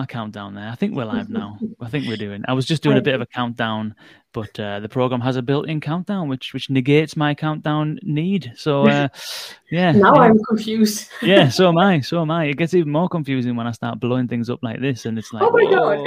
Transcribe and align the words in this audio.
my 0.00 0.06
countdown 0.06 0.54
there. 0.54 0.68
I 0.68 0.76
think 0.76 0.94
we're 0.94 1.04
live 1.04 1.28
now. 1.28 1.58
I 1.78 1.88
think 1.90 2.08
we're 2.08 2.16
doing. 2.16 2.42
I 2.48 2.54
was 2.54 2.64
just 2.64 2.82
doing 2.82 2.96
a 2.96 3.02
bit 3.02 3.14
of 3.14 3.20
a 3.20 3.26
countdown, 3.26 3.94
but 4.32 4.58
uh, 4.58 4.80
the 4.80 4.88
program 4.88 5.20
has 5.20 5.36
a 5.36 5.42
built-in 5.42 5.78
countdown, 5.82 6.26
which 6.26 6.54
which 6.54 6.70
negates 6.70 7.16
my 7.18 7.34
countdown 7.34 7.98
need. 8.02 8.50
So 8.56 8.88
uh, 8.88 9.08
yeah. 9.70 9.92
now 9.92 10.14
yeah. 10.14 10.20
I'm 10.22 10.38
confused. 10.48 11.10
yeah, 11.22 11.50
so 11.50 11.68
am 11.68 11.76
I. 11.76 12.00
So 12.00 12.22
am 12.22 12.30
I. 12.30 12.46
It 12.46 12.56
gets 12.56 12.72
even 12.72 12.90
more 12.90 13.10
confusing 13.10 13.56
when 13.56 13.66
I 13.66 13.72
start 13.72 14.00
blowing 14.00 14.26
things 14.26 14.48
up 14.48 14.60
like 14.62 14.80
this, 14.80 15.04
and 15.04 15.18
it's 15.18 15.34
like. 15.34 15.42
Oh 15.44 15.50
my 15.50 15.66
god. 15.76 15.98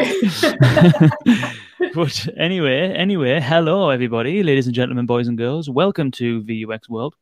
but 1.93 2.27
anyway, 2.35 2.91
anyway, 2.93 3.39
hello 3.39 3.91
everybody, 3.91 4.41
ladies 4.41 4.65
and 4.65 4.73
gentlemen, 4.73 5.05
boys 5.05 5.27
and 5.27 5.37
girls. 5.37 5.69
Welcome 5.69 6.09
to 6.13 6.41
VUX 6.41 6.89
World. 6.89 7.13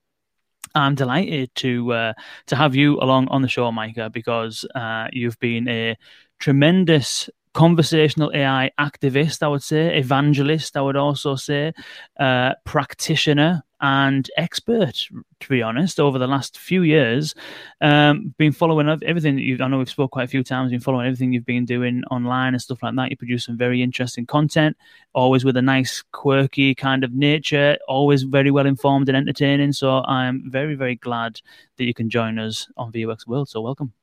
I'm 0.73 0.95
delighted 0.95 1.53
to 1.55 1.91
uh, 1.91 2.13
to 2.47 2.55
have 2.55 2.75
you 2.75 2.97
along 3.01 3.27
on 3.27 3.41
the 3.41 3.49
show, 3.49 3.69
Maaike, 3.71 4.09
because 4.13 4.65
uh, 4.73 5.07
you've 5.11 5.37
been 5.39 5.67
a 5.67 5.97
tremendous 6.41 7.29
conversational 7.53 8.31
AI 8.33 8.71
activist, 8.79 9.43
I 9.43 9.47
would 9.47 9.63
say, 9.63 9.97
evangelist, 9.97 10.75
I 10.75 10.81
would 10.81 10.95
also 10.95 11.35
say, 11.35 11.73
uh, 12.19 12.53
practitioner 12.65 13.63
and 13.81 14.29
expert, 14.37 15.07
to 15.39 15.49
be 15.49 15.61
honest, 15.61 15.99
over 15.99 16.19
the 16.19 16.27
last 16.27 16.57
few 16.57 16.83
years. 16.83 17.33
Um, 17.81 18.33
been 18.37 18.51
following 18.51 18.87
everything 19.03 19.35
that 19.35 19.41
you've, 19.41 19.59
I 19.59 19.67
know 19.67 19.79
we've 19.79 19.89
spoke 19.89 20.11
quite 20.11 20.25
a 20.25 20.27
few 20.27 20.43
times, 20.43 20.71
been 20.71 20.79
following 20.79 21.07
everything 21.07 21.33
you've 21.33 21.45
been 21.45 21.65
doing 21.65 22.03
online 22.11 22.53
and 22.53 22.61
stuff 22.61 22.83
like 22.83 22.95
that. 22.95 23.09
You 23.09 23.17
produce 23.17 23.45
some 23.45 23.57
very 23.57 23.81
interesting 23.81 24.25
content, 24.25 24.77
always 25.13 25.43
with 25.43 25.57
a 25.57 25.61
nice, 25.61 26.03
quirky 26.11 26.75
kind 26.75 27.03
of 27.03 27.13
nature, 27.13 27.77
always 27.87 28.23
very 28.23 28.51
well 28.51 28.67
informed 28.67 29.09
and 29.09 29.17
entertaining. 29.17 29.73
So 29.73 30.03
I'm 30.03 30.49
very, 30.49 30.75
very 30.75 30.95
glad 30.95 31.41
that 31.77 31.85
you 31.85 31.93
can 31.93 32.09
join 32.09 32.39
us 32.39 32.67
on 32.77 32.91
VUX 32.91 33.27
World. 33.27 33.49
So 33.49 33.61
welcome. 33.61 33.93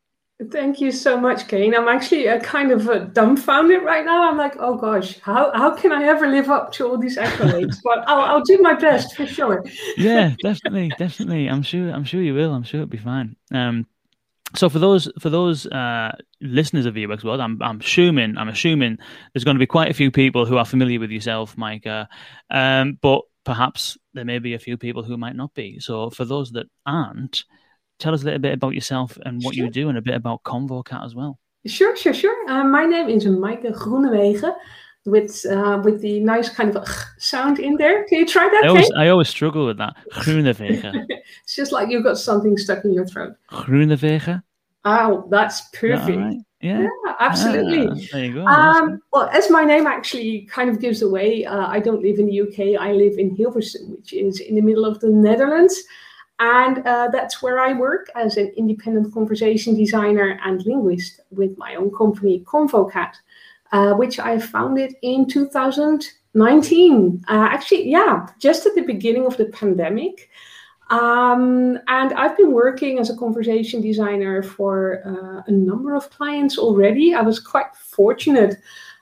Thank 0.52 0.80
you 0.80 0.92
so 0.92 1.20
much, 1.20 1.48
Kane. 1.48 1.74
I'm 1.74 1.88
actually 1.88 2.28
uh, 2.28 2.38
kind 2.38 2.70
of 2.70 2.88
uh, 2.88 2.98
dumbfounded 3.06 3.82
right 3.82 4.04
now. 4.04 4.30
I'm 4.30 4.36
like, 4.36 4.54
oh 4.60 4.76
gosh, 4.76 5.18
how, 5.18 5.50
how 5.52 5.74
can 5.74 5.90
I 5.90 6.04
ever 6.04 6.28
live 6.28 6.48
up 6.48 6.70
to 6.74 6.86
all 6.86 6.96
these 6.96 7.18
accolades? 7.18 7.78
but 7.84 8.04
I'll, 8.08 8.20
I'll 8.20 8.44
do 8.44 8.58
my 8.58 8.74
best 8.74 9.16
for 9.16 9.26
sure. 9.26 9.64
yeah, 9.96 10.36
definitely, 10.40 10.92
definitely. 10.96 11.48
I'm 11.48 11.62
sure. 11.62 11.90
I'm 11.90 12.04
sure 12.04 12.22
you 12.22 12.34
will. 12.34 12.54
I'm 12.54 12.62
sure 12.62 12.80
it'll 12.80 12.88
be 12.88 12.98
fine. 12.98 13.34
Um, 13.52 13.86
so 14.54 14.68
for 14.68 14.78
those 14.78 15.10
for 15.18 15.28
those 15.28 15.66
uh, 15.66 16.16
listeners 16.40 16.86
of 16.86 16.94
VUX 16.94 17.24
World, 17.24 17.40
I'm 17.40 17.60
I'm 17.60 17.80
assuming 17.80 18.38
I'm 18.38 18.48
assuming 18.48 18.98
there's 19.34 19.44
going 19.44 19.56
to 19.56 19.60
be 19.60 19.66
quite 19.66 19.90
a 19.90 19.94
few 19.94 20.12
people 20.12 20.46
who 20.46 20.56
are 20.56 20.64
familiar 20.64 21.00
with 21.00 21.10
yourself, 21.10 21.56
Maaike. 21.56 22.06
Um, 22.48 22.96
but 23.02 23.22
perhaps 23.44 23.98
there 24.14 24.24
may 24.24 24.38
be 24.38 24.54
a 24.54 24.58
few 24.58 24.76
people 24.76 25.02
who 25.02 25.16
might 25.16 25.34
not 25.34 25.52
be. 25.54 25.80
So 25.80 26.10
for 26.10 26.24
those 26.24 26.52
that 26.52 26.66
aren't, 26.86 27.44
tell 27.98 28.14
us 28.14 28.22
a 28.22 28.24
little 28.24 28.40
bit 28.40 28.54
about 28.54 28.74
yourself 28.74 29.18
and 29.24 29.42
what 29.42 29.54
sure. 29.54 29.66
you 29.66 29.70
do 29.70 29.88
and 29.88 29.98
a 29.98 30.02
bit 30.02 30.14
about 30.14 30.42
ConvoCat 30.44 31.04
as 31.04 31.14
well. 31.14 31.38
Sure, 31.66 31.96
sure, 31.96 32.14
sure. 32.14 32.50
Uh, 32.50 32.64
my 32.64 32.84
name 32.84 33.08
is 33.08 33.24
Maaike 33.26 33.72
Groenewegen 33.74 34.54
with 35.04 35.44
uh, 35.46 35.80
with 35.84 36.00
the 36.00 36.20
nice 36.20 36.48
kind 36.48 36.76
of 36.76 36.86
sound 37.18 37.58
in 37.58 37.76
there. 37.76 38.04
Can 38.04 38.20
you 38.20 38.26
try 38.26 38.48
that? 38.48 38.64
I 38.64 38.68
always, 38.68 38.90
I 38.96 39.08
always 39.08 39.28
struggle 39.28 39.66
with 39.66 39.78
that. 39.78 39.96
Groenewegen. 40.12 41.06
it's 41.42 41.56
just 41.56 41.72
like 41.72 41.90
you've 41.90 42.04
got 42.04 42.18
something 42.18 42.56
stuck 42.56 42.84
in 42.84 42.92
your 42.92 43.06
throat. 43.06 43.34
Groenewegen. 43.50 44.42
Oh, 44.84 45.26
that's 45.30 45.62
perfect. 45.70 46.16
Right? 46.16 46.38
yeah. 46.60 46.82
yeah. 46.82 47.14
absolutely. 47.18 47.88
Ah, 47.88 48.06
there 48.12 48.24
you 48.24 48.34
go. 48.34 48.46
Um, 48.46 49.02
well, 49.12 49.28
as 49.32 49.50
my 49.50 49.64
name 49.64 49.86
actually 49.86 50.42
kind 50.42 50.70
of 50.70 50.80
gives 50.80 51.02
away, 51.02 51.44
uh, 51.44 51.66
I 51.66 51.80
don't 51.80 52.02
live 52.02 52.18
in 52.18 52.26
the 52.26 52.40
UK. 52.40 52.80
I 52.80 52.92
live 52.92 53.18
in 53.18 53.36
Hilversum, 53.36 53.88
which 53.96 54.12
is 54.12 54.40
in 54.40 54.54
the 54.54 54.62
middle 54.62 54.84
of 54.84 55.00
the 55.00 55.10
Netherlands. 55.10 55.82
And 56.40 56.86
uh, 56.86 57.08
that's 57.10 57.42
where 57.42 57.58
I 57.58 57.72
work 57.72 58.10
as 58.14 58.36
an 58.36 58.52
independent 58.56 59.12
conversation 59.12 59.74
designer 59.74 60.38
and 60.44 60.64
linguist 60.64 61.20
with 61.30 61.58
my 61.58 61.74
own 61.74 61.90
company, 61.90 62.44
ConvoCat, 62.46 63.14
uh, 63.72 63.94
which 63.94 64.20
I 64.20 64.38
founded 64.38 64.94
in 65.02 65.26
2019. 65.26 67.24
Uh, 67.28 67.48
actually, 67.50 67.90
yeah, 67.90 68.28
just 68.38 68.66
at 68.66 68.76
the 68.76 68.82
beginning 68.82 69.26
of 69.26 69.36
the 69.36 69.46
pandemic. 69.46 70.30
Um, 70.90 71.78
and 71.88 72.12
I've 72.14 72.36
been 72.36 72.52
working 72.52 72.98
as 72.98 73.10
a 73.10 73.16
conversation 73.16 73.82
designer 73.82 74.42
for 74.42 75.02
uh, 75.04 75.42
a 75.46 75.50
number 75.50 75.94
of 75.94 76.08
clients 76.10 76.56
already. 76.56 77.14
I 77.14 77.20
was 77.20 77.40
quite 77.40 77.74
fortunate 77.76 78.58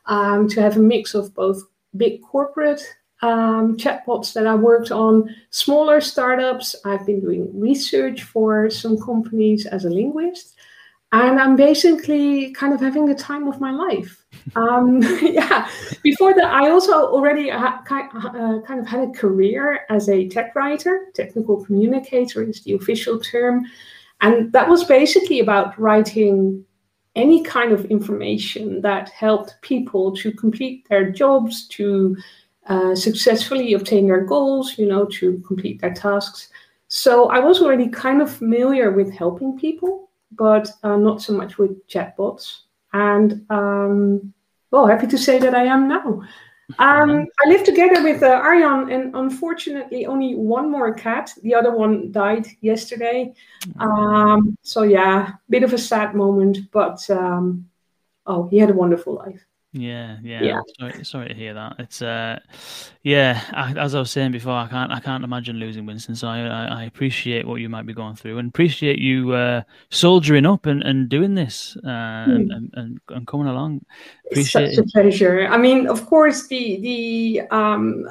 um, 0.07 0.49
to 0.49 0.61
have 0.63 0.77
a 0.77 0.81
mix 0.81 1.15
of 1.15 1.35
both 1.35 1.63
big 1.97 2.23
corporate 2.23 2.83
um, 3.27 3.77
chatbots 3.77 4.33
that 4.35 4.47
I 4.47 4.55
worked 4.55 4.93
on, 4.93 5.35
smaller 5.51 6.01
startups. 6.01 6.77
I've 6.85 7.05
been 7.05 7.21
doing 7.21 7.51
research 7.59 8.23
for 8.23 8.71
some 8.71 9.01
companies 9.01 9.67
as 9.67 9.85
a 9.85 9.91
linguist. 9.91 10.55
And 11.13 11.41
I'm 11.41 11.57
basically 11.57 12.53
kind 12.53 12.75
of 12.75 12.81
having 12.81 13.07
the 13.07 13.15
time 13.15 13.49
of 13.49 13.61
my 13.61 13.73
life. 13.73 14.23
Um, 14.55 15.03
yeah. 15.23 15.69
Before 16.05 16.33
that, 16.33 16.45
I 16.45 16.71
also 16.71 16.93
already 16.93 17.49
ha- 17.49 17.83
uh, 17.91 18.61
kind 18.61 18.79
of 18.79 18.87
had 18.87 19.09
a 19.09 19.13
career 19.13 19.81
as 19.91 20.09
a 20.09 20.29
tech 20.29 20.55
writer. 20.55 21.07
Technical 21.15 21.65
communicator 21.65 22.45
is 22.45 22.63
the 22.63 22.75
official 22.75 23.19
term. 23.19 23.65
And 24.21 24.53
that 24.53 24.69
was 24.69 24.85
basically 24.85 25.41
about 25.41 25.77
writing 25.81 26.65
any 27.17 27.43
kind 27.43 27.73
of 27.73 27.87
information 27.87 28.83
that 28.83 29.09
helped 29.09 29.57
people 29.63 30.15
to 30.17 30.31
complete 30.31 30.87
their 30.89 31.11
jobs, 31.11 31.67
to 31.69 32.17
uh, 32.67 32.95
successfully 32.95 33.75
obtain 33.75 34.07
their 34.07 34.25
goals, 34.25 34.79
you 34.79 34.87
know, 34.87 35.05
to 35.07 35.39
complete 35.47 35.81
their 35.81 35.95
tasks. 35.95 36.49
So 36.89 37.29
I 37.29 37.39
was 37.39 37.61
already 37.61 37.89
kind 37.89 38.23
of 38.23 38.31
familiar 38.31 38.91
with 38.93 39.13
helping 39.13 39.59
people, 39.59 40.11
but 40.33 40.69
uh, 40.83 40.97
not 40.97 41.23
so 41.23 41.33
much 41.33 41.59
with 41.59 41.87
chatbots. 41.89 42.63
And 42.93 43.45
um, 43.51 44.33
well, 44.71 44.87
happy 44.87 45.07
to 45.09 45.19
say 45.19 45.39
that 45.39 45.55
I 45.55 45.65
am 45.65 45.89
now. 45.89 46.23
Um, 46.79 47.27
I 47.45 47.49
live 47.49 47.63
together 47.63 48.03
with 48.03 48.23
uh, 48.23 48.43
Arjan, 48.43 48.93
and 48.93 49.15
unfortunately, 49.15 50.07
only 50.07 50.35
one 50.35 50.71
more 50.71 50.93
cat. 50.93 51.33
The 51.43 51.55
other 51.55 51.71
one 51.71 52.11
died 52.11 52.47
yesterday. 52.61 53.33
Um, 53.79 54.59
so 54.63 54.83
yeah, 54.83 55.33
bit 55.49 55.63
of 55.63 55.73
a 55.73 55.79
sad 55.79 56.15
moment, 56.15 56.59
but 56.73 57.09
um, 57.11 57.69
oh, 58.27 58.49
he 58.49 58.59
had 58.59 58.71
a 58.71 58.75
wonderful 58.75 59.15
life. 59.15 59.45
Yeah, 59.77 60.17
yeah. 60.23 60.43
yeah. 60.43 60.61
Sorry, 60.79 61.05
sorry 61.05 61.29
to 61.29 61.35
hear 61.35 61.53
that. 61.53 61.77
It's 61.79 62.01
uh, 62.01 62.39
yeah. 63.03 63.43
I, 63.53 63.73
as 63.73 63.95
I 63.95 63.99
was 63.99 64.11
saying 64.11 64.33
before, 64.33 64.55
I 64.55 64.67
can't, 64.69 64.91
I 64.91 65.01
can't 65.01 65.23
imagine 65.23 65.57
losing 65.57 65.85
Winston. 65.85 66.17
So 66.17 66.29
I, 66.29 66.41
I, 66.41 66.65
I 66.65 66.85
appreciate 66.85 67.47
what 67.47 67.57
you 67.57 67.69
might 67.69 67.85
be 67.85 67.93
going 67.93 68.17
through, 68.17 68.39
and 68.39 68.49
appreciate 68.49 68.99
you 68.99 69.33
uh, 69.33 69.63
soldiering 69.91 70.47
up 70.47 70.67
and, 70.67 70.83
and 70.83 71.09
doing 71.09 71.35
this 71.35 71.77
uh, 71.85 71.89
mm. 71.89 72.55
and, 72.55 72.71
and, 72.75 73.01
and 73.11 73.27
coming 73.27 73.49
along. 73.49 73.85
Appreciate 74.31 74.65
it's 74.69 74.77
such 74.77 74.87
a 74.87 74.89
pleasure. 74.89 75.47
I 75.47 75.59
mean, 75.59 75.87
of 75.87 76.07
course, 76.07 76.47
the 76.47 76.81
the 76.81 77.43
um, 77.55 78.09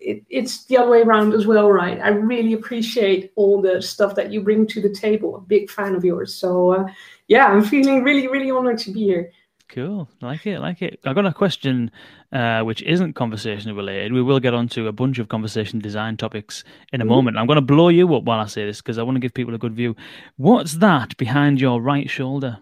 it, 0.00 0.24
it's 0.28 0.66
the 0.66 0.76
other 0.76 0.90
way 0.90 1.02
around 1.02 1.32
as 1.32 1.46
well, 1.46 1.70
right? 1.72 1.98
I 2.00 2.08
really 2.08 2.52
appreciate 2.52 3.32
all 3.34 3.62
the 3.62 3.80
stuff 3.80 4.14
that 4.16 4.30
you 4.30 4.42
bring 4.42 4.66
to 4.68 4.82
the 4.82 4.90
table. 4.90 5.36
A 5.36 5.40
big 5.40 5.70
fan 5.70 5.94
of 5.94 6.04
yours. 6.04 6.34
So 6.34 6.72
uh, 6.72 6.86
yeah, 7.28 7.46
I'm 7.46 7.64
feeling 7.64 8.04
really, 8.04 8.28
really 8.28 8.50
honored 8.50 8.78
to 8.80 8.90
be 8.90 9.04
here. 9.04 9.32
Cool. 9.68 10.08
like 10.20 10.46
it. 10.46 10.60
like 10.60 10.80
it. 10.80 11.00
I've 11.04 11.14
got 11.14 11.26
a 11.26 11.32
question 11.32 11.90
uh, 12.32 12.62
which 12.62 12.82
isn't 12.82 13.14
conversation 13.14 13.74
related. 13.74 14.12
We 14.12 14.22
will 14.22 14.40
get 14.40 14.54
onto 14.54 14.86
a 14.86 14.92
bunch 14.92 15.18
of 15.18 15.28
conversation 15.28 15.78
design 15.80 16.16
topics 16.16 16.64
in 16.92 17.00
a 17.00 17.04
mm-hmm. 17.04 17.10
moment. 17.10 17.36
I'm 17.36 17.46
going 17.46 17.56
to 17.56 17.62
blow 17.62 17.88
you 17.88 18.14
up 18.14 18.24
while 18.24 18.40
I 18.40 18.46
say 18.46 18.64
this 18.64 18.80
because 18.80 18.98
I 18.98 19.02
want 19.02 19.16
to 19.16 19.20
give 19.20 19.34
people 19.34 19.54
a 19.54 19.58
good 19.58 19.74
view. 19.74 19.96
What's 20.36 20.74
that 20.74 21.16
behind 21.16 21.60
your 21.60 21.80
right 21.80 22.08
shoulder? 22.08 22.58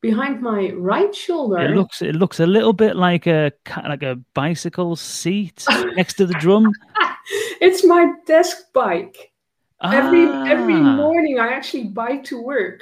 Behind 0.00 0.40
my 0.40 0.70
right 0.70 1.14
shoulder. 1.14 1.58
It 1.58 1.76
looks 1.76 2.00
it 2.00 2.14
looks 2.14 2.40
a 2.40 2.46
little 2.46 2.72
bit 2.72 2.96
like 2.96 3.26
a 3.26 3.52
like 3.86 4.02
a 4.02 4.16
bicycle 4.34 4.96
seat 4.96 5.66
next 5.94 6.14
to 6.14 6.26
the 6.26 6.34
drum. 6.34 6.72
it's 7.60 7.84
my 7.84 8.10
desk 8.26 8.72
bike. 8.72 9.30
Ah. 9.82 9.92
Every 9.92 10.24
every 10.50 10.74
ah. 10.74 10.96
morning 10.96 11.38
I 11.38 11.52
actually 11.52 11.84
bike 11.84 12.24
to 12.24 12.40
work. 12.40 12.80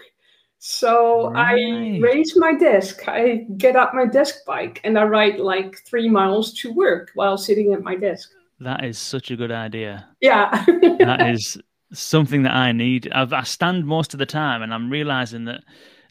So 0.58 1.30
right. 1.30 1.56
I 1.56 2.00
raise 2.00 2.36
my 2.36 2.54
desk, 2.54 3.06
I 3.06 3.46
get 3.56 3.76
up 3.76 3.94
my 3.94 4.06
desk 4.06 4.44
bike, 4.46 4.80
and 4.82 4.98
I 4.98 5.04
ride 5.04 5.38
like 5.38 5.78
three 5.86 6.08
miles 6.08 6.52
to 6.54 6.72
work 6.72 7.12
while 7.14 7.38
sitting 7.38 7.72
at 7.72 7.82
my 7.82 7.94
desk. 7.94 8.30
That 8.60 8.84
is 8.84 8.98
such 8.98 9.30
a 9.30 9.36
good 9.36 9.52
idea. 9.52 10.08
Yeah. 10.20 10.64
that 10.98 11.30
is 11.30 11.56
something 11.92 12.42
that 12.42 12.54
I 12.54 12.72
need. 12.72 13.10
I've, 13.12 13.32
I 13.32 13.44
stand 13.44 13.86
most 13.86 14.14
of 14.14 14.18
the 14.18 14.26
time, 14.26 14.62
and 14.62 14.74
I'm 14.74 14.90
realizing 14.90 15.44
that 15.44 15.62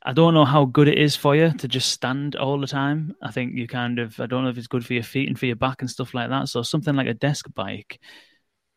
I 0.04 0.14
don't 0.14 0.34
know 0.34 0.46
how 0.46 0.64
good 0.64 0.88
it 0.88 0.98
is 0.98 1.18
for 1.18 1.36
you 1.36 1.52
to 1.52 1.68
just 1.68 1.92
stand 1.92 2.38
all 2.38 2.58
the 2.58 2.68
time. 2.68 3.14
I 3.22 3.32
think 3.32 3.56
you 3.56 3.68
kind 3.68 4.00
of, 4.00 4.18
I 4.22 4.28
don't 4.28 4.46
know 4.46 4.50
if 4.50 4.58
it's 4.58 4.68
good 4.68 4.86
for 4.86 4.94
your 4.94 5.04
feet 5.04 5.28
and 5.28 5.38
for 5.38 5.48
your 5.48 5.58
back 5.58 5.82
and 5.82 5.90
stuff 5.90 6.14
like 6.14 6.30
that. 6.30 6.48
So 6.48 6.64
something 6.64 6.96
like 6.96 7.08
a 7.08 7.14
desk 7.14 7.48
bike 7.54 8.00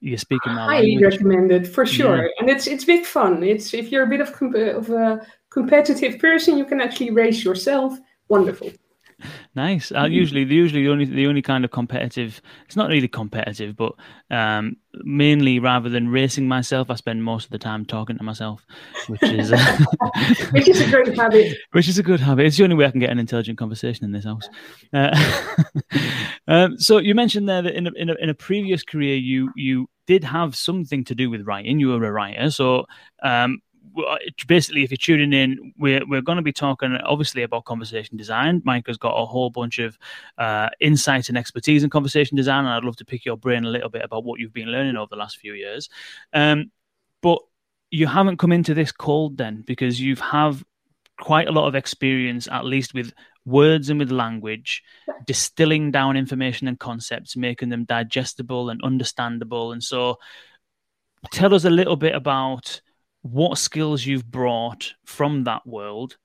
you're 0.00 0.19
speaking 0.19 0.55
my 0.55 0.64
highly 0.64 0.93
language. 0.93 1.12
recommended 1.14 1.69
for 1.69 1.85
sure 1.85 2.25
yeah. 2.25 2.29
and 2.38 2.49
it's 2.49 2.67
it's 2.67 2.85
big 2.85 3.05
fun 3.05 3.43
it's 3.43 3.75
if 3.75 3.93
you're 3.93 4.05
a 4.05 4.06
bit 4.06 4.20
of, 4.20 4.31
of 4.55 4.91
a 4.91 5.20
competitive 5.50 6.19
person, 6.19 6.56
you 6.56 6.64
can 6.64 6.81
actually 6.81 7.11
race 7.11 7.44
yourself. 7.44 7.99
Wonderful. 8.29 8.70
Nice. 9.55 9.93
Uh, 9.93 10.05
usually, 10.05 10.44
usually 10.44 10.82
the 10.82 10.90
only 10.90 11.05
the 11.05 11.26
only 11.26 11.43
kind 11.43 11.64
of 11.64 11.70
competitive. 11.70 12.40
It's 12.67 12.76
not 12.76 12.88
really 12.88 13.08
competitive, 13.08 13.76
but 13.76 13.93
um, 14.31 14.76
mainly 14.93 15.58
rather 15.58 15.88
than 15.88 16.08
racing 16.08 16.49
myself, 16.49 16.90
I 16.90 16.94
spend 16.94 17.25
most 17.25 17.44
of 17.46 17.50
the 17.50 17.58
time 17.58 17.84
talking 17.84 18.19
to 18.19 18.25
myself, 18.25 18.67
which 19.08 19.22
is 19.22 19.50
which 20.50 20.69
is 20.69 20.81
a 20.81 20.90
great 20.90 21.17
habit. 21.17 21.56
Which 21.72 21.88
is 21.88 21.99
a 21.99 22.02
good 22.02 22.20
habit. 22.20 22.46
It's 22.46 22.56
the 22.56 22.64
only 22.64 22.76
way 22.76 22.87
I 22.87 22.90
can 22.90 23.00
get 23.00 23.11
an 23.11 23.19
intelligent 23.19 23.58
conversation 23.58 24.05
in 24.05 24.12
this 24.12 24.25
house. 24.25 24.49
Uh, 24.93 25.43
um, 26.49 26.78
so 26.78 26.99
you 26.99 27.14
mentioned 27.14 27.49
there 27.49 27.62
that 27.62 27.75
in 27.75 27.87
a, 27.87 27.90
in 27.96 28.11
a, 28.11 28.14
in 28.14 28.28
a 28.28 28.34
previous 28.34 28.82
career, 28.82 29.17
you 29.17 29.52
you 29.55 29.88
did 30.06 30.25
have 30.25 30.56
something 30.56 31.05
to 31.05 31.14
do 31.14 31.31
with 31.31 31.46
writing. 31.46 31.78
You 31.78 31.88
were 31.88 32.05
a 32.05 32.12
writer, 32.12 32.50
so 32.50 32.87
um, 33.22 33.61
basically, 34.47 34.83
if 34.83 34.91
you're 34.91 34.97
tuning 34.97 35.33
in, 35.33 35.73
we're, 35.79 36.07
we're 36.07 36.21
going 36.21 36.37
to 36.37 36.43
be 36.43 36.53
talking 36.53 36.97
obviously 37.05 37.43
about 37.43 37.65
conversation 37.65 38.17
design. 38.17 38.63
Mike 38.65 38.87
has 38.87 38.97
got 38.97 39.15
a 39.15 39.27
whole 39.27 39.51
bunch 39.51 39.79
of 39.79 39.99
uh, 40.39 40.69
insight 40.81 41.29
and 41.29 41.39
expertise 41.39 41.83
in 41.83 41.91
conversation 41.91 42.37
design, 42.37 42.65
and 42.65 42.75
I'd 42.75 42.85
love 42.85 42.97
to 42.97 43.05
pick 43.05 43.25
your 43.25 43.37
brain 43.37 43.65
a 43.65 43.71
little 43.71 43.89
bit 43.89 44.03
about 44.03 44.25
what 44.25 44.41
you've 44.41 44.53
been 44.53 44.69
learning 44.69 44.97
over 44.97 45.09
the 45.11 45.17
last 45.17 45.39
few 45.39 45.55
years. 45.55 45.89
Um, 46.33 46.71
but 47.23 47.39
you 47.91 48.07
haven't 48.07 48.39
come 48.39 48.53
into 48.53 48.75
this 48.75 48.93
cold 48.93 49.37
then 49.37 49.63
because 49.67 50.01
you 50.01 50.17
have 50.17 50.65
quite 51.21 51.49
a 51.49 51.53
lot 51.53 51.67
of 51.67 51.75
experience, 51.75 52.49
at 52.49 52.65
least 52.65 52.95
with 52.95 53.13
words 53.45 53.91
and 53.91 53.99
with 53.99 54.11
language, 54.11 54.83
distilling 55.27 55.91
down 55.91 56.17
information 56.17 56.69
and 56.69 56.79
concepts, 56.79 57.37
making 57.37 57.69
them 57.69 57.85
digestible 57.85 58.71
and 58.71 58.83
understandable. 58.83 59.73
And 59.73 59.83
so, 59.83 60.19
tell 61.33 61.55
us 61.55 61.65
a 61.65 61.71
little 61.71 61.97
bit 61.97 62.15
about 62.15 62.81
what 63.22 63.58
skills 63.58 64.05
you've 64.05 64.31
brought 64.31 64.94
from 65.05 65.44
that 65.44 65.67
world 65.67 66.17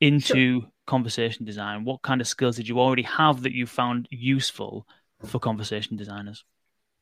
into 0.00 0.60
sure. 0.60 0.70
conversation 0.86 1.44
design. 1.44 1.84
What 1.84 2.02
kind 2.02 2.20
of 2.20 2.28
skills 2.28 2.56
did 2.56 2.68
you 2.68 2.78
already 2.78 3.02
have 3.02 3.42
that 3.42 3.52
you 3.52 3.66
found 3.66 4.06
useful 4.10 4.86
for 5.24 5.38
conversation 5.38 5.96
designers? 5.96 6.44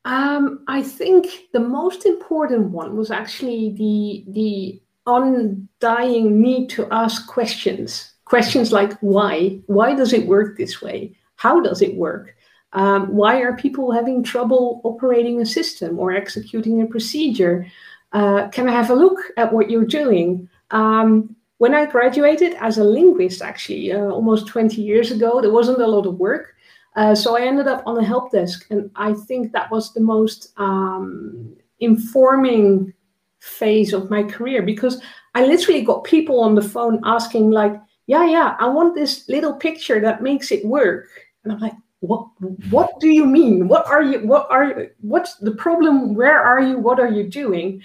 Um, 0.04 0.64
I 0.68 0.82
think 0.82 1.26
the 1.52 1.60
most 1.60 2.04
important 2.04 2.70
one 2.70 2.96
was 2.96 3.10
actually 3.10 3.70
the 3.70 4.32
the 4.32 4.82
undying 5.06 6.40
need 6.40 6.68
to 6.70 6.86
ask 6.90 7.26
questions. 7.26 8.12
Questions 8.24 8.72
like 8.72 8.92
why? 9.00 9.60
Why 9.66 9.94
does 9.94 10.12
it 10.12 10.26
work 10.26 10.56
this 10.56 10.80
way? 10.80 11.16
How 11.36 11.60
does 11.60 11.82
it 11.82 11.96
work? 11.96 12.36
Um, 12.72 13.14
why 13.14 13.40
are 13.40 13.56
people 13.56 13.92
having 13.92 14.22
trouble 14.22 14.80
operating 14.84 15.40
a 15.40 15.46
system 15.46 15.98
or 15.98 16.12
executing 16.12 16.82
a 16.82 16.86
procedure? 16.86 17.66
Uh, 18.14 18.48
can 18.48 18.68
I 18.68 18.72
have 18.72 18.90
a 18.90 18.94
look 18.94 19.18
at 19.36 19.52
what 19.52 19.68
you're 19.68 19.84
doing? 19.84 20.48
Um, 20.70 21.34
when 21.58 21.74
I 21.74 21.84
graduated 21.86 22.54
as 22.54 22.78
a 22.78 22.84
linguist, 22.84 23.42
actually, 23.42 23.92
uh, 23.92 23.98
almost 23.98 24.46
20 24.46 24.80
years 24.80 25.10
ago, 25.10 25.40
there 25.40 25.52
wasn't 25.52 25.82
a 25.82 25.86
lot 25.86 26.06
of 26.06 26.18
work. 26.18 26.54
Uh, 26.94 27.14
so 27.14 27.36
I 27.36 27.42
ended 27.42 27.66
up 27.66 27.82
on 27.86 27.98
a 27.98 28.04
help 28.04 28.30
desk. 28.30 28.66
And 28.70 28.88
I 28.94 29.12
think 29.12 29.52
that 29.52 29.70
was 29.70 29.92
the 29.92 30.00
most 30.00 30.52
um, 30.58 31.56
informing 31.80 32.94
phase 33.40 33.92
of 33.92 34.10
my 34.10 34.22
career 34.22 34.62
because 34.62 35.02
I 35.34 35.44
literally 35.44 35.82
got 35.82 36.04
people 36.04 36.40
on 36.40 36.54
the 36.54 36.62
phone 36.62 37.00
asking, 37.04 37.50
like, 37.50 37.74
yeah, 38.06 38.24
yeah, 38.26 38.56
I 38.60 38.68
want 38.68 38.94
this 38.94 39.28
little 39.28 39.54
picture 39.54 40.00
that 40.00 40.22
makes 40.22 40.52
it 40.52 40.64
work. 40.64 41.08
And 41.42 41.52
I'm 41.52 41.58
like, 41.58 41.74
what 42.00 42.28
what 42.68 43.00
do 43.00 43.08
you 43.08 43.24
mean 43.24 43.66
what 43.66 43.86
are 43.86 44.02
you 44.02 44.18
what 44.26 44.46
are 44.50 44.64
you 44.64 44.90
what's 45.00 45.36
the 45.36 45.52
problem 45.52 46.14
where 46.14 46.38
are 46.38 46.60
you 46.60 46.78
what 46.78 47.00
are 47.00 47.08
you 47.08 47.24
doing 47.24 47.82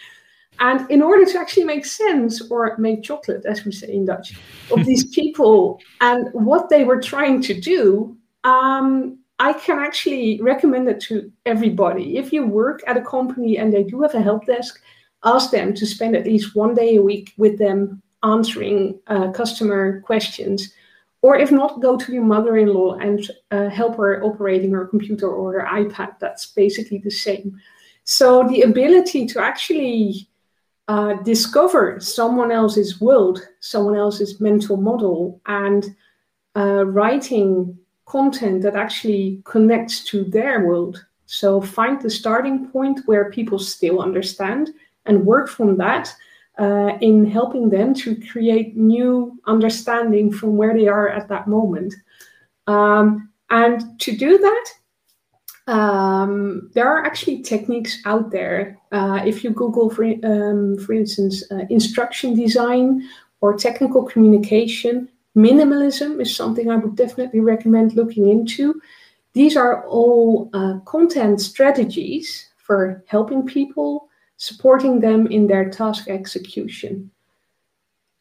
and 0.59 0.89
in 0.91 1.01
order 1.01 1.25
to 1.25 1.39
actually 1.39 1.63
make 1.63 1.85
sense 1.85 2.41
or 2.51 2.75
make 2.77 3.03
chocolate, 3.03 3.45
as 3.45 3.63
we 3.63 3.71
say 3.71 3.93
in 3.93 4.05
Dutch, 4.05 4.37
of 4.71 4.85
these 4.85 5.05
people 5.15 5.79
and 6.01 6.27
what 6.33 6.69
they 6.69 6.83
were 6.83 7.01
trying 7.01 7.41
to 7.43 7.59
do, 7.59 8.17
um, 8.43 9.19
I 9.39 9.53
can 9.53 9.79
actually 9.79 10.41
recommend 10.41 10.89
it 10.89 10.99
to 11.01 11.31
everybody. 11.45 12.17
If 12.17 12.33
you 12.33 12.45
work 12.45 12.81
at 12.87 12.97
a 12.97 13.01
company 13.01 13.57
and 13.57 13.71
they 13.71 13.83
do 13.83 14.01
have 14.01 14.13
a 14.15 14.21
help 14.21 14.45
desk, 14.45 14.81
ask 15.23 15.51
them 15.51 15.73
to 15.75 15.85
spend 15.85 16.15
at 16.15 16.25
least 16.25 16.55
one 16.55 16.73
day 16.73 16.97
a 16.97 17.01
week 17.01 17.33
with 17.37 17.57
them 17.57 18.01
answering 18.23 18.99
uh, 19.07 19.31
customer 19.31 20.01
questions. 20.01 20.73
Or 21.21 21.37
if 21.37 21.51
not, 21.51 21.81
go 21.81 21.97
to 21.97 22.13
your 22.13 22.23
mother 22.23 22.57
in 22.57 22.73
law 22.73 22.95
and 22.95 23.29
uh, 23.51 23.69
help 23.69 23.97
her 23.97 24.23
operating 24.23 24.71
her 24.71 24.87
computer 24.87 25.29
or 25.29 25.53
her 25.53 25.67
iPad. 25.67 26.19
That's 26.19 26.47
basically 26.47 26.97
the 26.97 27.11
same. 27.11 27.59
So 28.03 28.47
the 28.47 28.63
ability 28.63 29.25
to 29.27 29.41
actually 29.41 30.27
uh, 30.89 31.13
discover 31.21 31.99
someone 31.99 32.51
else's 32.51 32.99
world, 32.99 33.47
someone 33.59 33.95
else's 33.95 34.41
mental 34.41 34.75
model, 34.75 35.39
and 35.45 35.95
uh, 36.57 36.83
writing 36.83 37.77
content 38.07 38.63
that 38.63 38.75
actually 38.75 39.39
connects 39.45 40.03
to 40.03 40.23
their 40.23 40.65
world. 40.65 41.05
So 41.27 41.61
find 41.61 42.01
the 42.01 42.09
starting 42.09 42.69
point 42.69 43.01
where 43.05 43.29
people 43.29 43.59
still 43.59 44.01
understand 44.01 44.71
and 45.05 45.27
work 45.27 45.47
from 45.47 45.77
that 45.77 46.11
uh, 46.57 46.97
in 47.01 47.23
helping 47.23 47.69
them 47.69 47.93
to 47.93 48.19
create 48.31 48.75
new 48.75 49.39
understanding 49.45 50.31
from 50.31 50.57
where 50.57 50.73
they 50.73 50.87
are 50.87 51.07
at 51.07 51.29
that 51.29 51.47
moment. 51.47 51.93
Um, 52.65 53.29
and 53.51 53.99
to 53.99 54.17
do 54.17 54.39
that, 54.39 54.65
um, 55.69 56.71
there 56.73 56.87
are 56.87 57.05
actually 57.05 57.43
techniques 57.43 57.99
out 58.05 58.31
there. 58.31 58.79
Uh, 58.91 59.21
if 59.23 59.43
you 59.43 59.51
Google, 59.51 59.89
for, 59.89 60.03
um, 60.23 60.77
for 60.79 60.93
instance, 60.93 61.43
uh, 61.51 61.65
instruction 61.69 62.35
design 62.35 63.07
or 63.41 63.55
technical 63.55 64.03
communication, 64.03 65.07
minimalism 65.37 66.19
is 66.19 66.35
something 66.35 66.71
I 66.71 66.77
would 66.77 66.95
definitely 66.95 67.39
recommend 67.39 67.93
looking 67.93 68.27
into. 68.29 68.81
These 69.33 69.55
are 69.55 69.85
all 69.85 70.49
uh, 70.53 70.79
content 70.85 71.39
strategies 71.39 72.49
for 72.57 73.03
helping 73.05 73.45
people, 73.45 74.09
supporting 74.37 74.99
them 74.99 75.27
in 75.27 75.45
their 75.45 75.69
task 75.69 76.09
execution. 76.09 77.11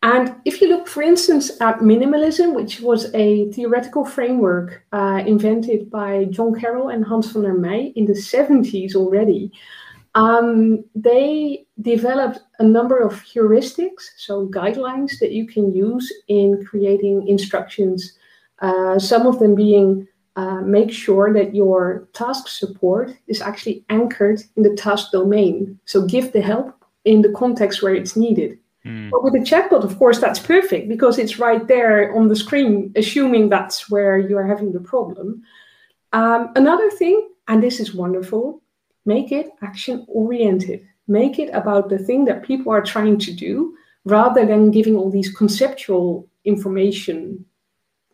And 0.03 0.37
if 0.45 0.61
you 0.61 0.69
look, 0.69 0.87
for 0.87 1.03
instance, 1.03 1.61
at 1.61 1.81
minimalism, 1.81 2.55
which 2.55 2.81
was 2.81 3.13
a 3.15 3.51
theoretical 3.51 4.05
framework 4.05 4.85
uh, 4.93 5.23
invented 5.27 5.91
by 5.91 6.27
John 6.27 6.55
Carroll 6.59 6.91
and 6.91 7.05
Hans 7.05 7.33
van 7.33 7.43
der 7.43 7.55
Meij 7.55 7.93
in 7.97 8.07
the 8.07 8.13
70s 8.13 8.95
already, 8.95 9.51
um, 10.15 10.85
they 10.95 11.67
developed 11.81 12.41
a 12.61 12.65
number 12.65 12.99
of 12.99 13.23
heuristics, 13.25 14.11
so 14.17 14.49
guidelines 14.49 15.19
that 15.19 15.33
you 15.33 15.47
can 15.47 15.73
use 15.73 16.13
in 16.29 16.65
creating 16.65 17.27
instructions. 17.27 18.17
Uh, 18.61 18.99
some 18.99 19.27
of 19.27 19.39
them 19.41 19.55
being 19.55 20.07
uh, 20.37 20.61
make 20.61 20.93
sure 20.93 21.33
that 21.33 21.55
your 21.55 22.09
task 22.13 22.47
support 22.47 23.13
is 23.27 23.41
actually 23.41 23.85
anchored 23.89 24.41
in 24.57 24.63
the 24.63 24.77
task 24.77 25.11
domain. 25.11 25.79
So 25.85 26.07
give 26.07 26.33
the 26.33 26.41
help 26.41 26.73
in 27.05 27.23
the 27.23 27.33
context 27.33 27.83
where 27.83 27.95
it's 27.95 28.17
needed. 28.17 28.59
Mm. 28.87 29.11
But 29.11 29.25
with 29.25 29.35
a 29.35 29.39
chatbot, 29.39 29.85
of 29.85 29.99
course, 29.99 30.19
that's 30.21 30.39
perfect 30.39 30.89
because 30.89 31.19
it's 31.19 31.39
right 31.39 31.67
there 31.67 32.15
on 32.17 32.29
the 32.29 32.37
screen, 32.37 32.93
assuming 32.97 33.49
that's 33.49 33.91
where 33.91 34.19
you 34.19 34.37
are 34.39 34.47
having 34.47 34.73
the 34.73 34.81
problem. 34.81 35.43
Um, 36.13 36.53
another 36.57 36.91
thing, 36.91 37.29
and 37.49 37.63
this 37.63 37.81
is 37.81 37.95
wonderful, 37.95 38.63
make 39.05 39.33
it 39.33 39.51
action 39.63 40.05
oriented. 40.09 40.87
Make 41.07 41.39
it 41.39 41.51
about 41.55 41.89
the 41.89 41.99
thing 41.99 42.27
that 42.27 42.45
people 42.45 42.71
are 42.73 42.83
trying 42.83 43.19
to 43.19 43.33
do 43.33 43.75
rather 44.05 44.47
than 44.47 44.71
giving 44.71 44.97
all 44.97 45.11
these 45.11 45.35
conceptual 45.35 46.29
information 46.45 47.45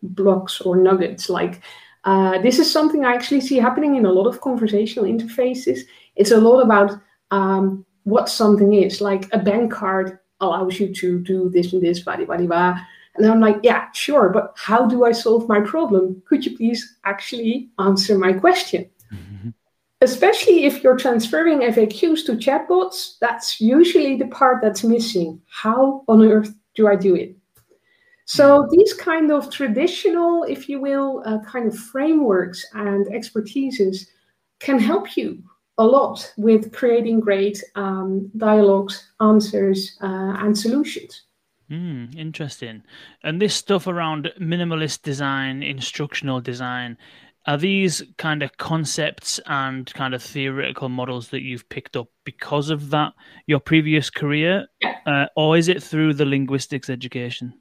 blocks 0.03 0.61
or 0.61 0.77
nuggets. 0.77 1.29
Like, 1.29 1.61
uh, 2.05 2.41
this 2.43 2.59
is 2.59 2.71
something 2.71 3.05
I 3.05 3.15
actually 3.15 3.41
see 3.41 3.57
happening 3.57 3.97
in 3.97 4.07
a 4.07 4.13
lot 4.13 4.27
of 4.27 4.41
conversational 4.41 5.07
interfaces. 5.07 5.81
It's 6.17 6.31
a 6.31 6.41
lot 6.41 6.61
about 6.61 7.01
um, 7.31 7.85
what 8.05 8.29
something 8.29 8.75
is, 8.75 9.01
like 9.01 9.27
a 9.33 9.39
bank 9.39 9.73
card 9.73 10.19
allows 10.41 10.79
you 10.81 10.93
to 10.95 11.21
do 11.21 11.49
this 11.51 11.73
and 11.73 11.83
this, 11.83 12.01
blah, 12.01 12.17
blah, 12.17 12.37
blah. 12.37 12.81
And 13.17 13.27
I'm 13.27 13.41
like, 13.41 13.61
yeah, 13.63 13.91
sure, 13.93 14.29
but 14.29 14.55
how 14.57 14.87
do 14.87 15.05
I 15.05 15.13
solve 15.13 15.49
my 15.49 15.61
problem? 15.61 16.23
Could 16.27 16.45
you 16.45 16.57
please 16.57 16.97
actually 17.05 17.71
answer 17.79 18.19
my 18.19 18.33
question? 18.33 18.91
Mm-hmm. 19.13 19.51
Especially 20.01 20.65
if 20.65 20.83
you're 20.83 20.97
transferring 20.97 21.61
FAQs 21.61 22.27
to 22.27 22.33
chatbots, 22.33 23.19
that's 23.21 23.61
usually 23.61 24.17
the 24.17 24.27
part 24.27 24.61
that's 24.63 24.83
missing. 24.83 25.41
How 25.47 26.03
on 26.09 26.23
earth 26.23 26.53
do 26.75 26.89
I 26.89 26.97
do 26.97 27.15
it? 27.15 27.37
So 28.27 28.63
mm-hmm. 28.63 28.77
these 28.77 28.93
kind 28.95 29.31
of 29.31 29.51
traditional, 29.51 30.43
if 30.45 30.69
you 30.69 30.81
will, 30.81 31.23
uh, 31.25 31.39
kind 31.47 31.69
of 31.69 31.79
frameworks 31.79 32.67
and 32.75 33.07
expertises 33.07 34.09
can 34.59 34.79
help 34.79 35.17
you 35.17 35.43
a 35.79 35.85
lot 35.85 36.33
with 36.37 36.73
creating 36.73 37.21
great 37.21 37.63
um, 37.75 38.31
dialogues, 38.37 39.13
answers, 39.21 39.99
uh, 40.03 40.37
and 40.39 40.57
solutions. 40.57 41.23
Mm, 41.71 42.15
interesting. 42.17 42.83
And 43.23 43.41
this 43.41 43.55
stuff 43.55 43.87
around 43.87 44.31
minimalist 44.41 45.03
design, 45.03 45.63
instructional 45.63 46.41
design, 46.41 46.99
are 47.47 47.57
these 47.57 48.03
kind 48.17 48.43
of 48.43 48.57
concepts 48.57 49.39
and 49.47 49.93
kind 49.95 50.15
of 50.15 50.23
theoretical 50.23 50.89
models 50.89 51.29
that 51.29 51.43
you've 51.43 51.69
picked 51.69 51.97
up 51.97 52.09
because 52.25 52.71
of 52.71 52.91
that, 52.91 53.13
your 53.47 53.61
previous 53.61 54.09
career, 54.09 54.67
yeah. 54.81 54.99
uh, 55.07 55.27
or 55.37 55.57
is 55.57 55.69
it 55.69 55.83
through 55.83 56.15
the 56.15 56.25
linguistics 56.25 56.89
education? 56.89 57.53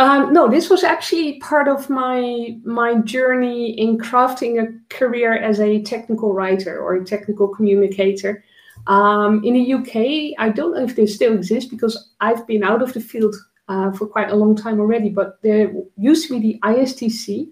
Um, 0.00 0.32
no, 0.32 0.48
this 0.48 0.70
was 0.70 0.82
actually 0.82 1.38
part 1.40 1.68
of 1.68 1.90
my 1.90 2.56
my 2.64 2.94
journey 3.02 3.78
in 3.78 3.98
crafting 3.98 4.58
a 4.58 4.72
career 4.88 5.34
as 5.34 5.60
a 5.60 5.82
technical 5.82 6.32
writer 6.32 6.80
or 6.80 6.94
a 6.94 7.04
technical 7.04 7.46
communicator. 7.48 8.42
Um, 8.86 9.44
in 9.44 9.52
the 9.52 9.74
UK, 9.74 10.32
I 10.38 10.48
don't 10.48 10.72
know 10.72 10.82
if 10.82 10.96
they 10.96 11.04
still 11.04 11.34
exist 11.34 11.68
because 11.68 12.12
I've 12.22 12.46
been 12.46 12.64
out 12.64 12.80
of 12.80 12.94
the 12.94 13.00
field 13.00 13.36
uh, 13.68 13.92
for 13.92 14.06
quite 14.06 14.30
a 14.30 14.36
long 14.36 14.56
time 14.56 14.80
already. 14.80 15.10
But 15.10 15.38
there 15.42 15.70
used 15.98 16.28
to 16.28 16.40
be 16.40 16.52
the 16.52 16.60
ISTC, 16.64 17.50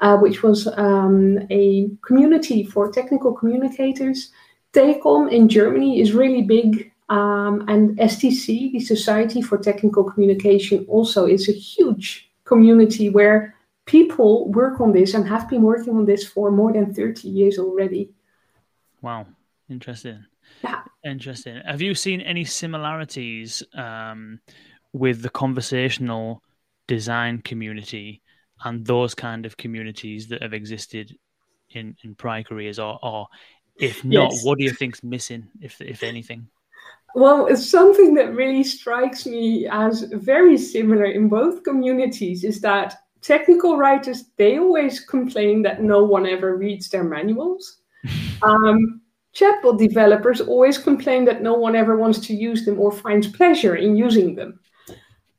uh, 0.00 0.16
which 0.16 0.42
was 0.42 0.66
um, 0.78 1.40
a 1.50 1.90
community 2.06 2.64
for 2.64 2.90
technical 2.90 3.34
communicators. 3.34 4.32
tekom 4.72 5.30
in 5.30 5.46
Germany 5.46 6.00
is 6.00 6.14
really 6.14 6.40
big 6.40 6.91
um, 7.12 7.68
and 7.68 7.98
STC, 7.98 8.72
the 8.72 8.80
Society 8.80 9.42
for 9.42 9.58
Technical 9.58 10.02
Communication, 10.02 10.86
also 10.88 11.26
is 11.26 11.46
a 11.46 11.52
huge 11.52 12.30
community 12.44 13.10
where 13.10 13.54
people 13.84 14.50
work 14.50 14.80
on 14.80 14.92
this 14.92 15.12
and 15.12 15.28
have 15.28 15.46
been 15.50 15.60
working 15.60 15.94
on 15.94 16.06
this 16.06 16.26
for 16.26 16.50
more 16.50 16.72
than 16.72 16.94
30 16.94 17.28
years 17.28 17.58
already. 17.58 18.08
Wow, 19.02 19.26
interesting. 19.68 20.24
Yeah. 20.64 20.80
Interesting. 21.04 21.60
Have 21.66 21.82
you 21.82 21.94
seen 21.94 22.22
any 22.22 22.46
similarities 22.46 23.62
um, 23.74 24.40
with 24.94 25.20
the 25.20 25.30
conversational 25.30 26.42
design 26.88 27.42
community 27.42 28.22
and 28.64 28.86
those 28.86 29.14
kind 29.14 29.44
of 29.44 29.58
communities 29.58 30.28
that 30.28 30.40
have 30.40 30.54
existed 30.54 31.14
in, 31.68 31.94
in 32.04 32.14
prior 32.14 32.42
careers, 32.42 32.78
or, 32.78 32.98
or 33.02 33.26
if 33.76 34.02
not, 34.02 34.32
yes. 34.32 34.44
what 34.46 34.56
do 34.56 34.64
you 34.64 34.70
think's 34.70 35.02
missing, 35.02 35.48
if 35.60 35.78
if 35.82 36.02
anything? 36.02 36.48
Well, 37.14 37.46
it's 37.46 37.68
something 37.68 38.14
that 38.14 38.34
really 38.34 38.64
strikes 38.64 39.26
me 39.26 39.68
as 39.70 40.02
very 40.12 40.56
similar 40.56 41.04
in 41.04 41.28
both 41.28 41.62
communities 41.62 42.42
is 42.42 42.60
that 42.62 42.96
technical 43.20 43.76
writers 43.76 44.24
they 44.36 44.58
always 44.58 45.00
complain 45.00 45.62
that 45.62 45.82
no 45.82 46.02
one 46.02 46.26
ever 46.26 46.56
reads 46.56 46.88
their 46.88 47.04
manuals. 47.04 47.78
um, 48.42 49.00
chatbot 49.34 49.78
developers 49.78 50.40
always 50.40 50.78
complain 50.78 51.24
that 51.24 51.42
no 51.42 51.54
one 51.54 51.76
ever 51.76 51.96
wants 51.96 52.18
to 52.26 52.34
use 52.34 52.64
them 52.64 52.78
or 52.80 52.92
finds 52.92 53.26
pleasure 53.26 53.76
in 53.76 53.96
using 53.96 54.34
them. 54.34 54.58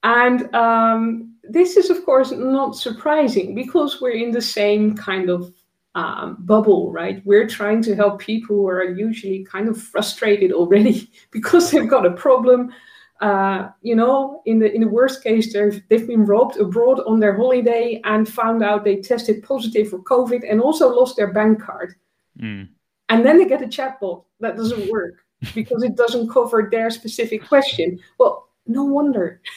And 0.03 0.53
um, 0.53 1.35
this 1.43 1.77
is, 1.77 1.89
of 1.89 2.03
course, 2.05 2.31
not 2.31 2.75
surprising 2.75 3.55
because 3.55 4.01
we're 4.01 4.11
in 4.11 4.31
the 4.31 4.41
same 4.41 4.95
kind 4.95 5.29
of 5.29 5.53
um, 5.95 6.37
bubble, 6.39 6.91
right? 6.91 7.21
We're 7.25 7.47
trying 7.47 7.81
to 7.83 7.95
help 7.95 8.19
people 8.19 8.55
who 8.55 8.67
are 8.67 8.83
usually 8.83 9.43
kind 9.45 9.69
of 9.69 9.81
frustrated 9.81 10.51
already 10.51 11.11
because 11.31 11.71
they've 11.71 11.89
got 11.89 12.05
a 12.05 12.11
problem. 12.11 12.73
Uh, 13.21 13.69
you 13.81 13.95
know, 13.95 14.41
in 14.45 14.59
the 14.59 14.73
in 14.73 14.81
the 14.81 14.87
worst 14.87 15.23
case, 15.23 15.53
they've 15.53 15.81
they've 15.87 16.07
been 16.07 16.25
robbed 16.25 16.57
abroad 16.57 16.99
on 17.05 17.19
their 17.19 17.35
holiday 17.35 18.01
and 18.03 18.27
found 18.27 18.63
out 18.63 18.83
they 18.83 18.97
tested 18.97 19.43
positive 19.43 19.89
for 19.89 19.99
COVID 19.99 20.41
and 20.49 20.59
also 20.59 20.89
lost 20.89 21.15
their 21.15 21.31
bank 21.31 21.61
card. 21.61 21.95
Mm. 22.39 22.69
And 23.09 23.25
then 23.25 23.37
they 23.37 23.45
get 23.45 23.61
a 23.61 23.67
chatbot 23.67 24.23
that 24.39 24.57
doesn't 24.57 24.89
work 24.89 25.23
because 25.55 25.83
it 25.83 25.95
doesn't 25.95 26.29
cover 26.29 26.67
their 26.71 26.89
specific 26.89 27.47
question. 27.47 27.99
Well, 28.17 28.49
no 28.65 28.83
wonder. 28.83 29.41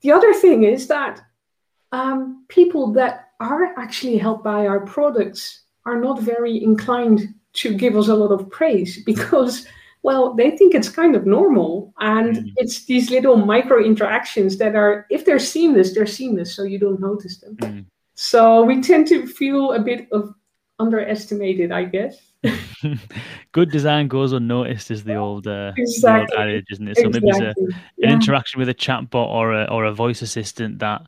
The 0.00 0.12
other 0.12 0.34
thing 0.34 0.64
is 0.64 0.86
that 0.88 1.22
um, 1.90 2.44
people 2.48 2.92
that 2.92 3.23
are 3.40 3.78
actually 3.78 4.18
helped 4.18 4.44
by 4.44 4.66
our 4.66 4.80
products 4.80 5.62
are 5.86 6.00
not 6.00 6.20
very 6.20 6.62
inclined 6.62 7.34
to 7.54 7.74
give 7.74 7.96
us 7.96 8.08
a 8.08 8.14
lot 8.14 8.32
of 8.32 8.50
praise 8.50 9.02
because 9.04 9.66
well 10.02 10.34
they 10.34 10.56
think 10.56 10.74
it's 10.74 10.88
kind 10.88 11.14
of 11.16 11.26
normal 11.26 11.92
and 12.00 12.36
mm. 12.36 12.52
it's 12.56 12.84
these 12.86 13.10
little 13.10 13.36
micro 13.36 13.82
interactions 13.82 14.58
that 14.58 14.74
are 14.74 15.06
if 15.10 15.24
they're 15.24 15.38
seamless 15.38 15.94
they're 15.94 16.06
seamless 16.06 16.54
so 16.54 16.62
you 16.62 16.78
don't 16.78 17.00
notice 17.00 17.38
them 17.38 17.56
mm. 17.56 17.84
so 18.14 18.62
we 18.62 18.80
tend 18.80 19.06
to 19.06 19.26
feel 19.26 19.72
a 19.72 19.78
bit 19.78 20.08
of 20.12 20.34
underestimated 20.78 21.70
i 21.70 21.84
guess 21.84 22.32
good 23.52 23.70
design 23.70 24.08
goes 24.08 24.32
unnoticed 24.32 24.90
is 24.90 25.04
the 25.04 25.14
old, 25.14 25.46
uh, 25.46 25.72
exactly. 25.78 26.26
the 26.26 26.40
old 26.40 26.48
adage 26.48 26.66
isn't 26.70 26.88
it 26.88 26.96
so 26.96 27.06
exactly. 27.06 27.30
maybe 27.30 27.48
it's 27.48 27.58
a, 27.58 27.80
yeah. 27.96 28.08
an 28.08 28.12
interaction 28.12 28.58
with 28.58 28.68
a 28.68 28.74
chatbot 28.74 29.28
or 29.28 29.54
a, 29.54 29.64
or 29.70 29.84
a 29.84 29.94
voice 29.94 30.20
assistant 30.20 30.80
that 30.80 31.02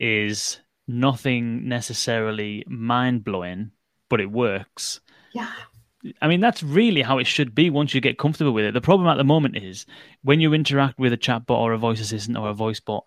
is 0.00 0.58
nothing 0.88 1.68
necessarily 1.68 2.64
mind 2.68 3.24
blowing, 3.24 3.72
but 4.08 4.20
it 4.20 4.30
works. 4.30 5.00
Yeah. 5.32 5.50
I 6.22 6.28
mean, 6.28 6.40
that's 6.40 6.62
really 6.62 7.02
how 7.02 7.18
it 7.18 7.26
should 7.26 7.54
be 7.54 7.70
once 7.70 7.92
you 7.94 8.00
get 8.00 8.18
comfortable 8.18 8.52
with 8.52 8.64
it. 8.64 8.74
The 8.74 8.80
problem 8.80 9.08
at 9.08 9.16
the 9.16 9.24
moment 9.24 9.56
is 9.56 9.86
when 10.22 10.40
you 10.40 10.54
interact 10.54 10.98
with 10.98 11.12
a 11.12 11.16
chatbot 11.16 11.58
or 11.58 11.72
a 11.72 11.78
voice 11.78 12.00
assistant 12.00 12.38
or 12.38 12.48
a 12.48 12.54
voice 12.54 12.80
bot 12.80 13.04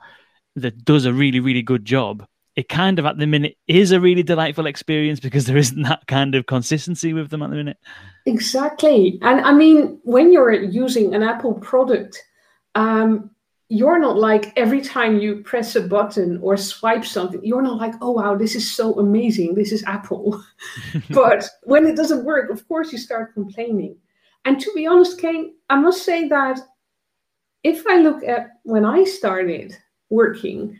that 0.55 0.83
does 0.83 1.05
a 1.05 1.13
really, 1.13 1.39
really 1.39 1.61
good 1.61 1.85
job, 1.85 2.25
it 2.55 2.67
kind 2.67 2.99
of 2.99 3.05
at 3.05 3.17
the 3.17 3.27
minute 3.27 3.55
is 3.67 3.91
a 3.91 4.01
really 4.01 4.23
delightful 4.23 4.65
experience 4.65 5.21
because 5.21 5.45
there 5.45 5.55
isn't 5.55 5.83
that 5.83 6.05
kind 6.07 6.35
of 6.35 6.45
consistency 6.45 7.13
with 7.13 7.29
them 7.29 7.41
at 7.41 7.49
the 7.51 7.55
minute. 7.55 7.77
Exactly. 8.25 9.17
And 9.21 9.39
I 9.41 9.53
mean, 9.53 9.99
when 10.03 10.33
you're 10.33 10.51
using 10.51 11.15
an 11.15 11.23
Apple 11.23 11.53
product, 11.53 12.21
um, 12.75 13.31
you're 13.69 13.99
not 13.99 14.17
like 14.17 14.51
every 14.57 14.81
time 14.81 15.19
you 15.19 15.43
press 15.43 15.75
a 15.75 15.81
button 15.81 16.39
or 16.41 16.57
swipe 16.57 17.05
something, 17.05 17.39
you're 17.43 17.61
not 17.61 17.77
like, 17.77 17.93
oh, 18.01 18.11
wow, 18.11 18.35
this 18.35 18.55
is 18.55 18.75
so 18.75 18.99
amazing. 18.99 19.53
This 19.53 19.71
is 19.71 19.83
Apple. 19.83 20.43
but 21.11 21.47
when 21.63 21.85
it 21.85 21.95
doesn't 21.95 22.25
work, 22.25 22.49
of 22.49 22.67
course, 22.67 22.91
you 22.91 22.97
start 22.97 23.35
complaining. 23.35 23.95
And 24.45 24.59
to 24.59 24.71
be 24.73 24.87
honest, 24.87 25.19
Kane, 25.19 25.53
I 25.69 25.79
must 25.79 26.03
say 26.03 26.27
that 26.29 26.59
if 27.63 27.85
I 27.87 27.99
look 27.99 28.23
at 28.23 28.47
when 28.63 28.85
I 28.85 29.03
started 29.03 29.77
working, 30.09 30.79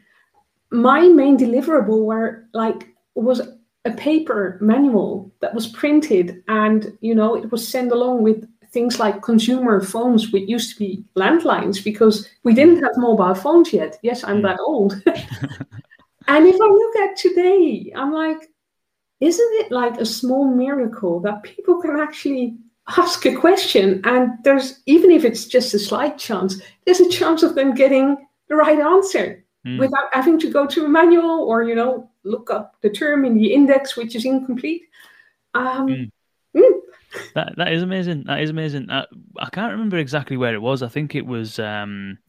my 0.72 1.08
main 1.08 1.38
deliverable 1.38 2.06
were 2.06 2.48
like 2.54 2.88
was 3.14 3.42
a 3.86 3.92
paper 3.92 4.58
manual 4.62 5.32
that 5.42 5.54
was 5.54 5.68
printed 5.68 6.44
and 6.48 6.98
you 7.02 7.16
know 7.16 7.36
it 7.36 7.52
was 7.52 7.68
sent 7.68 7.92
along 7.92 8.24
with 8.24 8.48
things 8.72 9.00
like 9.00 9.22
consumer 9.22 9.82
phones, 9.82 10.32
which 10.32 10.48
used 10.50 10.74
to 10.74 10.80
be 10.80 11.04
landlines, 11.16 11.84
because 11.84 12.30
we 12.44 12.54
didn't 12.54 12.84
have 12.84 12.98
mobile 12.98 13.36
phones 13.36 13.74
yet. 13.74 13.98
Yes, 14.04 14.24
I'm 14.24 14.42
that 14.44 14.60
old. 14.60 14.94
and 16.28 16.48
if 16.48 16.56
I 16.62 16.66
look 16.66 16.96
at 16.98 17.18
today, 17.18 17.92
I'm 17.96 18.14
like, 18.14 18.50
isn't 19.20 19.66
it 19.66 19.72
like 19.72 20.00
a 20.00 20.06
small 20.06 20.46
miracle 20.46 21.20
that 21.22 21.44
people 21.44 21.82
can 21.82 22.00
actually 22.00 22.58
ask 22.98 23.26
a 23.26 23.36
question 23.36 24.02
and 24.06 24.32
there's 24.44 24.80
even 24.86 25.12
if 25.12 25.24
it's 25.24 25.46
just 25.46 25.74
a 25.74 25.80
slight 25.80 26.18
chance, 26.18 26.62
there's 26.86 27.02
a 27.02 27.10
chance 27.10 27.44
of 27.44 27.56
them 27.56 27.76
getting 27.76 28.18
the 28.48 28.56
right 28.56 28.80
answer 28.80 29.46
mm. 29.66 29.78
without 29.78 30.08
having 30.12 30.40
to 30.40 30.52
go 30.52 30.66
to 30.66 30.86
a 30.86 30.90
manual 30.90 31.42
or 31.42 31.64
you 31.64 31.76
know 31.76 32.10
look 32.24 32.50
up 32.50 32.76
the 32.82 32.90
term 32.90 33.26
in 33.26 33.36
the 33.36 33.54
index 33.54 33.96
which 33.96 34.16
is 34.16 34.26
incomplete. 34.26 34.84
Um, 35.54 35.88
mm. 35.88 36.12
Mm, 36.56 36.80
that 37.36 37.54
that 37.58 37.74
is 37.74 37.84
amazing. 37.84 38.24
That 38.28 38.42
is 38.42 38.50
amazing. 38.50 38.90
I, 38.90 39.06
I 39.38 39.50
can't 39.50 39.72
remember 39.72 39.98
exactly 39.98 40.38
where 40.38 40.54
it 40.54 40.62
was. 40.62 40.84
I 40.84 40.88
think 40.88 41.16
it 41.16 41.26
was. 41.26 41.60
Um, 41.60 42.20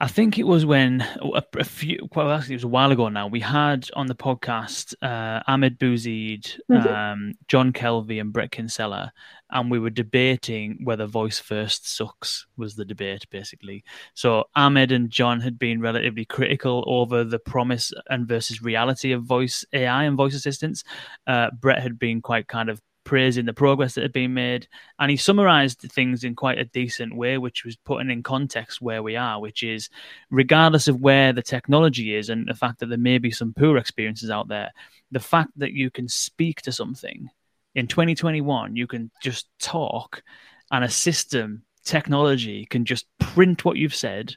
I 0.00 0.08
think 0.08 0.38
it 0.38 0.42
was 0.42 0.66
when 0.66 1.00
a, 1.00 1.42
a 1.56 1.64
few. 1.64 2.08
Well, 2.14 2.30
actually, 2.30 2.54
it 2.54 2.56
was 2.56 2.64
a 2.64 2.68
while 2.68 2.90
ago 2.90 3.08
now. 3.08 3.28
We 3.28 3.40
had 3.40 3.88
on 3.94 4.06
the 4.06 4.14
podcast 4.14 4.94
uh, 5.00 5.42
Ahmed 5.46 5.78
Bouzid, 5.78 6.60
mm-hmm. 6.70 6.88
um, 6.88 7.34
John 7.46 7.72
Kelvie, 7.72 8.18
and 8.18 8.32
Bret 8.32 8.50
Kinsella, 8.50 9.12
and 9.50 9.70
we 9.70 9.78
were 9.78 9.90
debating 9.90 10.80
whether 10.82 11.06
voice 11.06 11.38
first 11.38 11.88
sucks. 11.88 12.46
Was 12.56 12.74
the 12.74 12.84
debate 12.84 13.26
basically? 13.30 13.84
So 14.14 14.44
Ahmed 14.56 14.90
and 14.90 15.10
John 15.10 15.40
had 15.40 15.58
been 15.58 15.80
relatively 15.80 16.24
critical 16.24 16.84
over 16.88 17.22
the 17.22 17.38
promise 17.38 17.92
and 18.10 18.26
versus 18.26 18.60
reality 18.60 19.12
of 19.12 19.22
voice 19.22 19.64
AI 19.72 20.04
and 20.04 20.16
voice 20.16 20.34
assistants. 20.34 20.82
Uh, 21.26 21.50
Brett 21.58 21.82
had 21.82 22.00
been 22.00 22.20
quite 22.20 22.48
kind 22.48 22.68
of 22.68 22.82
praising 23.04 23.44
the 23.44 23.52
progress 23.52 23.94
that 23.94 24.02
had 24.02 24.12
been 24.12 24.34
made. 24.34 24.66
And 24.98 25.10
he 25.10 25.16
summarized 25.16 25.80
things 25.80 26.24
in 26.24 26.34
quite 26.34 26.58
a 26.58 26.64
decent 26.64 27.14
way, 27.14 27.38
which 27.38 27.64
was 27.64 27.76
putting 27.76 28.10
in 28.10 28.22
context 28.22 28.80
where 28.80 29.02
we 29.02 29.16
are, 29.16 29.40
which 29.40 29.62
is 29.62 29.90
regardless 30.30 30.88
of 30.88 31.00
where 31.00 31.32
the 31.32 31.42
technology 31.42 32.14
is 32.14 32.30
and 32.30 32.48
the 32.48 32.54
fact 32.54 32.80
that 32.80 32.86
there 32.86 32.98
may 32.98 33.18
be 33.18 33.30
some 33.30 33.54
poor 33.54 33.76
experiences 33.76 34.30
out 34.30 34.48
there, 34.48 34.72
the 35.10 35.20
fact 35.20 35.50
that 35.56 35.72
you 35.72 35.90
can 35.90 36.08
speak 36.08 36.62
to 36.62 36.72
something 36.72 37.28
in 37.74 37.86
2021, 37.86 38.76
you 38.76 38.86
can 38.86 39.10
just 39.22 39.48
talk 39.58 40.22
and 40.70 40.84
a 40.84 40.88
system, 40.88 41.62
technology 41.84 42.66
can 42.66 42.84
just 42.84 43.06
print 43.18 43.64
what 43.64 43.76
you've 43.76 43.94
said. 43.94 44.34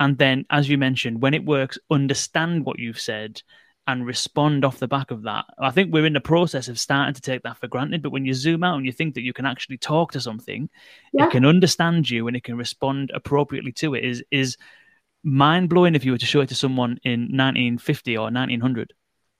And 0.00 0.16
then, 0.16 0.46
as 0.50 0.68
you 0.68 0.78
mentioned, 0.78 1.20
when 1.20 1.34
it 1.34 1.44
works, 1.44 1.78
understand 1.90 2.64
what 2.64 2.78
you've 2.78 3.00
said 3.00 3.42
and 3.88 4.06
respond 4.06 4.66
off 4.66 4.78
the 4.78 4.86
back 4.86 5.10
of 5.10 5.22
that. 5.22 5.46
I 5.58 5.70
think 5.70 5.92
we're 5.92 6.04
in 6.04 6.12
the 6.12 6.20
process 6.20 6.68
of 6.68 6.78
starting 6.78 7.14
to 7.14 7.22
take 7.22 7.42
that 7.42 7.56
for 7.56 7.68
granted. 7.68 8.02
But 8.02 8.12
when 8.12 8.26
you 8.26 8.34
zoom 8.34 8.62
out 8.62 8.76
and 8.76 8.84
you 8.84 8.92
think 8.92 9.14
that 9.14 9.22
you 9.22 9.32
can 9.32 9.46
actually 9.46 9.78
talk 9.78 10.12
to 10.12 10.20
something, 10.20 10.68
yeah. 11.14 11.24
it 11.24 11.30
can 11.30 11.46
understand 11.46 12.08
you 12.08 12.28
and 12.28 12.36
it 12.36 12.44
can 12.44 12.58
respond 12.58 13.10
appropriately 13.14 13.72
to 13.72 13.94
it 13.94 14.04
is 14.04 14.22
is 14.30 14.58
mind 15.24 15.70
blowing 15.70 15.94
if 15.94 16.04
you 16.04 16.12
were 16.12 16.18
to 16.18 16.26
show 16.26 16.42
it 16.42 16.50
to 16.50 16.54
someone 16.54 17.00
in 17.02 17.20
1950 17.32 18.16
or 18.18 18.24
1900. 18.24 18.92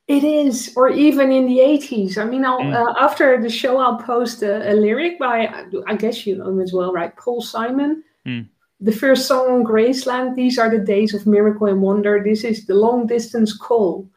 It 0.09 0.25
is, 0.25 0.73
or 0.75 0.89
even 0.89 1.31
in 1.31 1.47
the 1.47 1.59
80s. 1.59 2.17
I 2.17 2.25
mean, 2.25 2.43
mm. 2.43 2.75
uh, 2.75 2.95
after 2.99 3.41
the 3.43 3.51
show, 3.51 3.77
I'll 3.77 3.99
post 3.99 4.43
a, 4.43 4.73
a, 4.73 4.73
lyric 4.73 5.19
by, 5.19 5.67
I 5.87 5.97
guess 5.97 6.27
you 6.27 6.37
know 6.37 6.49
him 6.49 6.61
as 6.61 6.73
well, 6.73 6.91
right? 6.91 7.15
Paul 7.15 7.43
Simon. 7.43 8.03
Mm. 8.27 8.49
the 8.81 8.93
first 8.93 9.27
song 9.27 9.51
on 9.51 9.65
Graceland, 9.65 10.35
These 10.35 10.59
Are 10.59 10.71
the 10.71 10.85
Days 10.85 11.13
of 11.13 11.27
Miracle 11.27 11.67
and 11.67 11.83
Wonder. 11.83 12.23
This 12.25 12.45
is 12.45 12.67
the 12.67 12.75
long 12.75 13.07
distance 13.07 13.55
call. 13.55 14.09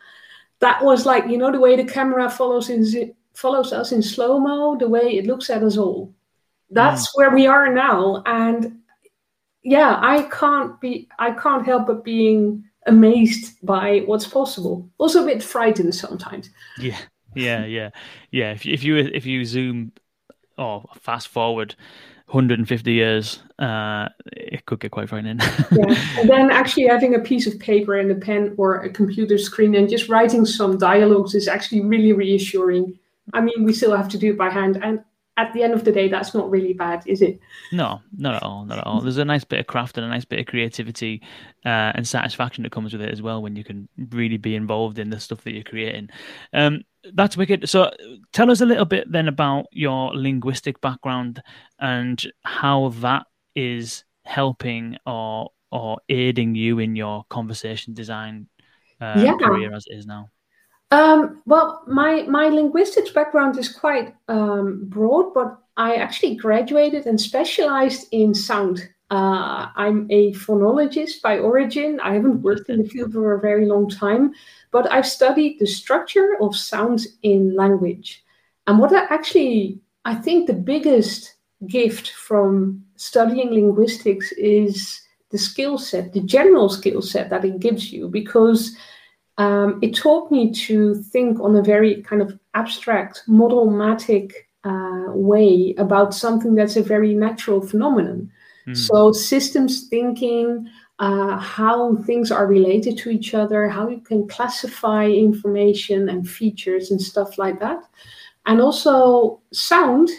That 0.61 0.83
was 0.83 1.05
like, 1.05 1.27
you 1.27 1.37
know, 1.37 1.51
the 1.51 1.59
way 1.59 1.75
the 1.75 1.83
camera 1.83 2.29
follows 2.29 2.69
in 2.69 3.13
follows 3.33 3.73
us 3.73 3.91
in 3.91 4.01
slow 4.01 4.39
mo, 4.39 4.77
the 4.77 4.87
way 4.87 5.17
it 5.17 5.25
looks 5.25 5.49
at 5.49 5.63
us 5.63 5.77
all. 5.77 6.13
That's 6.69 7.07
mm. 7.07 7.11
where 7.15 7.31
we 7.31 7.47
are 7.47 7.73
now. 7.73 8.23
And 8.25 8.79
yeah, 9.63 9.99
I 10.01 10.23
can't 10.23 10.79
be 10.79 11.09
I 11.19 11.31
can't 11.31 11.65
help 11.65 11.87
but 11.87 12.03
being 12.03 12.63
amazed 12.87 13.63
by 13.63 13.99
what's 14.05 14.27
possible. 14.27 14.89
Also 14.97 15.23
a 15.23 15.25
bit 15.25 15.43
frightened 15.43 15.93
sometimes. 15.93 16.49
Yeah. 16.79 16.97
Yeah, 17.35 17.65
yeah. 17.65 17.89
Yeah. 18.31 18.51
If 18.51 18.65
if 18.65 18.83
you 18.83 18.97
if 18.97 19.25
you 19.25 19.45
zoom 19.45 19.93
or 20.57 20.85
fast 20.99 21.27
forward 21.27 21.75
150 22.31 22.93
years, 22.93 23.43
uh, 23.59 24.07
it 24.31 24.65
could 24.65 24.79
get 24.79 24.91
quite 24.91 25.09
frightening. 25.09 25.39
yeah. 25.71 26.19
And 26.19 26.29
then 26.29 26.49
actually 26.49 26.87
having 26.87 27.13
a 27.13 27.19
piece 27.19 27.45
of 27.45 27.59
paper 27.59 27.97
and 27.97 28.09
a 28.09 28.15
pen 28.15 28.55
or 28.57 28.75
a 28.75 28.89
computer 28.89 29.37
screen 29.37 29.75
and 29.75 29.89
just 29.89 30.07
writing 30.07 30.45
some 30.45 30.77
dialogues 30.77 31.35
is 31.35 31.49
actually 31.49 31.81
really 31.81 32.13
reassuring. 32.13 32.97
I 33.33 33.41
mean, 33.41 33.65
we 33.65 33.73
still 33.73 33.95
have 33.95 34.07
to 34.09 34.17
do 34.17 34.31
it 34.31 34.37
by 34.37 34.49
hand. 34.49 34.79
And 34.81 35.03
at 35.35 35.51
the 35.53 35.61
end 35.61 35.73
of 35.73 35.83
the 35.83 35.91
day, 35.91 36.07
that's 36.07 36.33
not 36.33 36.49
really 36.49 36.71
bad, 36.71 37.03
is 37.05 37.21
it? 37.21 37.39
No, 37.73 37.99
not 38.17 38.35
at 38.35 38.43
all. 38.43 38.63
Not 38.63 38.77
at 38.77 38.87
all. 38.87 39.01
There's 39.01 39.17
a 39.17 39.25
nice 39.25 39.43
bit 39.43 39.59
of 39.59 39.67
craft 39.67 39.97
and 39.97 40.05
a 40.05 40.09
nice 40.09 40.25
bit 40.25 40.39
of 40.39 40.45
creativity 40.45 41.21
uh, 41.65 41.91
and 41.95 42.07
satisfaction 42.07 42.63
that 42.63 42.71
comes 42.71 42.93
with 42.93 43.01
it 43.01 43.11
as 43.11 43.21
well 43.21 43.41
when 43.41 43.57
you 43.57 43.65
can 43.65 43.89
really 44.11 44.37
be 44.37 44.55
involved 44.55 44.99
in 44.99 45.09
the 45.09 45.19
stuff 45.19 45.43
that 45.43 45.51
you're 45.51 45.63
creating. 45.63 46.09
Um, 46.53 46.83
that's 47.13 47.37
wicked. 47.37 47.69
So, 47.69 47.91
tell 48.33 48.51
us 48.51 48.61
a 48.61 48.65
little 48.65 48.85
bit 48.85 49.11
then 49.11 49.27
about 49.27 49.67
your 49.71 50.13
linguistic 50.15 50.79
background 50.81 51.41
and 51.79 52.23
how 52.43 52.89
that 52.99 53.25
is 53.55 54.03
helping 54.25 54.97
or 55.05 55.49
or 55.71 55.97
aiding 56.09 56.55
you 56.55 56.79
in 56.79 56.95
your 56.95 57.23
conversation 57.29 57.93
design 57.93 58.47
uh, 58.99 59.13
yeah. 59.17 59.35
career 59.37 59.73
as 59.73 59.85
it 59.87 59.95
is 59.95 60.05
now. 60.05 60.29
Um, 60.91 61.41
well, 61.45 61.83
my 61.87 62.23
my 62.23 62.49
linguistics 62.49 63.11
background 63.11 63.57
is 63.57 63.69
quite 63.69 64.13
um, 64.27 64.83
broad, 64.89 65.33
but 65.33 65.57
I 65.77 65.95
actually 65.95 66.35
graduated 66.35 67.05
and 67.05 67.19
specialized 67.19 68.07
in 68.11 68.35
sound. 68.35 68.89
Uh, 69.11 69.67
I'm 69.75 70.07
a 70.09 70.31
phonologist 70.31 71.21
by 71.21 71.37
origin. 71.37 71.99
I 71.99 72.13
haven't 72.13 72.41
worked 72.41 72.69
in 72.69 72.81
the 72.81 72.89
field 72.89 73.11
for 73.11 73.33
a 73.33 73.41
very 73.41 73.65
long 73.65 73.89
time, 73.89 74.33
but 74.71 74.89
I've 74.89 75.05
studied 75.05 75.59
the 75.59 75.67
structure 75.67 76.37
of 76.39 76.55
sounds 76.55 77.19
in 77.21 77.53
language. 77.53 78.23
And 78.67 78.79
what 78.79 78.93
I 78.93 79.03
actually, 79.09 79.81
I 80.05 80.15
think 80.15 80.47
the 80.47 80.53
biggest 80.53 81.35
gift 81.67 82.11
from 82.11 82.85
studying 82.95 83.51
linguistics 83.51 84.31
is 84.31 85.01
the 85.29 85.37
skill 85.37 85.77
set, 85.77 86.13
the 86.13 86.21
general 86.21 86.69
skill 86.69 87.01
set 87.01 87.29
that 87.31 87.43
it 87.43 87.59
gives 87.59 87.91
you, 87.91 88.07
because 88.07 88.77
um, 89.37 89.79
it 89.81 89.93
taught 89.93 90.31
me 90.31 90.53
to 90.53 90.95
think 90.95 91.37
on 91.41 91.55
a 91.57 91.61
very 91.61 92.01
kind 92.03 92.21
of 92.21 92.39
abstract, 92.53 93.23
modelmatic 93.27 94.31
uh, 94.63 95.07
way 95.09 95.75
about 95.77 96.13
something 96.13 96.55
that's 96.55 96.77
a 96.77 96.83
very 96.83 97.13
natural 97.13 97.59
phenomenon. 97.59 98.31
Mm. 98.67 98.77
So, 98.77 99.11
systems 99.11 99.87
thinking, 99.87 100.67
uh, 100.99 101.37
how 101.37 101.95
things 101.97 102.31
are 102.31 102.47
related 102.47 102.97
to 102.99 103.09
each 103.09 103.33
other, 103.33 103.67
how 103.67 103.89
you 103.89 104.01
can 104.01 104.27
classify 104.27 105.05
information 105.05 106.09
and 106.09 106.29
features 106.29 106.91
and 106.91 107.01
stuff 107.01 107.37
like 107.37 107.59
that. 107.59 107.83
And 108.45 108.61
also, 108.61 109.41
sound 109.51 110.09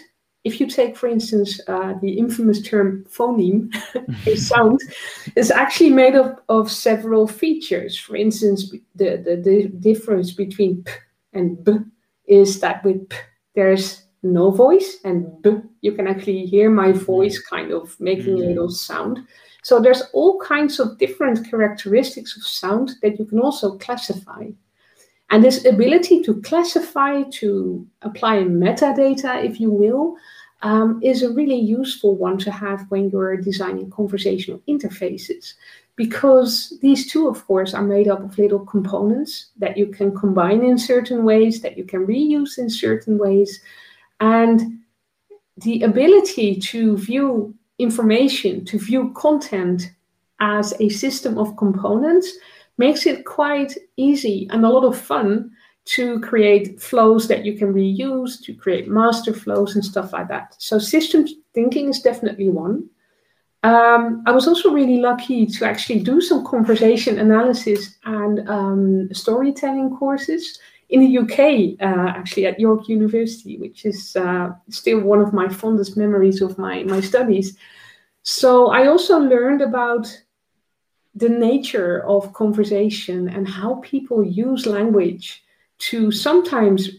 if 0.43 0.59
you 0.59 0.67
take, 0.67 0.97
for 0.97 1.07
instance, 1.07 1.59
uh, 1.67 1.93
the 2.01 2.17
infamous 2.17 2.61
term 2.61 3.05
phoneme, 3.09 3.73
a 4.27 4.35
sound 4.35 4.79
is 5.35 5.51
actually 5.51 5.89
made 5.89 6.15
up 6.15 6.43
of 6.49 6.69
several 6.69 7.27
features. 7.27 7.97
For 7.97 8.15
instance, 8.15 8.73
the, 8.95 9.17
the, 9.17 9.37
the 9.37 9.67
difference 9.79 10.31
between 10.31 10.83
p 10.83 10.91
and 11.33 11.63
b 11.63 11.77
is 12.25 12.59
that 12.59 12.83
with 12.83 13.07
p, 13.09 13.17
there's 13.55 14.02
no 14.23 14.51
voice, 14.51 14.97
and 15.03 15.41
b, 15.41 15.57
you 15.81 15.91
can 15.91 16.07
actually 16.07 16.45
hear 16.45 16.69
my 16.69 16.91
voice 16.91 17.39
kind 17.39 17.71
of 17.71 17.99
making 17.99 18.35
a 18.35 18.43
mm. 18.43 18.47
little 18.47 18.69
sound. 18.69 19.19
So 19.61 19.79
there's 19.79 20.03
all 20.13 20.39
kinds 20.39 20.79
of 20.79 20.97
different 20.97 21.49
characteristics 21.49 22.35
of 22.35 22.43
sound 22.43 22.91
that 23.01 23.19
you 23.19 23.25
can 23.25 23.39
also 23.39 23.77
classify. 23.77 24.47
And 25.29 25.43
this 25.43 25.65
ability 25.65 26.21
to 26.23 26.41
classify, 26.41 27.23
to 27.39 27.87
apply 28.01 28.39
metadata, 28.43 29.43
if 29.43 29.59
you 29.59 29.71
will, 29.71 30.15
um, 30.63 30.99
is 31.01 31.23
a 31.23 31.33
really 31.33 31.59
useful 31.59 32.15
one 32.15 32.37
to 32.39 32.51
have 32.51 32.85
when 32.89 33.09
you're 33.09 33.37
designing 33.37 33.89
conversational 33.89 34.61
interfaces. 34.67 35.53
Because 35.95 36.77
these 36.81 37.11
two, 37.11 37.27
of 37.27 37.45
course, 37.45 37.73
are 37.73 37.83
made 37.83 38.07
up 38.07 38.23
of 38.23 38.37
little 38.37 38.65
components 38.65 39.51
that 39.57 39.77
you 39.77 39.87
can 39.87 40.15
combine 40.15 40.63
in 40.63 40.77
certain 40.77 41.23
ways, 41.23 41.61
that 41.61 41.77
you 41.77 41.83
can 41.83 42.05
reuse 42.05 42.57
in 42.57 42.69
certain 42.69 43.17
ways. 43.17 43.61
And 44.23 44.79
the 45.57 45.81
ability 45.81 46.55
to 46.71 46.97
view 46.97 47.53
information, 47.77 48.63
to 48.65 48.79
view 48.79 49.11
content 49.17 49.91
as 50.39 50.73
a 50.79 50.87
system 50.87 51.37
of 51.37 51.57
components 51.57 52.31
makes 52.77 53.05
it 53.05 53.25
quite 53.25 53.73
easy 53.97 54.47
and 54.51 54.63
a 54.63 54.69
lot 54.69 54.85
of 54.85 54.97
fun 54.97 55.51
to 55.95 56.21
create 56.21 56.79
flows 56.79 57.27
that 57.27 57.43
you 57.43 57.57
can 57.57 57.73
reuse, 57.73 58.41
to 58.43 58.53
create 58.53 58.87
master 58.87 59.33
flows 59.33 59.75
and 59.75 59.83
stuff 59.83 60.13
like 60.13 60.29
that. 60.29 60.55
So 60.57 60.79
systems 60.79 61.33
thinking 61.53 61.89
is 61.89 61.99
definitely 61.99 62.47
one. 62.47 62.89
Um, 63.63 64.23
I 64.25 64.31
was 64.31 64.47
also 64.47 64.71
really 64.71 64.99
lucky 65.01 65.45
to 65.45 65.65
actually 65.65 65.99
do 65.99 66.21
some 66.21 66.45
conversation 66.45 67.19
analysis 67.19 67.97
and 68.05 68.49
um, 68.49 69.13
storytelling 69.13 69.97
courses 69.97 70.59
in 70.89 70.99
the 70.99 71.17
UK, 71.19 71.79
uh, 71.81 72.09
actually 72.09 72.45
at 72.45 72.59
York 72.59 72.87
University, 72.87 73.57
which 73.57 73.85
is 73.85 74.15
uh, 74.15 74.51
still 74.69 74.99
one 74.99 75.21
of 75.21 75.33
my 75.33 75.47
fondest 75.49 75.97
memories 75.97 76.41
of 76.41 76.57
my, 76.57 76.83
my 76.83 76.99
studies. 76.99 77.57
So 78.23 78.69
I 78.69 78.87
also 78.87 79.19
learned 79.19 79.61
about 79.61 80.07
the 81.15 81.29
nature 81.29 82.03
of 82.05 82.33
conversation 82.33 83.29
and 83.29 83.47
how 83.47 83.75
people 83.75 84.23
use 84.23 84.65
language 84.65 85.43
to 85.77 86.11
sometimes 86.11 86.89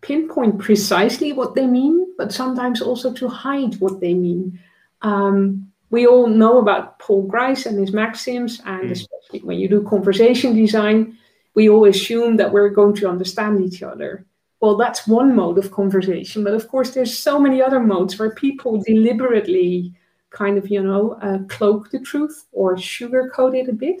pinpoint 0.00 0.58
precisely 0.58 1.32
what 1.32 1.54
they 1.54 1.66
mean, 1.66 2.14
but 2.16 2.32
sometimes 2.32 2.80
also 2.80 3.12
to 3.12 3.28
hide 3.28 3.74
what 3.80 4.00
they 4.00 4.14
mean. 4.14 4.58
Um, 5.02 5.70
we 5.90 6.06
all 6.06 6.26
know 6.26 6.58
about 6.58 6.98
Paul 6.98 7.22
Grice 7.26 7.66
and 7.66 7.78
his 7.78 7.92
maxims, 7.92 8.60
and 8.64 8.84
mm. 8.84 8.90
especially 8.92 9.40
when 9.40 9.58
you 9.58 9.68
do 9.68 9.82
conversation 9.82 10.54
design, 10.54 11.18
we 11.54 11.68
all 11.68 11.86
assume 11.86 12.36
that 12.36 12.52
we're 12.52 12.70
going 12.70 12.94
to 12.96 13.08
understand 13.08 13.62
each 13.62 13.82
other. 13.82 14.26
Well, 14.60 14.76
that's 14.76 15.06
one 15.06 15.34
mode 15.34 15.58
of 15.58 15.70
conversation, 15.70 16.44
but 16.44 16.54
of 16.54 16.68
course, 16.68 16.90
there's 16.90 17.18
so 17.18 17.38
many 17.38 17.62
other 17.62 17.80
modes 17.80 18.18
where 18.18 18.34
people 18.34 18.82
deliberately 18.82 19.94
kind 20.30 20.58
of, 20.58 20.68
you 20.68 20.82
know, 20.82 21.12
uh, 21.22 21.38
cloak 21.48 21.90
the 21.90 22.00
truth 22.00 22.46
or 22.52 22.76
sugarcoat 22.76 23.56
it 23.56 23.68
a 23.68 23.72
bit. 23.72 24.00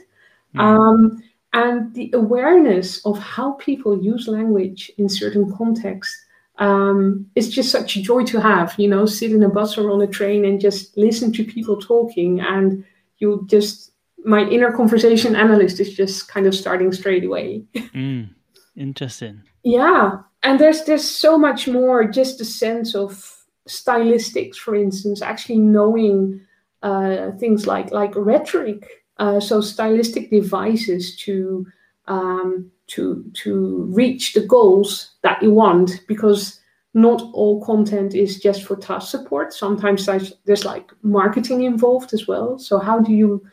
Mm. 0.54 0.60
Um, 0.60 1.22
and 1.52 1.92
the 1.94 2.10
awareness 2.14 3.04
of 3.04 3.18
how 3.18 3.52
people 3.52 4.00
use 4.00 4.28
language 4.28 4.90
in 4.98 5.08
certain 5.08 5.52
contexts 5.52 6.24
um, 6.58 7.26
is 7.34 7.48
just 7.48 7.70
such 7.70 7.96
a 7.96 8.02
joy 8.02 8.24
to 8.24 8.40
have. 8.40 8.74
You 8.78 8.88
know, 8.88 9.06
sit 9.06 9.32
in 9.32 9.42
a 9.42 9.48
bus 9.48 9.76
or 9.76 9.90
on 9.90 10.02
a 10.02 10.06
train 10.06 10.44
and 10.44 10.60
just 10.60 10.96
listen 10.96 11.32
to 11.32 11.44
people 11.44 11.80
talking, 11.80 12.40
and 12.40 12.84
you 13.18 13.44
just 13.48 13.89
my 14.24 14.42
inner 14.48 14.72
conversation 14.72 15.36
analyst 15.36 15.80
is 15.80 15.94
just 15.94 16.28
kind 16.28 16.46
of 16.46 16.54
starting 16.54 16.92
straight 16.92 17.24
away. 17.24 17.64
mm, 17.74 18.28
interesting. 18.76 19.42
Yeah, 19.62 20.18
and 20.42 20.58
there's 20.58 20.84
there's 20.84 21.08
so 21.08 21.38
much 21.38 21.68
more. 21.68 22.04
Just 22.04 22.38
the 22.38 22.44
sense 22.44 22.94
of 22.94 23.36
stylistics, 23.68 24.56
for 24.56 24.74
instance, 24.74 25.22
actually 25.22 25.58
knowing 25.58 26.40
uh, 26.82 27.32
things 27.32 27.66
like 27.66 27.90
like 27.90 28.14
rhetoric 28.16 28.86
uh, 29.20 29.38
so 29.38 29.60
stylistic 29.60 30.30
devices 30.30 31.14
to 31.14 31.66
um, 32.08 32.70
to 32.88 33.24
to 33.34 33.84
reach 33.92 34.32
the 34.32 34.40
goals 34.40 35.12
that 35.22 35.40
you 35.42 35.52
want 35.52 36.00
because 36.08 36.58
not 36.94 37.22
all 37.34 37.64
content 37.64 38.14
is 38.14 38.40
just 38.40 38.64
for 38.64 38.74
task 38.74 39.10
support. 39.10 39.52
Sometimes 39.52 40.06
there's, 40.06 40.32
there's 40.46 40.64
like 40.64 40.90
marketing 41.02 41.62
involved 41.62 42.12
as 42.12 42.26
well. 42.26 42.58
So 42.58 42.80
how 42.80 42.98
do 42.98 43.12
you 43.12 43.46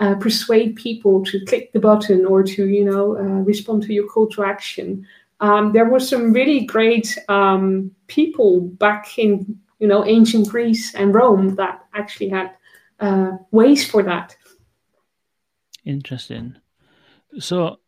uh, 0.00 0.14
persuade 0.16 0.76
people 0.76 1.24
to 1.26 1.44
click 1.44 1.72
the 1.72 1.80
button 1.80 2.26
or 2.26 2.42
to 2.42 2.66
you 2.66 2.84
know 2.84 3.16
uh, 3.16 3.42
respond 3.44 3.82
to 3.84 3.92
your 3.92 4.06
call 4.06 4.26
to 4.28 4.44
action? 4.44 5.06
Um, 5.40 5.72
there 5.72 5.88
were 5.88 6.00
some 6.00 6.32
really 6.32 6.64
great 6.64 7.16
um, 7.28 7.90
people 8.06 8.60
back 8.60 9.18
in 9.18 9.58
you 9.78 9.86
know 9.86 10.04
ancient 10.04 10.48
Greece 10.48 10.94
and 10.94 11.14
Rome 11.14 11.54
that 11.56 11.86
actually 11.94 12.30
had 12.30 12.50
uh, 12.98 13.32
ways 13.50 13.88
for 13.88 14.02
that. 14.02 14.36
Interesting. 15.84 16.56
So 17.38 17.78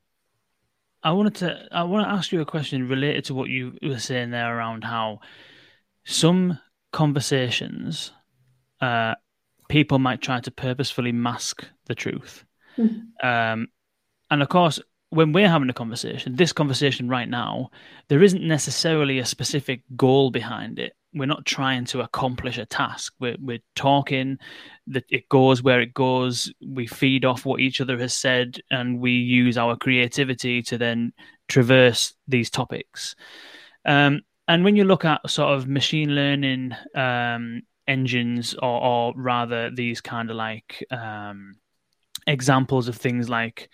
I 1.02 1.12
wanted 1.12 1.34
to 1.36 1.68
I 1.72 1.82
want 1.84 2.06
to 2.06 2.12
ask 2.12 2.32
you 2.32 2.40
a 2.40 2.46
question 2.46 2.88
related 2.88 3.24
to 3.26 3.34
what 3.34 3.48
you 3.48 3.76
were 3.82 3.98
saying 3.98 4.30
there 4.30 4.56
around 4.56 4.84
how 4.84 5.20
some 6.04 6.58
conversations 6.92 8.12
uh, 8.80 9.14
people 9.72 9.98
might 9.98 10.20
try 10.20 10.38
to 10.38 10.50
purposefully 10.50 11.12
mask 11.12 11.66
the 11.86 11.94
truth. 11.94 12.44
Mhm. 12.76 13.06
Um, 13.24 13.68
and 14.30 14.42
of 14.42 14.48
course, 14.50 14.78
when 15.08 15.32
we're 15.32 15.48
having 15.48 15.70
a 15.70 15.80
conversation, 15.82 16.36
this 16.36 16.52
conversation 16.52 17.08
right 17.08 17.28
now, 17.28 17.70
there 18.08 18.22
isn't 18.22 18.46
necessarily 18.46 19.18
a 19.18 19.24
specific 19.24 19.82
goal 19.96 20.30
behind 20.30 20.78
it. 20.78 20.92
We're 21.14 21.34
not 21.34 21.46
trying 21.46 21.86
to 21.86 22.02
accomplish 22.02 22.58
a 22.58 22.66
task. 22.66 23.14
We're, 23.18 23.38
we're 23.40 23.64
talking 23.74 24.38
that 24.88 25.04
it 25.08 25.26
goes 25.30 25.62
where 25.62 25.80
it 25.80 25.94
goes. 25.94 26.52
We 26.60 26.86
feed 26.86 27.24
off 27.24 27.46
what 27.46 27.60
each 27.60 27.80
other 27.80 27.98
has 27.98 28.14
said, 28.14 28.60
and 28.70 29.00
we 29.00 29.12
use 29.12 29.56
our 29.56 29.74
creativity 29.76 30.62
to 30.64 30.76
then 30.76 31.14
traverse 31.48 32.12
these 32.28 32.50
topics. 32.50 33.16
Um, 33.86 34.20
and 34.48 34.64
when 34.64 34.76
you 34.76 34.84
look 34.84 35.06
at 35.06 35.30
sort 35.30 35.56
of 35.56 35.66
machine 35.66 36.14
learning 36.14 36.74
um, 36.94 37.62
engines, 37.88 38.54
or, 38.54 38.80
or 38.82 39.14
rather 39.16 39.70
these 39.70 40.00
kind 40.00 40.30
of 40.30 40.36
like 40.36 40.84
um, 40.90 41.54
examples 42.26 42.88
of 42.88 42.96
things 42.96 43.28
like 43.28 43.68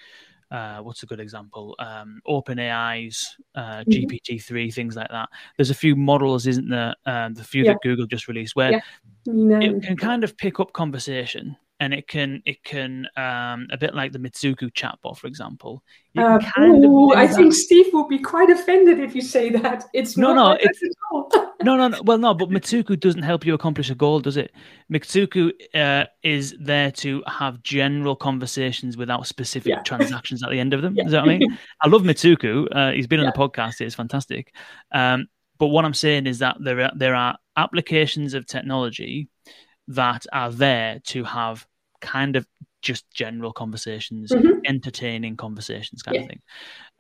uh, 0.51 0.79
what's 0.79 1.03
a 1.03 1.07
good 1.07 1.21
example? 1.21 1.77
Um, 1.79 2.21
OpenAI's 2.27 3.37
uh, 3.55 3.85
Mhm. 3.85 4.09
GPT-3, 4.11 4.75
things 4.75 4.97
like 4.97 5.11
that. 5.11 5.29
There's 5.57 5.71
a 5.71 5.75
few 5.75 5.95
models, 5.97 6.47
isn't 6.47 6.69
there? 6.71 6.95
Um, 7.07 7.35
the 7.35 7.45
few 7.45 7.65
Yeah. 7.65 7.73
that 7.75 7.83
Google 7.83 8.07
just 8.07 8.29
released, 8.29 8.57
where 8.57 8.73
Yeah. 8.73 8.81
Know, 9.27 9.61
it 9.61 9.83
can 9.83 9.97
kind 9.99 10.25
of 10.25 10.37
pick 10.39 10.59
up 10.59 10.73
conversation, 10.73 11.57
and 11.81 11.95
it 11.95 12.09
can 12.09 12.43
it 12.45 12.63
can 12.65 13.07
um, 13.17 13.69
a 13.71 13.77
bit 13.79 13.95
like 13.95 14.13
the 14.13 14.19
Mitsuku 14.19 14.73
chatbot, 14.73 15.17
for 15.19 15.27
example. 15.27 15.83
Uh, 16.17 16.41
ooh, 16.61 17.13
I 17.15 17.27
that. 17.29 17.37
think 17.37 17.55
Steve 17.55 17.87
would 17.93 18.09
be 18.09 18.19
quite 18.19 18.51
offended 18.51 18.99
if 18.99 19.15
you 19.15 19.21
say 19.23 19.51
that. 19.51 19.85
It's 19.93 20.17
No, 20.17 20.35
not 20.35 20.35
no, 20.35 20.45
like 20.51 20.61
it's-. 20.65 20.83
No, 21.61 21.77
no, 21.77 21.89
no. 21.89 22.03
Well, 22.03 22.19
no, 22.19 22.35
but 22.35 22.51
Mitsuku 22.51 22.99
doesn't 23.01 23.23
help 23.23 23.45
you 23.45 23.53
accomplish 23.53 23.91
a 23.91 23.95
goal, 23.97 24.21
does 24.21 24.37
it? 24.37 24.53
Mitsuku 24.93 25.51
uh, 25.75 26.07
is 26.23 26.55
there 26.61 26.93
to 26.93 27.23
have 27.27 27.61
general 27.65 28.15
conversations 28.15 28.97
without 28.97 29.27
specific 29.27 29.71
Yeah. 29.71 29.83
transactions 29.83 30.43
at 30.45 30.51
the 30.51 30.61
end 30.61 30.73
of 30.73 30.83
them. 30.83 30.95
Yeah. 30.97 31.07
Is 31.07 31.13
that 31.13 31.25
what 31.27 31.35
I 31.35 31.39
mean? 31.39 31.59
I 31.83 31.89
love 31.89 32.03
Mitsuku. 32.03 32.69
Uh, 32.71 32.93
he's 32.93 33.09
been 33.09 33.19
on 33.21 33.27
the 33.27 33.33
podcast. 33.33 33.81
It's 33.81 33.95
fantastic. 33.97 34.55
Um, 34.93 35.27
but 35.59 35.69
what 35.69 35.85
I'm 35.85 35.95
saying 35.95 36.27
is 36.29 36.39
that 36.39 36.57
there 36.61 36.81
are 36.81 36.93
there 36.95 37.17
are 37.17 37.37
applications 37.57 38.35
of 38.35 38.47
technology 38.47 39.29
that 39.89 40.27
are 40.33 40.51
there 40.53 41.01
to 41.07 41.25
have 41.25 41.67
kind 42.01 42.37
of 42.37 42.47
just 42.81 43.11
general 43.11 43.53
conversations, 43.53 44.33
Mhm. 44.33 44.53
entertaining 44.67 45.37
conversations, 45.37 46.03
kind 46.03 46.15
Yeah. 46.15 46.23
of 46.23 46.29
thing. 46.29 46.43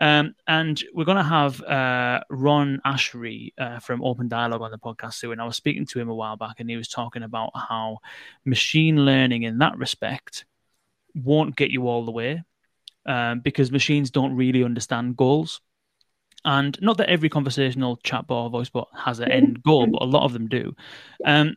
Um, 0.00 0.34
and 0.46 0.82
we're 0.92 1.04
going 1.04 1.18
to 1.18 1.22
have 1.22 1.62
uh, 1.62 2.20
Ron 2.30 2.80
Ashri 2.84 3.52
uh, 3.58 3.78
from 3.78 4.00
OpenDialog 4.00 4.60
on 4.60 4.72
the 4.72 4.78
podcast 4.78 5.14
soon. 5.14 5.32
And 5.32 5.40
I 5.40 5.44
was 5.44 5.56
speaking 5.56 5.86
to 5.86 6.00
him 6.00 6.08
a 6.08 6.14
while 6.14 6.36
back, 6.36 6.58
and 6.58 6.68
he 6.68 6.76
was 6.76 6.88
talking 6.88 7.22
about 7.22 7.50
how 7.54 7.98
machine 8.44 9.04
learning, 9.04 9.44
in 9.44 9.58
that 9.58 9.78
respect, 9.78 10.46
won't 11.14 11.56
get 11.56 11.70
you 11.70 11.86
all 11.86 12.04
the 12.04 12.10
way 12.12 12.42
um, 13.06 13.40
because 13.40 13.70
machines 13.70 14.10
don't 14.10 14.34
really 14.34 14.64
understand 14.64 15.16
goals. 15.16 15.60
And 16.44 16.76
not 16.80 16.96
that 16.98 17.10
every 17.10 17.28
conversational 17.28 17.98
chatbot 17.98 18.30
or 18.30 18.50
voice 18.50 18.70
bot 18.70 18.88
has 18.96 19.20
an 19.20 19.30
end 19.30 19.62
goal, 19.62 19.86
but 19.86 20.02
a 20.02 20.06
lot 20.06 20.24
of 20.24 20.32
them 20.32 20.48
do. 20.48 20.74
Um, 21.24 21.56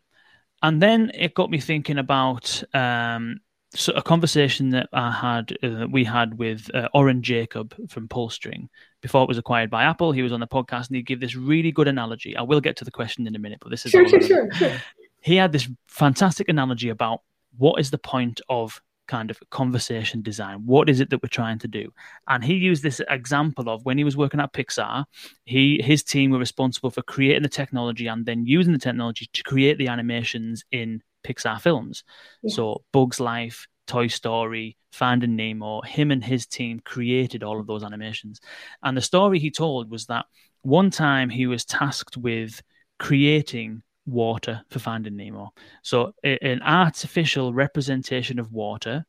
and 0.61 0.81
then 0.81 1.11
it 1.13 1.33
got 1.33 1.49
me 1.49 1.59
thinking 1.59 1.97
about 1.97 2.63
um, 2.73 3.39
so 3.73 3.93
a 3.93 4.01
conversation 4.01 4.69
that 4.71 4.89
I 4.91 5.11
had 5.11 5.57
uh, 5.63 5.79
that 5.79 5.91
we 5.91 6.03
had 6.03 6.37
with 6.37 6.69
uh, 6.73 6.89
Oren 6.93 7.21
Jacob 7.21 7.73
from 7.89 8.07
PullString 8.07 8.67
before 9.01 9.23
it 9.23 9.27
was 9.27 9.37
acquired 9.37 9.69
by 9.69 9.83
Apple. 9.83 10.11
He 10.11 10.21
was 10.21 10.31
on 10.33 10.41
the 10.41 10.47
podcast 10.47 10.87
and 10.87 10.97
he 10.97 11.01
gave 11.01 11.19
this 11.19 11.35
really 11.35 11.71
good 11.71 11.87
analogy. 11.87 12.35
I 12.35 12.41
will 12.41 12.61
get 12.61 12.75
to 12.77 12.85
the 12.85 12.91
question 12.91 13.25
in 13.27 13.35
a 13.35 13.39
minute, 13.39 13.59
but 13.61 13.69
this 13.69 13.85
is 13.85 13.91
Sure, 13.91 14.07
sure, 14.07 14.21
sure, 14.21 14.51
sure. 14.51 14.77
he 15.21 15.37
had 15.37 15.51
this 15.51 15.69
fantastic 15.87 16.49
analogy 16.49 16.89
about 16.89 17.21
what 17.57 17.79
is 17.79 17.91
the 17.91 17.97
point 17.97 18.41
of 18.49 18.81
kind 19.11 19.29
of 19.29 19.37
conversation 19.49 20.21
design. 20.21 20.57
What 20.65 20.89
is 20.89 21.01
it 21.01 21.09
that 21.09 21.21
we're 21.21 21.37
trying 21.41 21.59
to 21.59 21.67
do? 21.67 21.91
And 22.27 22.43
he 22.43 22.53
used 22.53 22.81
this 22.81 23.01
example 23.09 23.69
of 23.69 23.83
when 23.83 23.97
he 23.97 24.05
was 24.05 24.15
working 24.15 24.39
at 24.39 24.53
pixar 24.53 25.03
he 25.45 25.81
his 25.83 26.01
team 26.03 26.31
were 26.31 26.39
responsible 26.39 26.91
for 26.91 27.01
creating 27.01 27.43
the 27.43 27.49
technology 27.61 28.07
and 28.07 28.25
then 28.25 28.45
using 28.45 28.73
the 28.73 28.79
technology 28.87 29.27
to 29.33 29.43
create 29.43 29.77
the 29.77 29.89
animations 29.89 30.63
in 30.71 31.01
pixar 31.27 31.59
films. 31.59 32.03
Yeah. 32.41 32.55
so 32.55 32.83
bugs 32.93 33.19
life 33.19 33.67
toy 33.87 34.07
story 34.07 34.77
finding 34.91 35.35
nemo 35.35 35.81
him 35.81 36.11
and 36.11 36.23
his 36.23 36.45
team 36.45 36.79
created 36.93 37.43
all 37.43 37.59
of 37.59 37.67
those 37.67 37.83
animations. 37.83 38.39
And 38.81 38.95
the 38.95 39.01
story 39.01 39.39
he 39.39 39.51
told 39.51 39.91
was 39.91 40.05
that 40.05 40.25
one 40.61 40.89
time 40.89 41.29
he 41.29 41.47
was 41.47 41.65
tasked 41.65 42.17
with 42.17 42.61
creating 42.97 43.83
water 44.11 44.61
for 44.69 44.79
Finding 44.79 45.15
Nemo. 45.15 45.53
So, 45.81 46.13
an 46.23 46.61
artificial 46.61 47.53
representation 47.53 48.39
of 48.39 48.51
water 48.51 49.05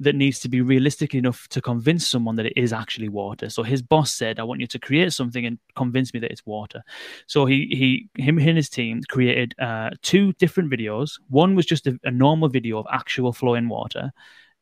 that 0.00 0.16
needs 0.16 0.40
to 0.40 0.48
be 0.48 0.62
realistic 0.62 1.14
enough 1.14 1.46
to 1.48 1.60
convince 1.60 2.06
someone 2.06 2.34
that 2.36 2.46
it 2.46 2.54
is 2.56 2.72
actually 2.72 3.10
water. 3.10 3.50
So 3.50 3.62
his 3.62 3.82
boss 3.82 4.10
said, 4.10 4.40
"I 4.40 4.44
want 4.44 4.62
you 4.62 4.66
to 4.68 4.78
create 4.78 5.12
something 5.12 5.44
and 5.44 5.58
convince 5.76 6.14
me 6.14 6.20
that 6.20 6.32
it's 6.32 6.44
water." 6.46 6.82
So 7.26 7.44
he 7.44 7.68
he 8.16 8.22
him 8.22 8.38
and 8.38 8.56
his 8.56 8.70
team 8.70 9.02
created 9.08 9.54
uh, 9.60 9.90
two 10.02 10.32
different 10.34 10.70
videos. 10.70 11.20
One 11.28 11.54
was 11.54 11.66
just 11.66 11.86
a, 11.86 12.00
a 12.02 12.10
normal 12.10 12.48
video 12.48 12.78
of 12.78 12.86
actual 12.90 13.32
flowing 13.32 13.68
water. 13.68 14.10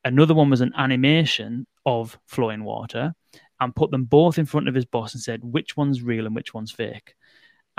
Another 0.05 0.35
one 0.35 0.51
was 0.51 0.61
an 0.61 0.73
animation 0.77 1.67
of 1.87 2.19
flowing 2.27 2.65
water, 2.65 3.15
and 3.61 3.77
put 3.77 3.91
them 3.93 4.05
both 4.05 4.39
in 4.39 4.47
front 4.47 4.69
of 4.69 4.75
his 4.75 4.87
boss 4.87 5.15
and 5.15 5.23
said, 5.23 5.45
"Which 5.45 5.77
one's 5.77 6.03
real 6.03 6.27
and 6.27 6.35
which 6.35 6.53
one's 6.53 6.73
fake?" 6.73 7.15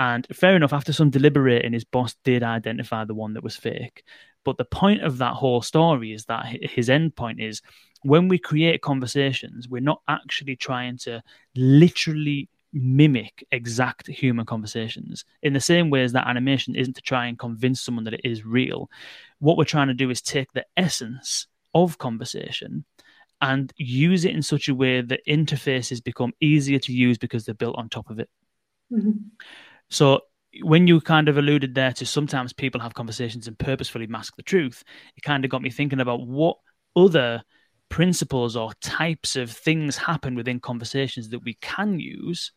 And 0.00 0.26
fair 0.32 0.56
enough, 0.56 0.72
after 0.72 0.92
some 0.92 1.10
deliberating, 1.10 1.74
his 1.74 1.84
boss 1.84 2.16
did 2.24 2.42
identify 2.42 3.04
the 3.04 3.14
one 3.14 3.34
that 3.34 3.44
was 3.44 3.54
fake. 3.54 4.02
But 4.44 4.56
the 4.56 4.64
point 4.64 5.02
of 5.02 5.18
that 5.18 5.34
whole 5.34 5.60
story 5.60 6.12
is 6.12 6.24
that 6.24 6.46
his 6.46 6.88
end 6.88 7.14
point 7.14 7.38
is 7.38 7.60
when 8.02 8.26
we 8.26 8.38
create 8.38 8.80
conversations, 8.80 9.68
we're 9.68 9.82
not 9.82 10.00
actually 10.08 10.56
trying 10.56 10.96
to 10.98 11.22
literally 11.54 12.48
mimic 12.72 13.44
exact 13.50 14.06
human 14.06 14.46
conversations 14.46 15.24
in 15.42 15.52
the 15.52 15.60
same 15.60 15.90
way 15.90 16.02
as 16.02 16.12
that 16.12 16.26
animation 16.28 16.74
isn't 16.74 16.94
to 16.94 17.02
try 17.02 17.26
and 17.26 17.38
convince 17.38 17.82
someone 17.82 18.04
that 18.04 18.14
it 18.14 18.24
is 18.24 18.44
real. 18.46 18.88
What 19.38 19.58
we're 19.58 19.64
trying 19.64 19.88
to 19.88 19.94
do 19.94 20.08
is 20.08 20.22
take 20.22 20.50
the 20.52 20.64
essence 20.78 21.46
of 21.74 21.98
conversation 21.98 22.86
and 23.42 23.70
use 23.76 24.24
it 24.24 24.34
in 24.34 24.42
such 24.42 24.68
a 24.68 24.74
way 24.74 25.02
that 25.02 25.20
interfaces 25.28 26.02
become 26.02 26.32
easier 26.40 26.78
to 26.78 26.92
use 26.92 27.18
because 27.18 27.44
they're 27.44 27.54
built 27.54 27.76
on 27.76 27.90
top 27.90 28.08
of 28.08 28.18
it. 28.18 28.30
Mhm. 28.90 29.30
So 29.90 30.20
when 30.62 30.86
you 30.86 31.00
kind 31.00 31.28
of 31.28 31.38
alluded 31.38 31.74
there 31.74 31.92
to 31.92 32.06
sometimes 32.06 32.52
people 32.52 32.80
have 32.80 32.94
conversations 32.94 33.46
and 33.46 33.58
purposefully 33.58 34.06
mask 34.06 34.36
the 34.36 34.42
truth, 34.42 34.82
it 35.16 35.22
kind 35.22 35.44
of 35.44 35.50
got 35.50 35.62
me 35.62 35.70
thinking 35.70 36.00
about 36.00 36.26
what 36.26 36.56
other 36.96 37.42
principles 37.88 38.56
or 38.56 38.72
types 38.80 39.36
of 39.36 39.50
things 39.50 39.96
happen 39.96 40.34
within 40.34 40.60
conversations 40.60 41.28
that 41.30 41.44
we 41.44 41.54
can 41.60 41.98
use 41.98 42.52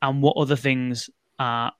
and 0.00 0.22
what 0.22 0.36
other 0.36 0.56
things 0.56 1.08
are 1.38 1.72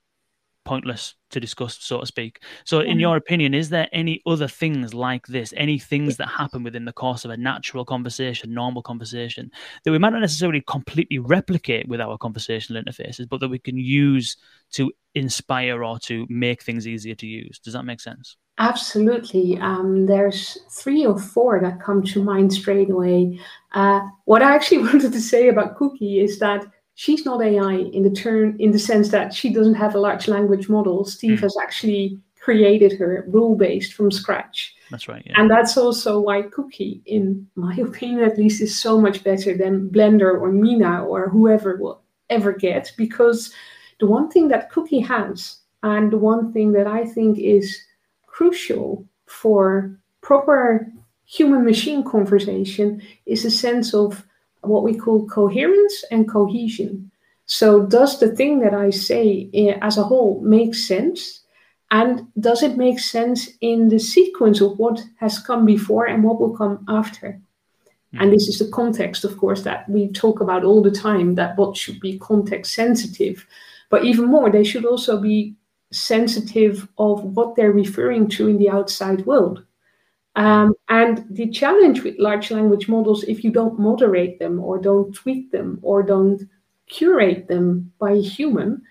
pointless 0.64 1.14
to 1.30 1.40
discuss, 1.40 1.78
so 1.80 2.00
to 2.00 2.06
speak. 2.06 2.42
So, 2.64 2.80
in 2.80 2.98
your 2.98 3.16
opinion, 3.16 3.54
is 3.54 3.68
there 3.68 3.88
any 3.92 4.22
other 4.26 4.48
things 4.48 4.94
like 4.94 5.26
this, 5.26 5.52
any 5.56 5.78
things 5.78 6.16
that 6.18 6.28
happen 6.28 6.62
within 6.62 6.84
the 6.84 6.92
course 6.92 7.24
of 7.24 7.30
a 7.30 7.36
natural 7.36 7.84
conversation, 7.84 8.54
normal 8.54 8.82
conversation, 8.82 9.50
that 9.84 9.92
we 9.92 9.98
might 9.98 10.12
not 10.12 10.20
necessarily 10.20 10.62
completely 10.66 11.18
replicate 11.18 11.88
with 11.88 12.00
our 12.00 12.18
conversational 12.18 12.82
interfaces, 12.82 13.28
but 13.28 13.40
that 13.40 13.48
we 13.48 13.58
can 13.58 13.76
use 13.76 14.36
to 14.72 14.92
inspire 15.14 15.84
or 15.84 15.98
to 16.00 16.26
make 16.28 16.62
things 16.62 16.86
easier 16.86 17.14
to 17.14 17.26
use? 17.26 17.58
Does 17.58 17.74
that 17.74 17.84
make 17.84 18.00
sense? 18.00 18.36
Absolutely. 18.58 19.58
Um, 19.58 20.06
there's 20.06 20.58
three 20.70 21.06
or 21.06 21.18
four 21.18 21.60
that 21.60 21.80
come 21.82 22.02
to 22.04 22.22
mind 22.22 22.52
straight 22.52 22.90
away. 22.90 23.40
Uh, 23.72 24.00
what 24.26 24.42
I 24.42 24.54
actually 24.54 24.78
wanted 24.86 25.12
to 25.12 25.20
say 25.20 25.48
about 25.48 25.76
Kuki 25.78 26.20
is 26.20 26.38
that 26.38 26.66
she's 26.94 27.24
not 27.24 27.42
AI 27.42 27.74
in 27.92 28.02
the 28.02 28.10
turn 28.10 28.56
in 28.58 28.70
the 28.70 28.78
sense 28.78 29.08
that 29.10 29.32
she 29.34 29.52
doesn't 29.52 29.74
have 29.74 29.94
a 29.94 30.00
large 30.00 30.28
language 30.28 30.68
model. 30.68 31.04
Steve 31.04 31.38
Mm. 31.38 31.42
has 31.42 31.56
actually 31.62 32.20
created 32.40 32.92
her 32.98 33.24
rule 33.28 33.54
based 33.54 33.92
from 33.94 34.10
scratch. 34.10 34.74
That's 34.90 35.08
right. 35.08 35.22
Yeah. 35.24 35.40
And 35.40 35.48
that's 35.50 35.76
also 35.76 36.20
why 36.20 36.42
Kuki, 36.42 37.00
in 37.06 37.46
my 37.54 37.74
opinion 37.88 38.24
at 38.24 38.36
least, 38.36 38.60
is 38.60 38.78
so 38.78 39.00
much 39.00 39.22
better 39.24 39.56
than 39.56 39.88
Blender 39.90 40.32
or 40.40 40.50
Meena 40.52 41.06
or 41.06 41.28
whoever 41.28 41.76
will 41.76 42.02
ever 42.30 42.52
get. 42.52 42.92
Because 42.96 43.52
the 44.00 44.06
one 44.06 44.28
thing 44.28 44.48
that 44.48 44.70
Kuki 44.72 45.00
has, 45.00 45.58
and 45.84 46.12
the 46.12 46.18
one 46.18 46.52
thing 46.52 46.72
that 46.72 46.86
I 46.88 47.04
think 47.04 47.38
is 47.38 47.78
crucial 48.26 49.04
for 49.26 49.96
proper 50.20 50.90
human 51.24 51.64
machine 51.64 52.02
conversation, 52.04 53.00
is 53.26 53.44
a 53.44 53.50
sense 53.50 53.94
of 53.94 54.24
what 54.62 54.82
we 54.82 54.94
call 54.94 55.26
coherence 55.26 56.04
and 56.10 56.28
cohesion. 56.28 57.10
So, 57.46 57.86
does 57.86 58.18
the 58.18 58.34
thing 58.34 58.60
that 58.60 58.74
I 58.74 58.90
say 58.90 59.50
eh, 59.52 59.76
as 59.82 59.98
a 59.98 60.04
whole 60.04 60.40
make 60.40 60.74
sense? 60.74 61.40
And 61.90 62.28
does 62.40 62.62
it 62.62 62.78
make 62.78 62.98
sense 62.98 63.50
in 63.60 63.90
the 63.90 63.98
sequence 63.98 64.62
of 64.62 64.78
what 64.78 65.02
has 65.16 65.38
come 65.38 65.66
before 65.66 66.06
and 66.06 66.24
what 66.24 66.40
will 66.40 66.56
come 66.56 66.84
after? 66.88 67.38
And 68.14 68.32
this 68.32 68.48
is 68.48 68.58
the 68.58 68.68
context, 68.68 69.24
of 69.24 69.38
course, 69.38 69.62
that 69.62 69.88
we 69.88 70.08
talk 70.12 70.40
about 70.40 70.64
all 70.64 70.82
the 70.82 70.90
time 70.90 71.34
that 71.36 71.56
what 71.56 71.76
should 71.76 71.98
be 72.00 72.18
context 72.18 72.74
sensitive. 72.74 73.46
But 73.90 74.04
even 74.04 74.26
more, 74.26 74.50
they 74.50 74.64
should 74.64 74.84
also 74.84 75.20
be 75.20 75.54
sensitive 75.92 76.88
of 76.98 77.22
what 77.24 77.56
they're 77.56 77.72
referring 77.72 78.28
to 78.30 78.48
in 78.48 78.58
the 78.58 78.70
outside 78.70 79.24
world. 79.24 79.64
Um, 80.34 80.74
and 80.88 81.24
the 81.30 81.50
challenge 81.50 82.02
with 82.02 82.18
large 82.18 82.50
language 82.50 82.88
models, 82.88 83.24
if 83.24 83.44
you 83.44 83.50
don't 83.50 83.78
moderate 83.78 84.38
them 84.38 84.60
or 84.60 84.78
don't 84.78 85.12
tweak 85.12 85.50
them 85.50 85.78
or 85.82 86.02
don't 86.02 86.48
curate 86.86 87.48
them 87.48 87.92
by 87.98 88.12
a 88.12 88.22
human, 88.22 88.82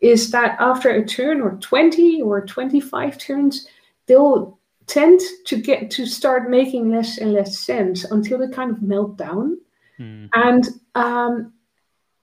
is 0.00 0.30
that 0.30 0.56
after 0.60 0.90
a 0.90 1.04
turn 1.04 1.40
or 1.40 1.52
20 1.60 2.22
or 2.22 2.44
25 2.44 3.18
turns, 3.18 3.66
they'll 4.06 4.58
tend 4.86 5.20
to 5.46 5.56
get 5.56 5.90
to 5.90 6.06
start 6.06 6.50
making 6.50 6.90
less 6.90 7.18
and 7.18 7.32
less 7.32 7.58
sense 7.58 8.04
until 8.04 8.38
they 8.38 8.48
kind 8.48 8.70
of 8.70 8.82
melt 8.82 9.16
down. 9.16 9.58
Mm. 9.98 10.28
And 10.34 10.68
um, 10.94 11.52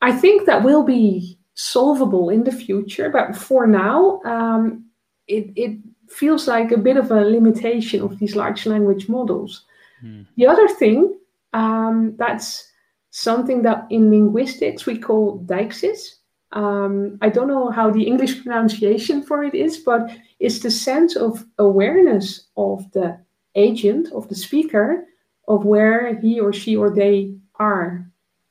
I 0.01 0.11
think 0.11 0.45
that 0.45 0.63
will 0.63 0.83
be 0.83 1.39
solvable 1.55 2.29
in 2.29 2.43
the 2.43 2.51
future, 2.51 3.09
but 3.09 3.35
for 3.35 3.67
now, 3.67 4.21
um, 4.25 4.85
it, 5.27 5.51
it 5.55 5.79
feels 6.11 6.47
like 6.47 6.71
a 6.71 6.77
bit 6.77 6.97
of 6.97 7.11
a 7.11 7.21
limitation 7.21 8.01
of 8.01 8.19
these 8.19 8.35
large 8.35 8.65
language 8.65 9.07
models. 9.09 9.65
Mm. 10.03 10.25
The 10.37 10.47
other 10.47 10.67
thing 10.67 11.17
um, 11.53 12.15
that's 12.17 12.71
something 13.11 13.61
that 13.63 13.85
in 13.89 14.09
linguistics 14.09 14.85
we 14.85 14.97
call 14.97 15.39
deixis. 15.45 16.15
Um, 16.53 17.17
I 17.21 17.29
don't 17.29 17.47
know 17.47 17.69
how 17.69 17.91
the 17.91 18.03
English 18.03 18.43
pronunciation 18.43 19.23
for 19.23 19.43
it 19.43 19.55
is, 19.55 19.77
but 19.77 20.09
it's 20.39 20.59
the 20.59 20.71
sense 20.71 21.15
of 21.15 21.45
awareness 21.57 22.47
of 22.57 22.89
the 22.91 23.17
agent, 23.55 24.11
of 24.13 24.27
the 24.27 24.35
speaker, 24.35 25.05
of 25.47 25.65
where 25.65 26.19
he 26.19 26.39
or 26.39 26.53
she 26.53 26.75
or 26.75 26.89
they 26.89 27.33
are 27.55 28.05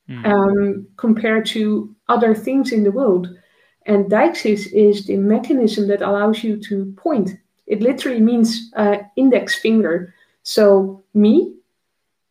mm. 0.09 0.25
um, 0.25 0.87
compared 0.97 1.45
to 1.47 1.95
other 2.09 2.33
things 2.33 2.71
in 2.71 2.83
the 2.83 2.91
world. 2.91 3.27
And 3.85 4.05
deixis 4.05 4.71
is 4.73 5.05
the 5.05 5.17
mechanism 5.17 5.87
that 5.87 6.01
allows 6.01 6.43
you 6.43 6.57
to 6.61 6.93
point. 6.97 7.31
It 7.71 7.81
literally 7.81 8.19
means 8.19 8.69
uh, 8.75 8.97
index 9.15 9.55
finger. 9.55 10.13
So 10.43 11.05
me 11.13 11.55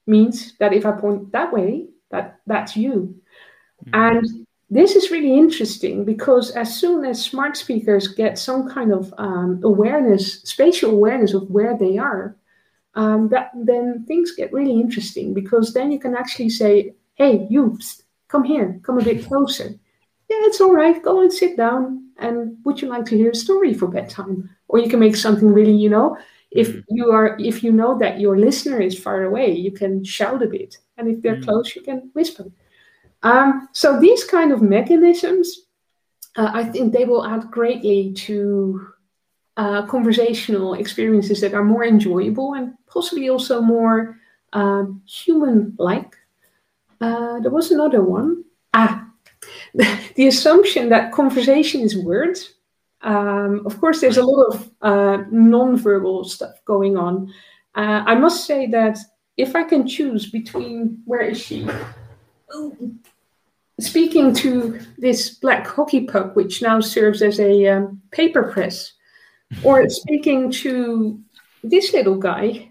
means 0.06 0.54
that 0.58 0.74
if 0.74 0.84
I 0.84 0.92
point 0.92 1.32
that 1.32 1.50
way, 1.50 1.86
that 2.10 2.40
that's 2.46 2.76
you. 2.76 3.14
Mm. 3.86 3.90
And 4.08 4.46
this 4.68 4.96
is 4.96 5.10
really 5.10 5.38
interesting 5.38 6.04
because 6.04 6.50
as 6.50 6.78
soon 6.78 7.06
as 7.06 7.24
smart 7.24 7.56
speakers 7.56 8.06
get 8.06 8.38
some 8.38 8.68
kind 8.68 8.92
of 8.92 9.14
um, 9.16 9.60
awareness, 9.64 10.42
spatial 10.42 10.90
awareness 10.90 11.32
of 11.32 11.50
where 11.50 11.76
they 11.76 11.96
are, 11.96 12.36
um, 12.94 13.30
that 13.30 13.50
then 13.54 14.04
things 14.06 14.36
get 14.36 14.52
really 14.52 14.78
interesting 14.78 15.32
because 15.32 15.72
then 15.72 15.90
you 15.90 15.98
can 15.98 16.14
actually 16.14 16.50
say, 16.50 16.94
"Hey, 17.14 17.46
you, 17.48 17.78
come 18.28 18.44
here, 18.44 18.78
come 18.82 18.98
a 18.98 19.04
bit 19.04 19.24
closer." 19.24 19.68
Yeah, 20.30 20.42
it's 20.48 20.60
all 20.60 20.74
right. 20.74 21.02
Go 21.02 21.22
and 21.22 21.32
sit 21.32 21.56
down. 21.56 22.10
And 22.18 22.58
would 22.64 22.82
you 22.82 22.88
like 22.88 23.06
to 23.06 23.16
hear 23.16 23.30
a 23.30 23.34
story 23.34 23.72
for 23.72 23.88
bedtime? 23.88 24.50
Or 24.70 24.78
you 24.78 24.88
can 24.88 25.00
make 25.00 25.16
something 25.16 25.52
really, 25.52 25.76
you 25.76 25.90
know, 25.90 26.16
if 26.50 26.68
mm. 26.68 26.84
you 26.88 27.10
are 27.10 27.36
if 27.38 27.62
you 27.62 27.72
know 27.72 27.98
that 27.98 28.20
your 28.20 28.38
listener 28.38 28.80
is 28.80 28.98
far 28.98 29.24
away, 29.24 29.52
you 29.52 29.72
can 29.72 30.04
shout 30.04 30.42
a 30.42 30.46
bit, 30.46 30.78
and 30.96 31.08
if 31.08 31.22
they're 31.22 31.36
mm. 31.36 31.44
close, 31.44 31.74
you 31.76 31.82
can 31.82 32.10
whisper. 32.14 32.46
Um, 33.22 33.68
so 33.72 34.00
these 34.00 34.24
kind 34.24 34.52
of 34.52 34.62
mechanisms, 34.62 35.66
uh, 36.36 36.50
I 36.54 36.64
think 36.64 36.92
they 36.92 37.04
will 37.04 37.26
add 37.26 37.50
greatly 37.50 38.12
to 38.26 38.86
uh, 39.56 39.86
conversational 39.86 40.74
experiences 40.74 41.40
that 41.40 41.54
are 41.54 41.64
more 41.64 41.84
enjoyable 41.84 42.54
and 42.54 42.74
possibly 42.86 43.28
also 43.28 43.60
more 43.60 44.16
um, 44.52 45.02
human-like. 45.06 46.16
Uh, 47.00 47.40
there 47.40 47.50
was 47.50 47.70
another 47.70 48.02
one. 48.02 48.44
Ah, 48.72 49.06
the, 49.74 50.26
assumption 50.26 50.88
that 50.88 51.12
conversation 51.12 51.80
is 51.82 51.96
words. 51.96 52.54
Um, 53.02 53.62
of 53.66 53.80
course, 53.80 54.00
there's 54.00 54.18
a 54.18 54.22
lot 54.22 54.46
of 54.46 54.70
uh, 54.82 55.24
non-verbal 55.30 56.24
stuff 56.24 56.56
going 56.64 56.96
on. 56.96 57.32
Uh, 57.74 58.02
I 58.06 58.14
must 58.14 58.46
say 58.46 58.66
that 58.68 58.98
if 59.36 59.56
I 59.56 59.64
can 59.64 59.86
choose 59.86 60.30
between 60.30 61.02
where 61.04 61.22
is 61.22 61.40
she? 61.40 61.66
speaking 63.80 64.34
to 64.34 64.80
this 64.98 65.30
black 65.30 65.66
hockey 65.66 66.04
puck, 66.04 66.36
which 66.36 66.62
now 66.62 66.80
serves 66.80 67.22
as 67.22 67.40
a 67.40 67.66
um, 67.68 68.00
paper 68.10 68.44
press, 68.44 68.92
or 69.64 69.88
speaking 69.88 70.50
to 70.50 71.20
this 71.64 71.92
little 71.92 72.16
guy, 72.16 72.70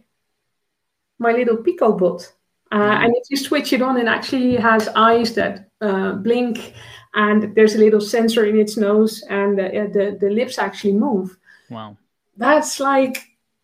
my 1.20 1.32
little 1.32 1.58
Picobot. 1.58 2.32
Uh, 2.72 2.78
mm-hmm. 2.78 3.04
and 3.06 3.14
if 3.16 3.24
you 3.30 3.38
switch 3.38 3.74
it 3.74 3.82
on, 3.82 3.98
it 3.98 4.08
actually 4.08 4.56
has 4.56 4.88
eyes 4.90 5.34
that 5.34 5.70
uh, 5.82 6.14
blink, 6.14 6.74
and 7.14 7.56
there's 7.56 7.76
a 7.76 7.80
little 7.80 8.02
sensor 8.02 8.46
in 8.46 8.60
its 8.60 8.78
nose, 8.78 9.24
and 9.30 9.58
the, 9.58 9.90
the, 9.94 10.18
the 10.20 10.34
lips 10.34 10.58
actually 10.58 10.94
move. 10.94 11.38
Wow. 11.70 11.98
That's 12.38 12.80
like 12.80 13.18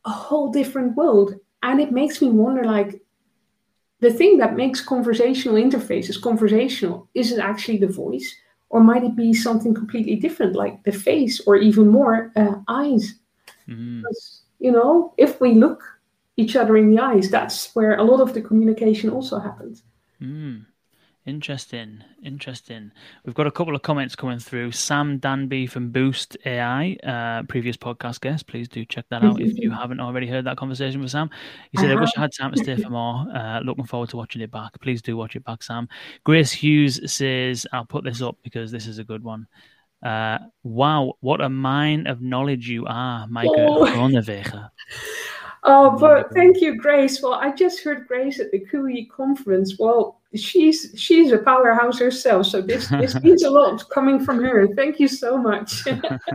a 0.04 0.12
whole 0.12 0.52
different 0.52 0.96
world. 0.96 1.36
And 1.64 1.80
it 1.80 1.92
makes 1.92 2.22
me 2.22 2.30
wonder, 2.30 2.64
like, 2.64 3.02
the 4.00 4.14
thing 4.14 4.38
that 4.38 4.56
makes 4.56 4.82
conversational 4.82 5.56
interfaces 5.56 6.22
conversational 6.22 7.08
is 7.14 7.32
it 7.32 7.40
actually 7.40 7.78
the 7.78 7.88
voice 7.88 8.36
or 8.70 8.84
might 8.84 9.04
it 9.04 9.16
be 9.16 9.34
something 9.34 9.74
completely 9.74 10.16
different 10.16 10.56
like 10.56 10.84
the 10.84 10.92
face 10.92 11.40
or 11.48 11.56
even 11.56 11.88
more 11.88 12.32
uh, 12.36 12.56
eyes 12.68 13.16
mm-hmm. 13.68 14.02
because, 14.02 14.42
you 14.60 14.72
know 14.72 15.14
if 15.18 15.40
we 15.42 15.54
look 15.54 15.82
each 16.38 16.56
other 16.56 16.76
in 16.78 16.94
the 16.94 17.02
eyes 17.02 17.30
that's 17.30 17.74
where 17.76 17.96
a 17.98 18.04
lot 18.04 18.20
of 18.20 18.34
the 18.34 18.42
communication 18.42 19.10
also 19.10 19.40
happens 19.40 19.84
mm. 20.22 20.64
Interesting, 21.26 22.04
interesting. 22.24 22.92
We've 23.26 23.34
got 23.34 23.48
a 23.48 23.52
couple 23.52 23.74
of 23.74 23.82
comments 23.82 24.16
coming 24.16 24.38
through. 24.38 24.74
Sam 24.74 25.18
Danby 25.18 25.66
from 25.66 25.90
Boost 25.90 26.38
AI, 26.46 26.98
uh, 27.04 27.42
previous 27.48 27.76
podcast 27.76 28.22
guest. 28.22 28.46
Please 28.46 28.68
do 28.68 28.86
check 28.86 29.06
that 29.10 29.24
out 29.24 29.42
if 29.42 29.58
you 29.58 29.72
haven't 29.72 30.00
already 30.00 30.28
heard 30.28 30.46
that 30.46 30.58
conversation 30.58 31.02
with 31.02 31.10
Sam. 31.10 31.32
He 31.72 31.80
said. 31.80 31.90
"I 31.90 32.00
wish 32.00 32.12
I 32.16 32.22
had 32.22 32.32
time 32.32 32.52
to 32.52 32.64
stay 32.64 32.76
for 32.76 32.90
more. 32.92 33.26
Uh, 33.34 33.60
looking 33.62 33.86
forward 33.86 34.10
to 34.10 34.18
watching 34.18 34.44
it 34.44 34.52
back. 34.52 34.80
Please 34.82 35.02
do 35.02 35.18
watch 35.18 35.36
it 35.36 35.44
back, 35.44 35.64
Sam." 35.64 35.90
Grace 36.24 36.52
Hughes 36.52 37.12
says, 37.12 37.66
"I'll 37.74 37.86
put 37.86 38.04
this 38.04 38.22
up 38.22 38.38
because 38.44 38.72
this 38.72 38.86
is 38.86 39.00
a 39.00 39.04
good 39.04 39.24
one." 39.24 39.48
Uh, 40.04 40.38
wow, 40.62 41.14
what 41.22 41.42
a 41.42 41.50
mine 41.50 42.06
of 42.06 42.22
knowledge 42.22 42.70
you 42.70 42.86
are, 42.86 43.28
Maaike 43.28 43.50
oh. 43.58 43.86
Oh, 45.68 45.98
but 45.98 46.32
thank 46.32 46.62
you, 46.62 46.78
Grace. 46.78 47.24
Well, 47.24 47.34
I 47.34 47.52
just 47.52 47.84
heard 47.84 48.08
Grace 48.08 48.40
at 48.40 48.52
the 48.52 48.60
QE 48.60 49.10
conference. 49.10 49.80
Well, 49.80 50.22
she's 50.36 50.94
she's 50.96 51.32
a 51.32 51.40
powerhouse 51.40 51.98
herself, 51.98 52.46
so 52.46 52.62
this 52.62 52.88
this 52.88 53.16
means 53.24 53.42
a 53.42 53.50
lot 53.50 53.84
coming 53.90 54.24
from 54.24 54.44
her. 54.44 54.68
Thank 54.76 55.00
you 55.00 55.08
so 55.08 55.40
much. 55.40 55.84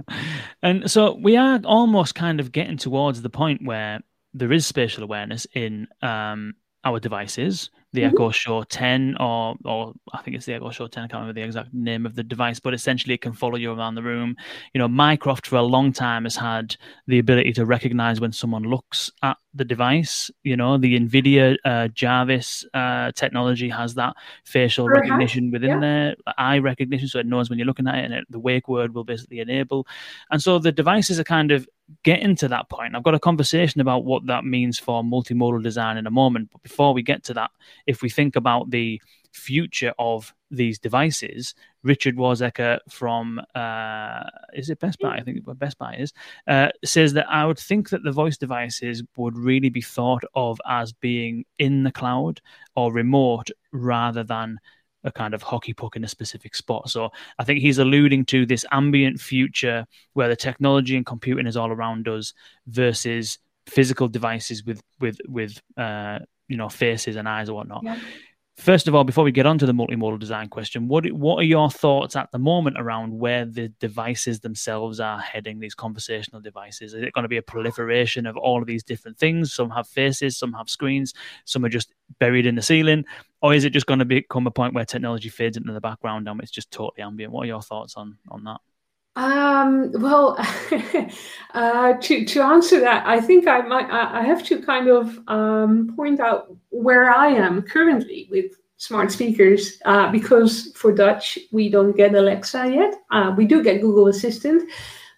and 0.62 0.90
so 0.90 1.14
we 1.14 1.36
are 1.36 1.60
almost 1.64 2.16
kind 2.16 2.40
of 2.40 2.50
getting 2.50 2.76
towards 2.76 3.22
the 3.22 3.30
point 3.30 3.64
where 3.64 4.00
there 4.34 4.52
is 4.52 4.66
spatial 4.66 5.04
awareness 5.04 5.46
in 5.54 5.86
um, 6.02 6.54
our 6.84 7.00
devices 7.00 7.70
the 7.92 8.02
mm-hmm. 8.02 8.14
Echo 8.14 8.30
Show 8.30 8.62
10 8.62 9.16
or 9.18 9.56
or 9.64 9.92
I 10.12 10.22
think 10.22 10.36
it's 10.36 10.46
the 10.46 10.54
Echo 10.54 10.70
Show 10.70 10.86
10 10.86 11.04
I 11.04 11.06
can't 11.06 11.20
remember 11.20 11.32
the 11.32 11.44
exact 11.44 11.74
name 11.74 12.06
of 12.06 12.14
the 12.14 12.22
device 12.22 12.60
but 12.60 12.74
essentially 12.74 13.14
it 13.14 13.20
can 13.20 13.32
follow 13.32 13.56
you 13.56 13.72
around 13.72 13.96
the 13.96 14.02
room 14.02 14.36
you 14.74 14.78
know 14.78 14.88
Mycroft 14.88 15.46
for 15.46 15.56
a 15.56 15.62
long 15.62 15.92
time 15.92 16.24
has 16.24 16.36
had 16.36 16.76
the 17.06 17.18
ability 17.18 17.52
to 17.54 17.66
recognize 17.66 18.20
when 18.20 18.32
someone 18.32 18.62
looks 18.62 19.10
at 19.22 19.36
the 19.54 19.64
device 19.64 20.30
you 20.44 20.56
know 20.56 20.78
the 20.78 20.98
Nvidia 20.98 21.56
uh, 21.64 21.88
Jarvis 21.88 22.64
uh, 22.74 23.10
technology 23.12 23.68
has 23.68 23.94
that 23.94 24.14
facial 24.44 24.88
recognition 24.88 25.50
within 25.50 25.70
yeah. 25.70 25.80
there 25.80 26.16
eye 26.38 26.58
recognition 26.58 27.08
so 27.08 27.18
it 27.18 27.26
knows 27.26 27.50
when 27.50 27.58
you're 27.58 27.66
looking 27.66 27.88
at 27.88 27.96
it 27.96 28.04
and 28.04 28.14
it, 28.14 28.24
the 28.30 28.38
wake 28.38 28.68
word 28.68 28.94
will 28.94 29.04
basically 29.04 29.40
enable 29.40 29.86
and 30.30 30.42
so 30.42 30.58
the 30.58 30.72
devices 30.72 31.18
are 31.18 31.24
kind 31.24 31.50
of 31.50 31.68
getting 32.02 32.36
to 32.36 32.48
that 32.48 32.68
point. 32.68 32.94
I've 32.94 33.02
got 33.02 33.14
a 33.14 33.20
conversation 33.20 33.80
about 33.80 34.04
what 34.04 34.26
that 34.26 34.44
means 34.44 34.78
for 34.78 35.02
multimodal 35.02 35.62
design 35.62 35.96
in 35.96 36.06
a 36.06 36.10
moment. 36.10 36.50
But 36.52 36.62
before 36.62 36.94
we 36.94 37.02
get 37.02 37.24
to 37.24 37.34
that, 37.34 37.50
if 37.86 38.02
we 38.02 38.08
think 38.08 38.36
about 38.36 38.70
the 38.70 39.00
future 39.32 39.94
of 39.98 40.34
these 40.50 40.78
devices, 40.78 41.54
Richard 41.82 42.16
Warzecker 42.16 42.78
from 42.88 43.40
uh, 43.54 44.24
is 44.54 44.70
it 44.70 44.80
Best 44.80 44.98
Buy? 44.98 45.16
I 45.16 45.22
think 45.22 45.38
Best 45.58 45.78
Buy 45.78 45.94
is 45.96 46.12
uh, 46.48 46.68
says 46.84 47.12
that 47.14 47.30
I 47.30 47.46
would 47.46 47.58
think 47.58 47.90
that 47.90 48.02
the 48.02 48.12
voice 48.12 48.36
devices 48.36 49.02
would 49.16 49.36
really 49.36 49.68
be 49.68 49.80
thought 49.80 50.24
of 50.34 50.60
as 50.66 50.92
being 50.92 51.44
in 51.58 51.84
the 51.84 51.92
cloud 51.92 52.40
or 52.74 52.92
remote 52.92 53.50
rather 53.72 54.24
than 54.24 54.58
a 55.04 55.12
kind 55.12 55.34
of 55.34 55.42
hockey 55.42 55.72
puck 55.72 55.96
in 55.96 56.04
a 56.04 56.08
specific 56.08 56.54
spot. 56.54 56.90
So 56.90 57.10
I 57.38 57.44
think 57.44 57.60
he's 57.60 57.78
alluding 57.78 58.26
to 58.26 58.46
this 58.46 58.64
ambient 58.70 59.20
future 59.20 59.86
where 60.12 60.28
the 60.28 60.36
technology 60.36 60.96
and 60.96 61.06
computing 61.06 61.46
is 61.46 61.56
all 61.56 61.70
around 61.70 62.08
us 62.08 62.32
versus 62.66 63.38
physical 63.66 64.08
devices 64.08 64.64
with 64.64 64.82
with 65.00 65.18
with 65.26 65.60
uh, 65.76 66.18
you 66.48 66.56
know 66.56 66.68
faces 66.68 67.16
and 67.16 67.28
eyes 67.28 67.48
or 67.48 67.54
whatnot. 67.54 67.82
Yeah. 67.84 67.98
First 68.60 68.88
of 68.88 68.94
all, 68.94 69.04
before 69.04 69.24
we 69.24 69.32
get 69.32 69.46
on 69.46 69.56
to 69.56 69.64
the 69.64 69.72
multimodal 69.72 70.18
design 70.18 70.50
question, 70.50 70.86
what 70.86 71.10
what 71.12 71.36
are 71.36 71.44
your 71.44 71.70
thoughts 71.70 72.14
at 72.14 72.30
the 72.30 72.38
moment 72.38 72.76
around 72.78 73.18
where 73.18 73.46
the 73.46 73.68
devices 73.80 74.40
themselves 74.40 75.00
are 75.00 75.18
heading? 75.18 75.60
These 75.60 75.74
conversational 75.74 76.42
devices 76.42 76.92
is 76.92 77.02
it 77.02 77.14
going 77.14 77.22
to 77.22 77.28
be 77.28 77.38
a 77.38 77.42
proliferation 77.42 78.26
of 78.26 78.36
all 78.36 78.60
of 78.60 78.66
these 78.66 78.82
different 78.82 79.16
things? 79.16 79.54
Some 79.54 79.70
have 79.70 79.88
faces, 79.88 80.36
some 80.36 80.52
have 80.52 80.68
screens, 80.68 81.14
some 81.46 81.64
are 81.64 81.70
just 81.70 81.94
buried 82.18 82.44
in 82.44 82.54
the 82.54 82.60
ceiling, 82.60 83.06
or 83.40 83.54
is 83.54 83.64
it 83.64 83.70
just 83.70 83.86
going 83.86 83.98
to 83.98 84.04
become 84.04 84.46
a 84.46 84.50
point 84.50 84.74
where 84.74 84.84
technology 84.84 85.30
fades 85.30 85.56
into 85.56 85.72
the 85.72 85.80
background 85.80 86.28
and 86.28 86.38
it's 86.42 86.50
just 86.50 86.70
totally 86.70 87.00
ambient? 87.00 87.32
What 87.32 87.44
are 87.44 87.46
your 87.46 87.62
thoughts 87.62 87.94
on 87.96 88.18
on 88.28 88.44
that? 88.44 88.60
Um, 89.20 89.92
well, 90.00 90.34
uh, 91.54 91.92
to 91.92 92.24
to 92.24 92.40
answer 92.40 92.80
that, 92.80 93.06
I 93.06 93.20
think 93.20 93.46
I 93.46 93.60
might 93.60 93.90
I 93.90 94.22
have 94.22 94.42
to 94.44 94.62
kind 94.62 94.88
of 94.88 95.18
um, 95.28 95.92
point 95.94 96.20
out 96.20 96.56
where 96.70 97.10
I 97.14 97.26
am 97.26 97.60
currently 97.60 98.28
with 98.30 98.46
smart 98.78 99.12
speakers 99.12 99.78
uh, 99.84 100.10
because 100.10 100.72
for 100.74 100.90
Dutch 100.90 101.38
we 101.52 101.68
don't 101.68 101.94
get 101.94 102.14
Alexa 102.14 102.72
yet. 102.72 102.94
Uh, 103.10 103.34
we 103.36 103.44
do 103.44 103.62
get 103.62 103.82
Google 103.82 104.06
Assistant, 104.08 104.62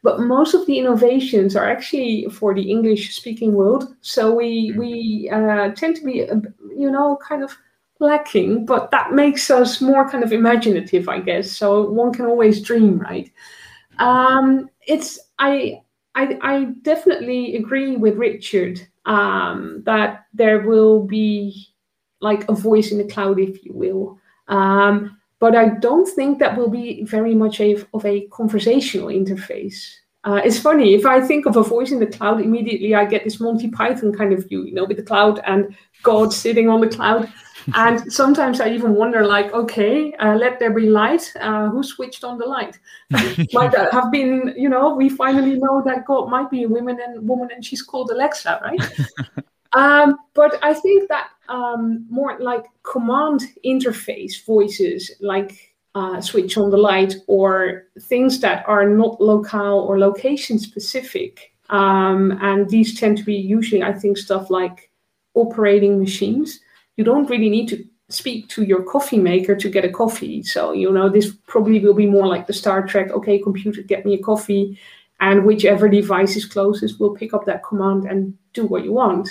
but 0.03 0.19
most 0.19 0.53
of 0.55 0.67
the 0.67 0.81
innovations 0.81 1.55
are 1.55 1.71
actually 1.71 2.27
for 2.29 2.55
the 2.55 2.69
English 2.73 3.15
speaking 3.15 3.53
world. 3.53 3.95
So 4.01 4.35
we 4.35 4.75
we 4.77 5.31
uh, 5.33 5.71
tend 5.77 5.95
to 5.97 6.05
be 6.05 6.27
you 6.77 6.91
know 6.91 7.21
kind 7.23 7.45
of 7.45 7.57
lacking, 8.01 8.67
but 8.67 8.91
that 8.91 9.13
makes 9.13 9.49
us 9.49 9.81
more 9.81 10.11
kind 10.11 10.25
of 10.25 10.33
imaginative, 10.33 11.09
I 11.09 11.21
guess. 11.21 11.53
So 11.53 11.89
one 11.89 12.13
can 12.13 12.27
always 12.27 12.61
dream, 12.61 12.99
right? 12.99 13.31
Um, 13.99 14.71
it's 14.87 15.19
I, 15.39 15.83
I 16.15 16.39
I 16.43 16.65
definitely 16.83 17.57
agree 17.57 17.97
with 17.97 18.17
Richard 18.17 18.81
um, 19.07 19.83
that 19.85 20.27
there 20.33 20.61
will 20.61 21.05
be 21.05 21.69
like 22.21 22.49
a 22.49 22.55
voice 22.55 22.93
in 22.93 22.99
the 22.99 23.13
cloud, 23.13 23.39
if 23.39 23.65
you 23.65 23.73
will. 23.73 24.19
Um, 24.49 25.19
but 25.39 25.57
I 25.57 25.71
don't 25.81 26.09
think 26.09 26.39
that 26.39 26.57
will 26.57 26.69
be 26.71 27.03
very 27.05 27.35
much 27.35 27.61
a, 27.61 27.85
of 27.95 28.07
a 28.07 28.29
conversational 28.29 29.09
interface. 29.09 29.93
Uh, 30.25 30.41
it's 30.45 30.59
funny 30.59 30.95
if 30.95 31.05
I 31.05 31.21
think 31.21 31.47
of 31.47 31.57
a 31.57 31.65
voice 31.65 31.91
in 31.91 31.99
the 31.99 32.07
cloud, 32.07 32.41
immediately 32.41 32.95
I 32.95 33.05
get 33.05 33.25
this 33.25 33.41
Monty 33.41 33.69
Python 33.69 34.13
kind 34.13 34.33
of 34.33 34.49
view, 34.49 34.63
you 34.63 34.73
know, 34.73 34.85
with 34.85 34.99
the 34.99 35.03
cloud 35.03 35.41
and 35.45 35.75
God 36.05 36.33
sitting 36.33 36.69
on 36.69 36.81
the 36.81 36.89
cloud 36.89 37.33
and 37.75 38.13
sometimes 38.13 38.61
I 38.61 38.71
even 38.71 38.95
wonder, 38.95 39.27
like, 39.27 39.53
okay, 39.53 40.13
uh, 40.15 40.35
let 40.35 40.59
there 40.59 40.73
be 40.73 40.87
light. 40.89 41.33
Uh, 41.41 41.69
who 41.69 41.83
switched 41.83 42.25
on 42.25 42.39
the 42.39 42.47
light? 42.47 42.79
might 43.53 43.75
have 43.75 44.11
been, 44.11 44.55
you 44.57 44.69
know, 44.69 44.95
we 44.95 45.09
finally 45.09 45.59
know 45.59 45.83
that 45.85 46.05
God 46.07 46.29
might 46.29 46.51
be 46.51 46.65
a 46.65 46.69
woman 46.69 46.99
and 47.01 47.27
woman, 47.29 47.49
and 47.55 47.65
she's 47.65 47.83
called 47.83 48.11
Alexa, 48.11 48.61
right? 48.63 49.45
um, 49.73 50.17
but 50.35 50.59
I 50.63 50.75
think 50.75 51.09
that 51.09 51.29
um, 51.49 52.07
more 52.11 52.39
like 52.39 52.65
command 52.83 53.43
interface 53.65 54.45
voices, 54.45 55.11
like 55.21 55.75
uh, 55.95 56.21
switch 56.21 56.57
on 56.57 56.71
the 56.71 56.79
light, 56.79 57.15
or 57.27 57.87
things 58.01 58.41
that 58.41 58.65
are 58.67 58.89
not 58.89 59.21
locale 59.21 59.81
or 59.81 59.99
location 59.99 60.59
specific. 60.59 61.53
Um, 61.71 62.39
and 62.43 62.69
these 62.69 62.99
tend 62.99 63.19
to 63.19 63.25
be 63.25 63.35
usually, 63.35 63.83
I 63.83 63.93
think, 63.93 64.19
stuff 64.19 64.51
like 64.51 64.91
operating 65.35 65.99
machines 65.99 66.61
you 66.97 67.05
don't 67.05 67.31
really 67.31 67.51
need 67.51 67.69
to 67.69 67.85
speak 68.09 68.49
to 68.49 68.63
your 68.63 68.83
coffee 68.83 69.19
maker 69.19 69.55
to 69.57 69.71
get 69.71 69.85
a 69.85 69.91
coffee. 69.91 70.43
So, 70.43 70.73
you 70.73 70.93
know, 70.93 71.09
this 71.09 71.33
probably 71.47 71.81
will 71.81 71.95
be 71.95 72.07
more 72.07 72.27
like 72.27 72.47
the 72.47 72.53
Star 72.53 72.87
Trek, 72.87 73.11
okay, 73.11 73.39
computer, 73.39 73.83
get 73.83 74.05
me 74.05 74.15
a 74.15 74.23
coffee. 74.23 74.79
And 75.21 75.45
whichever 75.45 75.89
device 75.89 76.37
is 76.37 76.45
closest 76.45 76.99
will 77.01 77.15
pick 77.15 77.33
up 77.33 77.45
that 77.47 77.65
command 77.65 78.05
and 78.05 78.37
do 78.53 78.67
what 78.67 78.85
you 78.85 78.93
want. 78.93 79.29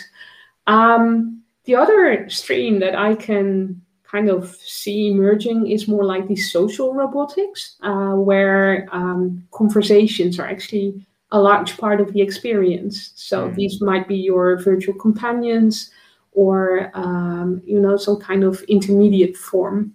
Um, 0.68 1.44
the 1.66 1.76
other 1.76 2.30
stream 2.30 2.80
that 2.80 2.96
I 2.96 3.14
can 3.14 3.82
kind 4.04 4.30
of 4.30 4.56
see 4.56 5.12
emerging 5.12 5.70
is 5.70 5.88
more 5.88 6.06
like 6.06 6.28
the 6.28 6.36
social 6.36 6.94
robotics, 6.94 7.78
uh, 7.82 8.14
where 8.14 8.88
um, 8.92 9.46
conversations 9.52 10.40
are 10.40 10.48
actually 10.48 11.06
a 11.32 11.40
large 11.40 11.78
part 11.78 12.02
of 12.02 12.12
the 12.14 12.22
experience. 12.22 13.12
So 13.16 13.50
mm. 13.50 13.56
these 13.56 13.82
might 13.82 14.08
be 14.08 14.18
your 14.18 14.58
virtual 14.58 14.96
companions, 14.96 15.92
or 16.32 16.92
um, 16.94 17.62
you 17.66 17.80
know 17.80 17.98
some 17.98 18.20
kind 18.20 18.44
of 18.44 18.62
intermediate 18.64 19.38
form. 19.38 19.94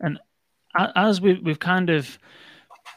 And 0.00 0.18
as 0.74 1.20
we 1.20 1.34
we've 1.34 1.58
kind 1.58 1.90
of 1.90 2.18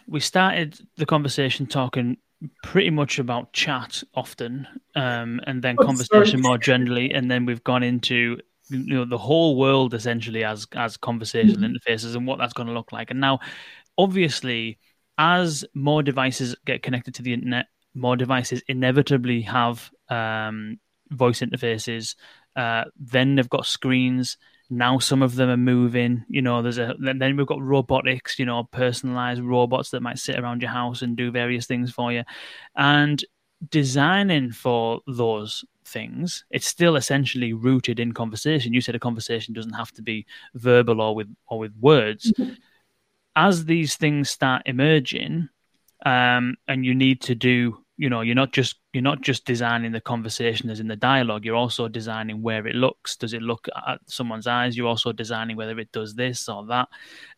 we 0.07 0.19
started 0.19 0.79
the 0.97 1.05
conversation 1.05 1.65
talking 1.65 2.17
pretty 2.63 2.89
much 2.89 3.19
about 3.19 3.53
chat 3.53 4.03
often, 4.15 4.67
um, 4.95 5.39
and 5.45 5.61
then 5.61 5.75
oh, 5.79 5.85
conversation 5.85 6.41
sorry. 6.41 6.41
more 6.41 6.57
generally, 6.57 7.11
and 7.11 7.29
then 7.29 7.45
we've 7.45 7.63
gone 7.63 7.83
into 7.83 8.37
you 8.69 8.95
know 8.95 9.05
the 9.05 9.17
whole 9.17 9.57
world 9.57 9.93
essentially 9.93 10.43
as 10.43 10.67
as 10.73 10.97
conversational 10.97 11.57
mm-hmm. 11.57 11.75
interfaces 11.75 12.15
and 12.15 12.25
what 12.25 12.39
that's 12.39 12.53
going 12.53 12.67
to 12.67 12.73
look 12.73 12.91
like. 12.91 13.11
And 13.11 13.19
now, 13.19 13.39
obviously, 13.97 14.79
as 15.17 15.65
more 15.73 16.03
devices 16.03 16.55
get 16.65 16.83
connected 16.83 17.15
to 17.15 17.21
the 17.21 17.33
internet, 17.33 17.67
more 17.93 18.15
devices 18.15 18.61
inevitably 18.67 19.41
have 19.41 19.91
um, 20.09 20.79
voice 21.11 21.41
interfaces. 21.41 22.15
Uh, 22.55 22.85
then 22.99 23.35
they've 23.35 23.49
got 23.49 23.65
screens. 23.65 24.37
Now 24.69 24.99
some 24.99 25.21
of 25.21 25.35
them 25.35 25.49
are 25.49 25.57
moving. 25.57 26.25
You 26.29 26.41
know, 26.41 26.61
there's 26.61 26.77
a 26.77 26.95
then 26.97 27.35
we've 27.35 27.45
got 27.45 27.61
robotics. 27.61 28.39
You 28.39 28.45
know, 28.45 28.63
personalized 28.71 29.41
robots 29.41 29.91
that 29.91 30.01
might 30.01 30.19
sit 30.19 30.39
around 30.39 30.61
your 30.61 30.71
house 30.71 31.01
and 31.01 31.15
do 31.17 31.31
various 31.31 31.65
things 31.65 31.91
for 31.91 32.11
you, 32.11 32.23
and 32.75 33.23
designing 33.69 34.51
for 34.51 35.01
those 35.07 35.63
things 35.85 36.45
it's 36.49 36.65
still 36.65 36.95
essentially 36.95 37.53
rooted 37.53 37.99
in 37.99 38.11
conversation 38.11 38.73
you 38.73 38.81
said 38.81 38.95
a 38.95 38.99
conversation 38.99 39.53
doesn't 39.53 39.73
have 39.73 39.91
to 39.91 40.01
be 40.01 40.25
verbal 40.55 41.01
or 41.01 41.13
with 41.13 41.27
or 41.47 41.59
with 41.59 41.73
words 41.79 42.31
mm-hmm. 42.37 42.53
as 43.35 43.65
these 43.65 43.95
things 43.95 44.29
start 44.29 44.61
emerging 44.65 45.47
um, 46.05 46.55
and 46.67 46.85
you 46.85 46.95
need 46.95 47.21
to 47.21 47.35
do 47.35 47.77
you 47.97 48.09
know 48.09 48.21
you're 48.21 48.35
not 48.35 48.53
just 48.53 48.80
you're 48.93 49.01
not 49.01 49.21
just 49.21 49.45
designing 49.45 49.91
the 49.91 50.01
conversation 50.01 50.69
as 50.69 50.79
in 50.79 50.87
the 50.87 50.95
dialogue 50.95 51.45
you're 51.45 51.55
also 51.55 51.87
designing 51.87 52.41
where 52.41 52.67
it 52.67 52.75
looks 52.75 53.15
does 53.15 53.33
it 53.33 53.41
look 53.41 53.67
at 53.87 53.99
someone's 54.05 54.47
eyes 54.47 54.75
you're 54.75 54.87
also 54.87 55.11
designing 55.11 55.55
whether 55.55 55.79
it 55.79 55.91
does 55.91 56.15
this 56.15 56.49
or 56.49 56.65
that 56.65 56.87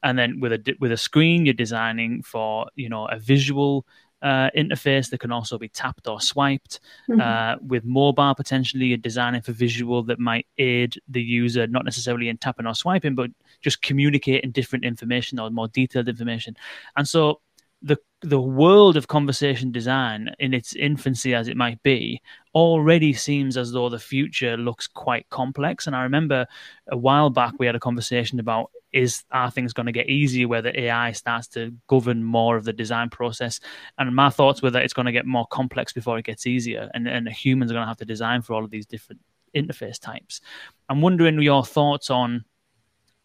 and 0.03 0.17
then 0.17 0.39
with 0.39 0.53
a 0.53 0.75
with 0.79 0.91
a 0.91 0.97
screen 0.97 1.45
you're 1.45 1.53
designing 1.53 2.21
for 2.23 2.67
you 2.75 2.89
know 2.89 3.07
a 3.07 3.19
visual 3.19 3.85
uh, 4.23 4.49
interface 4.55 5.09
that 5.09 5.19
can 5.19 5.33
also 5.33 5.57
be 5.57 5.67
tapped 5.67 6.07
or 6.07 6.21
swiped. 6.21 6.79
Mm-hmm. 7.09 7.19
Uh, 7.19 7.55
with 7.67 7.83
mobile, 7.83 8.33
potentially, 8.33 8.85
you're 8.85 8.97
designing 8.97 9.41
for 9.41 9.51
visual 9.51 10.01
that 10.03 10.17
might 10.17 10.47
aid 10.57 10.95
the 11.09 11.21
user, 11.21 11.67
not 11.67 11.83
necessarily 11.83 12.29
in 12.29 12.37
tapping 12.37 12.65
or 12.65 12.73
swiping, 12.73 13.15
but 13.15 13.31
just 13.61 13.81
communicating 13.81 14.51
different 14.51 14.85
information 14.85 15.39
or 15.39 15.49
more 15.49 15.67
detailed 15.67 16.07
information. 16.07 16.55
And 16.95 17.05
so 17.05 17.41
the 17.81 17.97
the 18.23 18.39
world 18.39 18.95
of 18.95 19.07
conversation 19.07 19.71
design 19.71 20.33
in 20.39 20.53
its 20.53 20.75
infancy 20.75 21.35
as 21.35 21.49
it 21.49 21.57
might 21.57 21.81
be 21.83 22.21
already 22.55 23.11
seems 23.11 23.57
as 23.57 23.73
though 23.73 23.89
the 23.89 23.99
future 23.99 24.55
looks 24.55 24.87
quite 24.87 25.29
complex. 25.29 25.87
And 25.87 25.95
i 25.95 26.03
remember 26.03 26.47
a 26.89 26.97
while 26.97 27.29
back 27.29 27.53
we 27.59 27.65
had 27.65 27.75
a 27.75 27.79
conversation 27.79 28.39
about 28.39 28.71
is 28.93 29.23
are 29.31 29.51
things 29.51 29.73
going 29.73 29.87
to 29.87 29.91
get 29.91 30.07
easier 30.07 30.47
where 30.47 30.61
the 30.61 30.79
ai 30.81 31.11
starts 31.11 31.47
to 31.47 31.73
govern 31.87 32.23
more 32.23 32.55
of 32.55 32.63
the 32.63 32.71
design 32.71 33.09
process? 33.09 33.59
And 33.97 34.15
my 34.15 34.29
thoughts 34.29 34.61
were 34.61 34.71
that 34.71 34.83
it's 34.83 34.93
going 34.93 35.07
to 35.07 35.11
get 35.11 35.25
more 35.25 35.47
complex 35.47 35.91
before 35.91 36.17
it 36.17 36.25
gets 36.25 36.47
easier 36.47 36.89
and, 36.93 37.07
and 37.07 37.27
humans 37.27 37.71
are 37.71 37.73
going 37.73 37.83
to 37.83 37.89
have 37.89 37.97
to 37.97 38.05
design 38.05 38.41
for 38.41 38.53
all 38.53 38.63
of 38.63 38.71
these 38.71 38.85
different 38.85 39.21
interface 39.53 39.99
types. 39.99 40.39
I'm 40.87 41.01
wondering 41.01 41.41
your 41.41 41.65
thoughts 41.65 42.09
on 42.09 42.45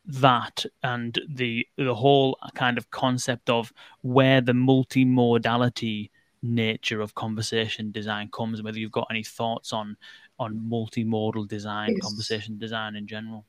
that 0.09 0.65
and 0.83 1.21
the 1.29 1.67
the 1.77 1.95
whole 1.95 2.39
kind 2.55 2.79
of 2.79 2.91
concept 2.91 3.51
of 3.51 3.73
where 4.01 4.41
the 4.41 4.53
multimodality 4.53 6.11
nature 6.43 7.03
of 7.03 7.15
conversation 7.15 7.93
design 7.93 8.31
comes 8.33 8.63
whether 8.63 8.79
you've 8.79 8.91
got 8.91 9.07
any 9.11 9.23
thoughts 9.23 9.73
on 9.73 9.97
on 10.39 10.59
multimodal 10.59 11.47
design 11.47 11.91
yes. 11.91 12.01
conversation 12.01 12.57
design 12.57 12.97
in 12.97 13.07
general 13.07 13.45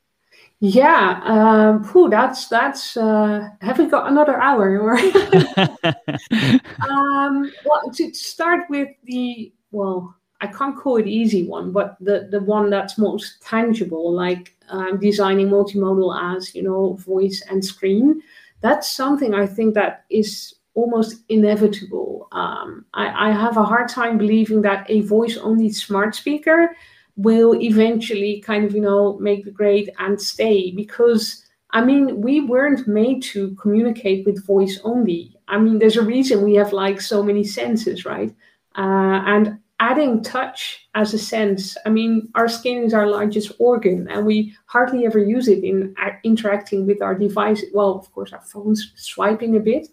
yeah 0.59 1.21
um 1.23 1.83
whew, 1.85 2.09
that's 2.09 2.49
that's 2.49 2.97
uh 2.97 3.47
have 3.61 3.79
we 3.79 3.85
got 3.85 4.11
another 4.11 4.37
hour 4.37 4.79
or 4.81 4.97
um 6.89 7.49
well 7.63 7.89
to 7.93 8.13
start 8.13 8.65
with 8.69 8.89
the 9.05 9.53
well 9.71 10.13
I 10.41 10.47
can't 10.47 10.77
call 10.77 10.97
it 10.97 11.07
easy 11.07 11.45
one, 11.47 11.71
but 11.71 11.97
the 11.99 12.27
the 12.31 12.39
one 12.39 12.69
that's 12.69 12.97
most 12.97 13.41
tangible, 13.41 14.13
like 14.13 14.55
um, 14.69 14.99
designing 14.99 15.49
multimodal 15.49 16.17
as 16.35 16.55
you 16.55 16.63
know 16.63 16.93
voice 16.93 17.43
and 17.49 17.63
screen. 17.63 18.21
That's 18.61 18.91
something 18.91 19.33
I 19.33 19.45
think 19.47 19.73
that 19.75 20.05
is 20.09 20.55
almost 20.73 21.23
inevitable. 21.29 22.27
Um, 22.31 22.85
I, 22.93 23.29
I 23.29 23.31
have 23.31 23.57
a 23.57 23.63
hard 23.63 23.89
time 23.89 24.17
believing 24.17 24.61
that 24.63 24.85
a 24.89 25.01
voice 25.01 25.37
only 25.37 25.71
smart 25.71 26.15
speaker 26.15 26.75
will 27.17 27.55
eventually 27.61 28.41
kind 28.41 28.63
of 28.63 28.73
you 28.73 28.81
know 28.81 29.17
make 29.19 29.43
the 29.43 29.51
grade 29.51 29.91
and 29.99 30.21
stay 30.21 30.71
because 30.71 31.43
I 31.71 31.83
mean 31.83 32.21
we 32.21 32.41
weren't 32.41 32.87
made 32.87 33.23
to 33.33 33.55
communicate 33.55 34.25
with 34.25 34.45
voice 34.45 34.79
only. 34.85 35.35
I 35.49 35.59
mean 35.59 35.79
there's 35.79 35.97
a 35.97 36.01
reason 36.15 36.43
we 36.43 36.55
have 36.55 36.71
like 36.71 37.01
so 37.01 37.21
many 37.21 37.43
senses, 37.43 38.05
right? 38.05 38.33
Uh, 38.77 39.19
and 39.25 39.59
adding 39.79 40.21
touch 40.21 40.87
as 40.95 41.13
a 41.13 41.17
sense. 41.17 41.77
I 41.85 41.89
mean, 41.89 42.29
our 42.35 42.47
skin 42.47 42.83
is 42.83 42.93
our 42.93 43.07
largest 43.07 43.51
organ, 43.59 44.07
and 44.09 44.25
we 44.25 44.55
hardly 44.65 45.05
ever 45.05 45.19
use 45.19 45.47
it 45.47 45.63
in 45.63 45.95
interacting 46.23 46.85
with 46.85 47.01
our 47.01 47.15
device. 47.15 47.63
Well, 47.73 47.95
of 47.95 48.11
course, 48.11 48.33
our 48.33 48.41
phones 48.41 48.91
swiping 48.95 49.55
a 49.55 49.59
bit, 49.59 49.87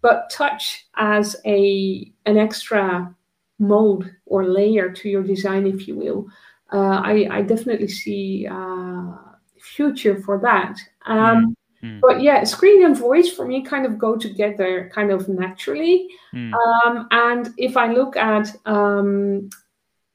but 0.00 0.30
touch 0.30 0.86
as 0.96 1.36
a 1.46 2.12
an 2.26 2.36
extra 2.36 3.14
mode 3.58 4.10
or 4.26 4.44
layer 4.44 4.90
to 4.90 5.08
your 5.08 5.22
design, 5.22 5.66
if 5.66 5.88
you 5.88 5.96
will. 5.96 6.26
Uh, 6.72 7.00
I, 7.02 7.28
I, 7.30 7.42
definitely 7.42 7.88
see 7.88 8.46
uh, 8.46 9.16
future 9.58 10.20
for 10.20 10.38
that. 10.40 10.78
Um, 11.06 11.56
mm. 11.82 12.00
But 12.00 12.20
yeah, 12.22 12.44
screen 12.44 12.84
and 12.84 12.96
voice 12.96 13.30
for 13.30 13.46
me 13.46 13.64
kind 13.64 13.86
of 13.86 13.98
go 13.98 14.16
together 14.16 14.90
kind 14.94 15.10
of 15.10 15.28
naturally. 15.28 16.08
Mm. 16.34 16.52
Um, 16.54 17.08
and 17.10 17.54
if 17.56 17.76
I 17.76 17.92
look 17.92 18.16
at, 18.16 18.54
um, 18.66 19.48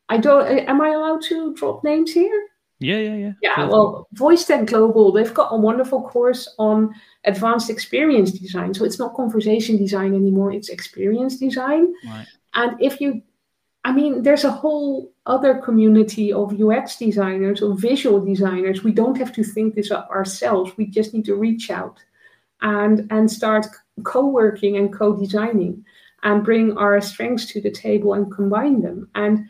I 0.09 0.17
don't, 0.17 0.47
am 0.67 0.81
I 0.81 0.89
allowed 0.89 1.21
to 1.23 1.53
drop 1.55 1.83
names 1.83 2.11
here? 2.11 2.47
Yeah, 2.79 2.97
yeah, 2.97 3.15
yeah. 3.15 3.31
Yeah, 3.41 3.67
well, 3.67 4.07
VoiceTech 4.15 4.65
Global, 4.65 5.13
they've 5.13 5.33
got 5.33 5.53
a 5.53 5.57
wonderful 5.57 6.01
course 6.01 6.53
on 6.59 6.93
advanced 7.23 7.69
experience 7.69 8.31
design. 8.31 8.73
So 8.73 8.83
it's 8.83 8.99
not 8.99 9.15
conversation 9.15 9.77
design 9.77 10.13
anymore, 10.13 10.51
it's 10.51 10.69
experience 10.69 11.37
design. 11.37 11.93
Right. 12.05 12.27
And 12.55 12.81
if 12.81 12.99
you, 12.99 13.21
I 13.85 13.91
mean, 13.91 14.23
there's 14.23 14.45
a 14.45 14.51
whole 14.51 15.13
other 15.25 15.55
community 15.55 16.31
of 16.31 16.59
UX 16.59 16.97
designers 16.97 17.61
or 17.61 17.75
visual 17.77 18.23
designers. 18.23 18.83
We 18.83 18.93
don't 18.93 19.17
have 19.17 19.33
to 19.33 19.43
think 19.43 19.75
this 19.75 19.91
up 19.91 20.09
ourselves. 20.09 20.71
We 20.77 20.85
just 20.85 21.13
need 21.13 21.25
to 21.25 21.35
reach 21.35 21.69
out 21.69 21.99
and 22.61 23.11
and 23.11 23.29
start 23.29 23.67
co-working 24.03 24.77
and 24.77 24.91
co-designing 24.91 25.83
and 26.23 26.45
bring 26.45 26.77
our 26.77 26.99
strengths 27.01 27.45
to 27.47 27.61
the 27.61 27.71
table 27.71 28.13
and 28.13 28.31
combine 28.31 28.81
them. 28.81 29.09
And 29.15 29.49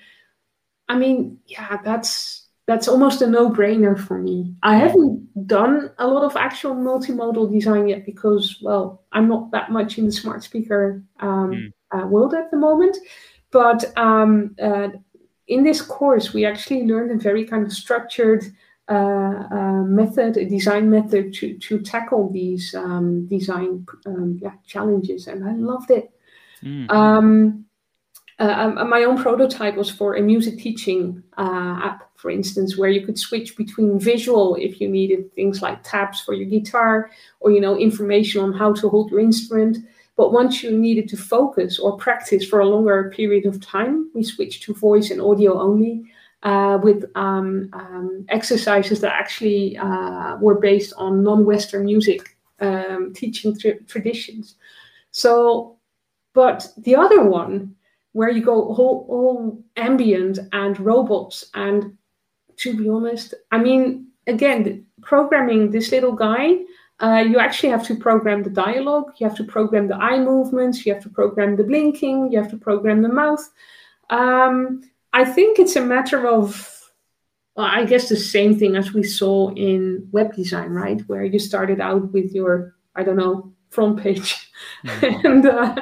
I 0.90 0.98
mean, 0.98 1.40
yeah, 1.46 1.78
that's 1.84 2.48
that's 2.66 2.88
almost 2.88 3.22
a 3.22 3.28
no-brainer 3.28 4.00
for 4.00 4.18
me. 4.18 4.56
I 4.64 4.78
haven't 4.78 5.48
done 5.48 5.92
a 6.00 6.08
lot 6.08 6.24
of 6.24 6.38
actual 6.38 6.74
multimodal 6.74 7.52
design 7.52 7.90
yet 7.90 8.06
because, 8.06 8.58
well, 8.62 9.04
I'm 9.12 9.28
not 9.28 9.52
that 9.52 9.70
much 9.70 9.98
in 9.98 10.06
the 10.06 10.12
smart 10.12 10.44
speaker 10.44 11.04
um, 11.20 11.52
mm. 11.52 11.74
uh, 11.92 12.08
world 12.08 12.34
at 12.34 12.52
the 12.52 12.58
moment. 12.58 12.96
But 13.54 13.96
um, 13.98 14.56
uh, 14.62 14.90
in 15.48 15.64
this 15.64 15.82
course, 15.82 16.34
we 16.34 16.46
actually 16.46 16.84
learned 16.86 17.12
a 17.12 17.24
very 17.24 17.46
kind 17.46 17.66
of 17.66 17.72
structured 17.72 18.44
uh, 18.90 19.48
uh 19.50 19.84
method, 19.84 20.36
a 20.36 20.46
design 20.46 20.90
method 20.90 21.34
to 21.36 21.58
to 21.60 21.80
tackle 21.80 22.30
these 22.30 22.76
um, 22.76 23.28
design 23.28 23.86
um, 24.06 24.40
yeah, 24.42 24.56
challenges, 24.68 25.28
and 25.28 25.48
I 25.48 25.54
loved 25.54 25.92
it. 25.92 26.12
Mm. 26.64 27.64
Uh, 28.40 28.84
my 28.86 29.04
own 29.04 29.16
prototype 29.22 29.76
was 29.76 29.90
for 29.92 30.16
a 30.16 30.22
music 30.22 30.58
teaching 30.58 31.22
uh, 31.38 31.80
app 31.84 32.14
for 32.24 32.32
instance, 32.32 32.78
where 32.78 32.90
you 32.90 33.06
could 33.06 33.20
switch 33.20 33.58
between 33.58 34.00
visual 34.00 34.56
if 34.56 34.80
you 34.80 34.88
needed 34.88 35.36
things 35.36 35.62
like 35.62 35.84
tabs 35.84 36.22
for 36.22 36.34
your 36.34 36.48
guitar 36.48 37.12
or 37.42 37.52
you 37.52 37.60
know 37.60 37.78
information 37.78 38.40
on 38.42 38.54
how 38.54 38.72
to 38.72 38.88
hold 38.88 39.12
your 39.12 39.20
instrument. 39.20 39.78
But 40.16 40.32
once 40.32 40.62
you 40.62 40.78
needed 40.78 41.10
to 41.10 41.18
focus 41.18 41.80
or 41.80 41.98
practice 41.98 42.46
for 42.46 42.60
a 42.60 42.68
longer 42.68 43.12
period 43.16 43.46
of 43.46 43.62
time, 43.62 44.10
we 44.14 44.24
switched 44.24 44.64
to 44.64 44.74
voice 44.74 45.10
and 45.12 45.22
audio 45.22 45.60
only. 45.60 46.04
Uh, 46.44 46.78
with 46.84 47.06
um, 47.16 47.70
um, 47.72 48.26
exercises 48.28 49.00
that 49.00 49.14
actually 49.14 49.78
uh, 49.78 50.36
were 50.42 50.60
based 50.60 50.92
on 50.98 51.24
non-Western 51.24 51.86
music 51.86 52.36
um, 52.60 53.14
teaching 53.14 53.58
tra- 53.58 53.82
traditions. 53.84 54.56
So, 55.12 55.78
but 56.34 56.68
the 56.80 56.98
other 56.98 57.24
one, 57.24 57.74
where 58.12 58.30
you 58.30 58.44
go 58.44 58.62
all, 58.62 59.06
all 59.08 59.64
ambient 59.78 60.38
and 60.52 60.78
robots 60.82 61.46
and 61.54 61.98
to 62.58 62.76
be 62.76 62.90
honest. 62.90 63.34
I 63.52 63.58
mean, 63.58 64.08
again, 64.28 64.86
programming 65.02 65.72
this 65.72 65.92
little 65.92 66.14
guy, 66.14 66.58
uh, 67.02 67.24
you 67.28 67.40
actually 67.40 67.70
have 67.70 67.86
to 67.88 67.96
program 67.96 68.44
the 68.44 68.50
dialogue, 68.50 69.12
you 69.18 69.28
have 69.28 69.38
to 69.38 69.44
program 69.44 69.88
the 69.88 69.96
eye 69.96 70.20
movements, 70.20 70.86
you 70.86 70.94
have 70.94 71.04
to 71.04 71.10
program 71.10 71.56
the 71.56 71.64
blinking, 71.64 72.32
you 72.32 72.40
have 72.40 72.52
to 72.52 72.58
program 72.58 73.02
the 73.02 73.10
mouth. 73.10 73.48
Um, 74.10 74.82
I 75.12 75.26
think 75.26 75.60
it's 75.60 75.76
a 75.76 75.82
matter 75.82 76.28
of, 76.28 76.70
well, 77.56 77.68
I 77.68 77.86
guess, 77.86 78.10
the 78.10 78.16
same 78.16 78.58
thing 78.58 78.76
as 78.76 78.94
we 78.94 79.04
saw 79.04 79.52
in 79.54 80.08
web 80.12 80.34
design, 80.36 80.72
right? 80.72 81.02
Where 81.08 81.24
you 81.24 81.40
started 81.40 81.82
out 81.82 82.12
with 82.14 82.32
your, 82.32 82.76
I 82.96 83.04
don't 83.04 83.18
know, 83.18 83.54
front 83.70 84.02
page 84.02 84.50
mm-hmm. 84.86 85.26
and 85.28 85.46
uh, 85.46 85.76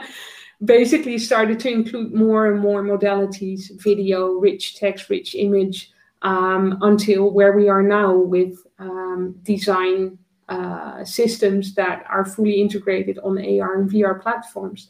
basically 0.63 1.17
started 1.17 1.59
to 1.59 1.69
include 1.69 2.13
more 2.13 2.51
and 2.51 2.59
more 2.61 2.83
modalities 2.83 3.71
video, 3.81 4.33
rich 4.33 4.75
text, 4.77 5.09
rich 5.09 5.35
image 5.35 5.91
um, 6.21 6.77
until 6.81 7.31
where 7.31 7.53
we 7.53 7.67
are 7.69 7.83
now 7.83 8.15
with 8.15 8.55
um, 8.79 9.35
design 9.43 10.17
uh, 10.51 11.05
systems 11.05 11.73
that 11.75 12.03
are 12.09 12.25
fully 12.25 12.59
integrated 12.61 13.17
on 13.19 13.37
AR 13.37 13.79
and 13.79 13.89
VR 13.89 14.21
platforms. 14.21 14.89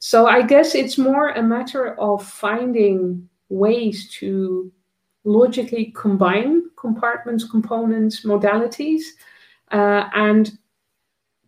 So 0.00 0.26
I 0.26 0.42
guess 0.42 0.74
it's 0.74 0.98
more 0.98 1.28
a 1.30 1.42
matter 1.42 1.94
of 1.94 2.26
finding 2.26 3.28
ways 3.48 4.10
to 4.18 4.72
logically 5.24 5.92
combine 5.96 6.62
compartments, 6.76 7.48
components, 7.48 8.24
modalities, 8.24 9.02
uh, 9.70 10.08
and 10.14 10.58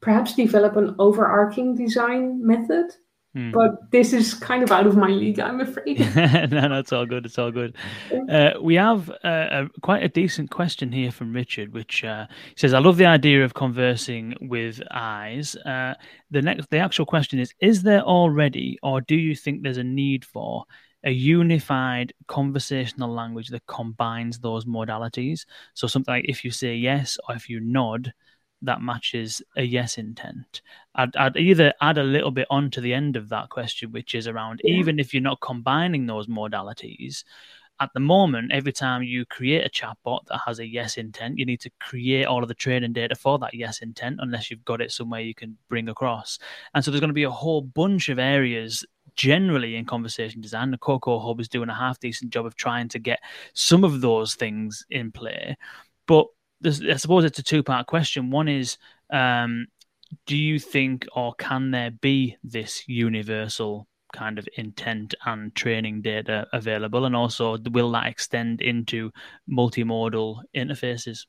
perhaps 0.00 0.34
develop 0.36 0.76
an 0.76 0.94
overarching 1.00 1.74
design 1.74 2.44
method 2.46 2.92
Hmm. 3.34 3.50
But 3.50 3.90
this 3.90 4.12
is 4.12 4.32
kind 4.32 4.62
of 4.62 4.72
out 4.72 4.86
of 4.86 4.96
my 4.96 5.08
league, 5.08 5.38
I'm 5.38 5.60
afraid. 5.60 5.98
no, 6.16 6.68
no, 6.68 6.78
it's 6.78 6.92
all 6.92 7.04
good. 7.04 7.26
It's 7.26 7.38
all 7.38 7.50
good. 7.50 7.76
Uh, 8.28 8.52
we 8.60 8.74
have 8.76 9.10
uh, 9.22 9.48
a, 9.50 9.68
quite 9.82 10.02
a 10.02 10.08
decent 10.08 10.50
question 10.50 10.90
here 10.90 11.10
from 11.10 11.34
Richard, 11.34 11.74
which 11.74 12.04
uh, 12.04 12.26
says, 12.56 12.72
"I 12.72 12.78
love 12.78 12.96
the 12.96 13.06
idea 13.06 13.44
of 13.44 13.52
conversing 13.52 14.34
with 14.40 14.80
eyes." 14.90 15.56
Uh, 15.56 15.94
the 16.30 16.40
next, 16.40 16.70
the 16.70 16.78
actual 16.78 17.04
question 17.04 17.38
is: 17.38 17.52
Is 17.60 17.82
there 17.82 18.00
already, 18.00 18.78
or 18.82 19.02
do 19.02 19.14
you 19.14 19.36
think 19.36 19.62
there's 19.62 19.76
a 19.76 19.84
need 19.84 20.24
for 20.24 20.64
a 21.04 21.10
unified 21.10 22.12
conversational 22.26 23.12
language 23.12 23.48
that 23.48 23.66
combines 23.66 24.38
those 24.38 24.64
modalities? 24.64 25.44
So 25.74 25.86
something 25.86 26.12
like 26.12 26.24
if 26.26 26.44
you 26.44 26.50
say 26.50 26.74
yes 26.76 27.18
or 27.28 27.34
if 27.34 27.50
you 27.50 27.60
nod, 27.60 28.14
that 28.62 28.80
matches 28.80 29.42
a 29.56 29.62
yes 29.62 29.98
intent. 29.98 30.62
I'd, 30.94 31.14
I'd 31.16 31.36
either 31.36 31.72
add 31.80 31.98
a 31.98 32.02
little 32.02 32.30
bit 32.30 32.46
onto 32.50 32.80
the 32.80 32.94
end 32.94 33.16
of 33.16 33.28
that 33.28 33.50
question, 33.50 33.92
which 33.92 34.14
is 34.14 34.26
around 34.26 34.60
yeah. 34.64 34.74
even 34.74 34.98
if 34.98 35.14
you're 35.14 35.22
not 35.22 35.40
combining 35.40 36.06
those 36.06 36.26
modalities, 36.26 37.24
at 37.80 37.90
the 37.94 38.00
moment, 38.00 38.50
every 38.52 38.72
time 38.72 39.02
you 39.02 39.24
create 39.24 39.64
a 39.64 39.70
chatbot 39.70 40.26
that 40.26 40.40
has 40.44 40.58
a 40.58 40.66
yes 40.66 40.96
intent, 40.96 41.38
you 41.38 41.46
need 41.46 41.60
to 41.60 41.70
create 41.80 42.24
all 42.24 42.42
of 42.42 42.48
the 42.48 42.54
training 42.54 42.92
data 42.92 43.14
for 43.14 43.38
that 43.38 43.54
yes 43.54 43.80
intent, 43.80 44.18
unless 44.20 44.50
you've 44.50 44.64
got 44.64 44.80
it 44.80 44.90
somewhere 44.90 45.20
you 45.20 45.34
can 45.34 45.56
bring 45.68 45.88
across. 45.88 46.38
And 46.74 46.84
so 46.84 46.90
there's 46.90 47.00
going 47.00 47.08
to 47.08 47.14
be 47.14 47.22
a 47.22 47.30
whole 47.30 47.62
bunch 47.62 48.08
of 48.08 48.18
areas 48.18 48.84
generally 49.14 49.76
in 49.76 49.84
conversation 49.84 50.40
design. 50.40 50.70
The 50.70 50.78
Coco 50.78 51.20
Hub 51.20 51.40
is 51.40 51.48
doing 51.48 51.68
a 51.68 51.74
half 51.74 52.00
decent 52.00 52.32
job 52.32 52.46
of 52.46 52.56
trying 52.56 52.88
to 52.88 52.98
get 52.98 53.20
some 53.54 53.84
of 53.84 54.00
those 54.00 54.34
things 54.34 54.84
in 54.90 55.12
play. 55.12 55.56
But 56.06 56.26
I 56.64 56.96
suppose 56.96 57.24
it's 57.24 57.38
a 57.38 57.42
two 57.42 57.62
part 57.62 57.86
question. 57.86 58.30
One 58.30 58.48
is, 58.48 58.78
um, 59.12 59.66
do 60.26 60.36
you 60.36 60.58
think 60.58 61.06
or 61.14 61.34
can 61.34 61.70
there 61.70 61.90
be 61.90 62.36
this 62.42 62.88
universal 62.88 63.86
kind 64.12 64.38
of 64.38 64.48
intent 64.56 65.14
and 65.26 65.54
training 65.54 66.02
data 66.02 66.46
available? 66.52 67.04
And 67.04 67.14
also, 67.14 67.58
will 67.70 67.90
that 67.92 68.06
extend 68.06 68.60
into 68.60 69.10
multimodal 69.50 70.42
interfaces? 70.56 71.26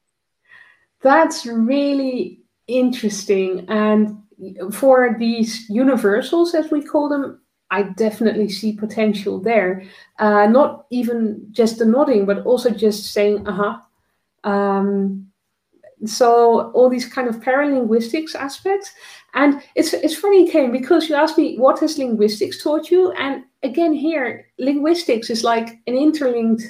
That's 1.01 1.45
really 1.45 2.41
interesting. 2.67 3.65
And 3.69 4.17
for 4.73 5.15
these 5.19 5.69
universals, 5.69 6.53
as 6.55 6.71
we 6.71 6.81
call 6.81 7.09
them, 7.09 7.41
I 7.71 7.83
definitely 7.83 8.49
see 8.49 8.73
potential 8.73 9.39
there. 9.39 9.83
Uh, 10.17 10.47
not 10.47 10.85
even 10.89 11.47
just 11.51 11.77
the 11.77 11.85
nodding, 11.85 12.25
but 12.25 12.45
also 12.45 12.71
just 12.71 13.13
saying, 13.13 13.47
uh 13.47 13.51
huh, 13.51 13.77
um, 14.43 15.29
so 16.05 16.71
all 16.71 16.89
these 16.89 17.05
kind 17.05 17.27
of 17.27 17.41
paralinguistics 17.41 18.35
aspects. 18.35 18.93
And 19.33 19.61
it's 19.75 19.93
it's 19.93 20.15
funny 20.15 20.49
Kane 20.49 20.71
because 20.71 21.09
you 21.09 21.15
asked 21.15 21.37
me 21.37 21.57
what 21.57 21.79
has 21.79 21.97
linguistics 21.97 22.63
taught 22.63 22.89
you? 22.89 23.11
And 23.13 23.43
again 23.63 23.93
here 23.93 24.47
linguistics 24.57 25.29
is 25.29 25.43
like 25.43 25.79
an 25.87 25.95
interlinked 25.95 26.63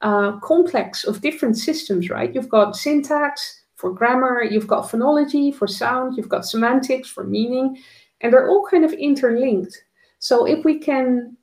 uh, 0.00 0.38
complex 0.38 1.04
of 1.04 1.20
different 1.20 1.56
systems 1.56 2.08
right? 2.10 2.34
You've 2.34 2.48
got 2.48 2.76
syntax 2.76 3.64
for 3.74 3.92
grammar 3.92 4.42
you've 4.42 4.68
got 4.68 4.88
phonology 4.88 5.54
for 5.54 5.66
sound 5.66 6.16
you've 6.16 6.28
got 6.28 6.46
semantics 6.46 7.08
for 7.08 7.24
meaning 7.24 7.76
and 8.20 8.32
they're 8.32 8.48
all 8.48 8.66
kind 8.70 8.84
of 8.84 8.92
interlinked. 8.92 9.76
So 10.20 10.44
if 10.46 10.64
we 10.64 10.78
can 10.78 11.36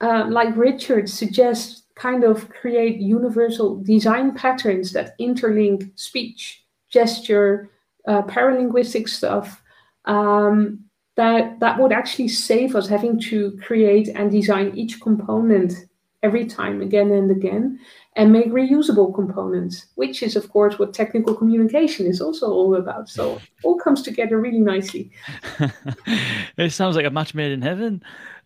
uh, 0.00 0.26
like 0.30 0.56
richard 0.56 1.08
suggests 1.08 1.82
kind 1.98 2.24
of 2.24 2.48
create 2.48 3.00
universal 3.00 3.82
design 3.82 4.34
patterns 4.34 4.92
that 4.92 5.18
interlink 5.18 5.90
speech, 5.98 6.64
gesture, 6.88 7.70
uh, 8.06 8.22
paralinguistic 8.22 9.08
stuff, 9.08 9.62
um, 10.04 10.84
that 11.16 11.58
that 11.58 11.78
would 11.80 11.92
actually 11.92 12.28
save 12.28 12.76
us 12.76 12.86
having 12.86 13.20
to 13.20 13.58
create 13.60 14.08
and 14.14 14.30
design 14.30 14.72
each 14.76 15.00
component 15.00 15.74
every 16.22 16.46
time 16.46 16.80
again 16.80 17.10
and 17.10 17.30
again 17.30 17.78
and 18.16 18.32
make 18.32 18.48
reusable 18.48 19.14
components 19.14 19.86
which 19.94 20.22
is 20.22 20.34
of 20.34 20.48
course 20.48 20.78
what 20.78 20.92
technical 20.92 21.34
communication 21.34 22.06
is 22.06 22.20
also 22.20 22.50
all 22.50 22.76
about. 22.76 23.08
So 23.08 23.40
all 23.64 23.76
comes 23.78 24.02
together 24.02 24.40
really 24.40 24.60
nicely. 24.60 25.10
It 26.56 26.70
sounds 26.70 26.96
like 26.96 27.06
a 27.06 27.10
match 27.10 27.34
made 27.34 27.52
in 27.52 27.62
heaven 27.62 28.02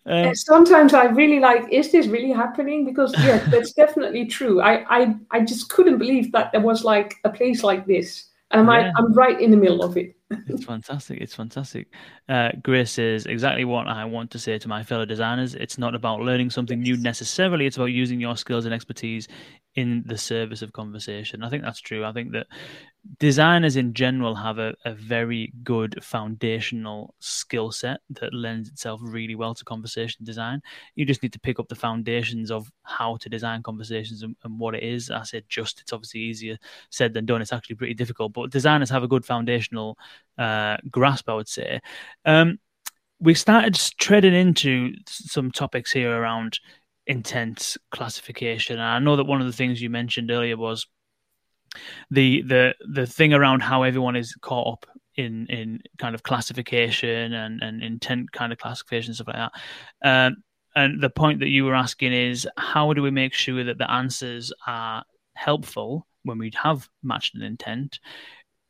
um, 0.06 0.34
sometimes 0.34 0.94
I 0.94 1.04
really 1.04 1.38
like, 1.38 1.70
is 1.70 1.92
this 1.92 2.06
really 2.06 2.32
happening? 2.32 2.84
Because 2.84 3.14
yeah, 3.18 3.38
that's 3.50 3.72
definitely 3.72 4.26
true. 4.26 4.60
I, 4.60 4.84
I 4.88 5.14
I 5.30 5.40
just 5.40 5.68
couldn't 5.70 5.98
believe 5.98 6.32
that 6.32 6.52
there 6.52 6.60
was 6.60 6.84
like 6.84 7.16
a 7.24 7.30
place 7.30 7.62
like 7.62 7.86
this 7.86 8.28
And 8.52 8.70
I'm, 8.70 8.84
yeah. 8.84 8.92
I'm 8.96 9.12
right 9.14 9.40
in 9.40 9.50
the 9.50 9.56
middle 9.56 9.82
of 9.82 9.96
it. 9.96 10.14
it's 10.48 10.64
fantastic. 10.74 11.20
It's 11.20 11.34
fantastic. 11.34 11.88
Uh, 12.28 12.50
Grace 12.62 12.92
says 12.92 13.26
exactly 13.26 13.64
what 13.64 13.88
I 13.88 14.04
want 14.04 14.30
to 14.32 14.38
say 14.38 14.58
to 14.58 14.68
my 14.68 14.82
fellow 14.82 15.04
designers. 15.04 15.54
It's 15.54 15.78
not 15.78 15.94
about 15.94 16.20
learning 16.20 16.50
something 16.50 16.80
new 16.80 16.96
necessarily. 16.96 17.66
It's 17.66 17.76
about 17.76 17.86
using 17.86 18.20
your 18.20 18.36
skills 18.36 18.64
and 18.66 18.74
expertise 18.74 19.28
in 19.74 20.02
the 20.04 20.18
service 20.18 20.60
of 20.62 20.72
conversation. 20.72 21.42
I 21.42 21.48
think 21.48 21.62
that's 21.62 21.80
true. 21.80 22.04
I 22.04 22.12
think 22.12 22.32
that 22.32 22.46
designers 23.18 23.76
in 23.76 23.94
general 23.94 24.34
have 24.34 24.58
a, 24.58 24.74
a 24.84 24.92
very 24.92 25.52
good 25.64 25.98
foundational 26.04 27.14
skill 27.20 27.72
set 27.72 28.00
that 28.10 28.34
lends 28.34 28.68
itself 28.68 29.00
really 29.02 29.34
well 29.34 29.54
to 29.54 29.64
conversation 29.64 30.24
design. 30.24 30.60
You 30.94 31.04
just 31.06 31.22
need 31.22 31.32
to 31.32 31.40
pick 31.40 31.58
up 31.58 31.68
the 31.68 31.74
foundations 31.74 32.50
of 32.50 32.70
how 32.82 33.16
to 33.16 33.28
design 33.28 33.62
conversations 33.62 34.22
and, 34.22 34.36
and 34.44 34.58
what 34.58 34.74
it 34.74 34.82
is. 34.82 35.10
I 35.10 35.22
said 35.22 35.44
just, 35.48 35.80
it's 35.80 35.92
obviously 35.92 36.20
easier 36.20 36.58
said 36.90 37.14
than 37.14 37.24
done. 37.24 37.40
It's 37.40 37.52
actually 37.52 37.76
pretty 37.76 37.94
difficult, 37.94 38.34
but 38.34 38.50
designers 38.50 38.90
have 38.90 39.02
a 39.02 39.08
good 39.08 39.24
foundational 39.24 39.96
uh, 40.36 40.76
grasp, 40.90 41.28
I 41.28 41.34
would 41.34 41.48
say. 41.48 41.80
Um, 42.24 42.58
we 43.20 43.34
started 43.34 43.74
treading 43.98 44.34
into 44.34 44.94
some 45.06 45.52
topics 45.52 45.92
here 45.92 46.10
around 46.10 46.58
intent 47.06 47.76
classification. 47.90 48.74
And 48.74 48.84
I 48.84 48.98
know 48.98 49.16
that 49.16 49.24
one 49.24 49.40
of 49.40 49.46
the 49.46 49.52
things 49.52 49.82
you 49.82 49.90
mentioned 49.90 50.30
earlier 50.30 50.56
was 50.56 50.86
the 52.10 52.42
the 52.42 52.74
the 52.80 53.06
thing 53.06 53.32
around 53.32 53.60
how 53.60 53.82
everyone 53.82 54.16
is 54.16 54.34
caught 54.40 54.72
up 54.72 54.86
in 55.16 55.46
in 55.46 55.80
kind 55.98 56.14
of 56.14 56.22
classification 56.22 57.32
and 57.32 57.62
and 57.62 57.82
intent 57.82 58.32
kind 58.32 58.52
of 58.52 58.58
classification 58.58 59.14
stuff 59.14 59.28
like 59.28 59.36
that. 59.36 59.52
Um, 60.04 60.36
and 60.74 61.02
the 61.02 61.10
point 61.10 61.40
that 61.40 61.48
you 61.48 61.64
were 61.64 61.74
asking 61.74 62.12
is 62.12 62.48
how 62.56 62.92
do 62.92 63.02
we 63.02 63.10
make 63.10 63.34
sure 63.34 63.62
that 63.64 63.78
the 63.78 63.90
answers 63.90 64.52
are 64.66 65.04
helpful 65.34 66.06
when 66.24 66.38
we 66.38 66.50
have 66.62 66.88
matched 67.02 67.34
an 67.34 67.42
intent, 67.42 67.98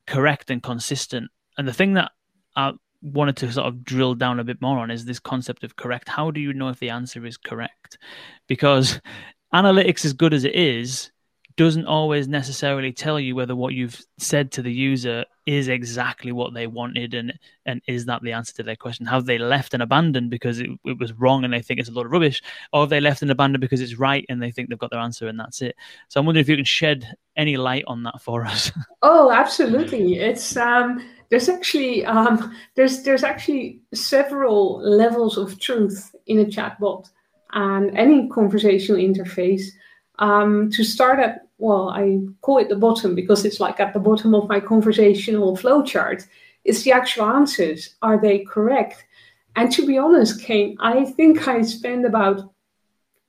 correct 0.07 0.51
and 0.51 0.63
consistent. 0.63 1.31
And 1.59 1.69
the 1.69 1.73
thing 1.73 1.95
that 1.95 2.11
I 2.57 2.73
wanted 3.03 3.37
to 3.39 3.53
sort 3.53 3.67
of 3.67 3.85
drill 3.85 4.15
down 4.15 4.41
a 4.41 4.45
bit 4.45 4.61
more 4.63 4.79
on 4.79 4.91
is 4.91 5.05
this 5.05 5.19
concept 5.19 5.65
of 5.65 5.77
correct. 5.77 6.09
How 6.09 6.31
do 6.31 6.41
you 6.41 6.53
know 6.53 6.69
if 6.69 6.79
the 6.79 6.91
answer 6.91 7.27
is 7.27 7.37
correct? 7.37 7.99
Because 8.47 9.01
analytics, 9.55 10.05
as 10.05 10.13
good 10.13 10.33
as 10.33 10.45
it 10.45 10.55
is, 10.55 11.11
doesn't 11.57 11.87
always 11.87 12.29
necessarily 12.29 12.93
tell 12.93 13.21
you 13.21 13.35
whether 13.35 13.55
what 13.55 13.75
you've 13.75 14.01
said 14.19 14.51
to 14.53 14.63
the 14.63 14.73
user 14.73 15.25
is 15.45 15.69
exactly 15.69 16.33
what 16.33 16.55
they 16.55 16.67
wanted 16.67 17.15
and 17.15 17.33
and 17.67 17.83
is 17.87 18.07
that 18.07 18.23
the 18.23 18.33
answer 18.33 18.55
to 18.55 18.63
their 18.63 18.77
question. 18.77 19.07
Have 19.07 19.27
they 19.27 19.39
left 19.39 19.75
and 19.75 19.83
abandoned 19.83 20.31
because 20.31 20.61
it, 20.61 20.71
it 20.85 20.99
was 20.99 21.13
wrong 21.13 21.45
and 21.45 21.53
they 21.53 21.63
think 21.63 21.81
it's 21.81 21.89
a 21.89 21.93
lot 21.93 22.07
of 22.07 22.13
rubbish? 22.13 22.43
Or 22.73 22.81
have 22.83 22.91
they 22.91 23.01
left 23.01 23.23
and 23.23 23.31
abandoned 23.31 23.61
because 23.61 23.81
it's 23.81 23.97
right 23.97 24.25
and 24.29 24.41
they 24.41 24.51
think 24.51 24.69
they've 24.69 24.79
got 24.79 24.91
their 24.91 25.01
answer 25.01 25.29
and 25.29 25.39
that's 25.39 25.63
it? 25.63 25.77
So 26.09 26.21
i'm 26.21 26.27
wondering 26.27 26.43
if 26.43 26.49
you 26.49 26.57
can 26.57 26.65
shed 26.65 27.17
any 27.37 27.57
light 27.57 27.85
on 27.87 28.03
that 28.05 28.21
for 28.21 28.45
us. 28.45 28.71
Oh 29.03 29.33
absolutely. 29.33 30.21
It's 30.21 30.57
um 30.57 31.05
there's 31.33 31.49
actually 31.49 32.05
um 32.05 32.55
there's 32.75 33.03
there's 33.05 33.25
actually 33.25 33.81
several 33.95 34.79
levels 34.81 35.39
of 35.39 35.59
truth 35.59 36.15
in 36.27 36.41
a 36.41 36.45
chatbot 36.45 37.09
and 37.53 37.97
any 37.97 38.29
conversational 38.29 39.01
interface 39.01 39.65
um, 40.19 40.71
to 40.71 40.85
start 40.85 41.19
at, 41.19 41.49
well, 41.59 41.89
I 41.91 42.21
call 42.43 42.59
it 42.59 42.69
the 42.69 42.77
bottom 42.77 43.15
because 43.15 43.45
it's 43.45 43.61
like 43.61 43.81
at 43.81 43.93
the 43.95 43.99
bottom 43.99 44.35
of 44.35 44.49
my 44.49 44.61
conversational 44.61 45.57
flowchart. 45.57 46.27
It's 46.65 46.83
the 46.83 46.93
actual 46.93 47.25
answers. 47.25 47.97
Are 48.03 48.21
they 48.21 48.41
correct? 48.41 49.05
And 49.57 49.73
to 49.73 49.87
be 49.87 49.99
honest, 49.99 50.41
Kane, 50.41 50.77
I 50.81 51.05
think 51.05 51.49
I 51.49 51.63
spend 51.63 52.05
about 52.05 52.53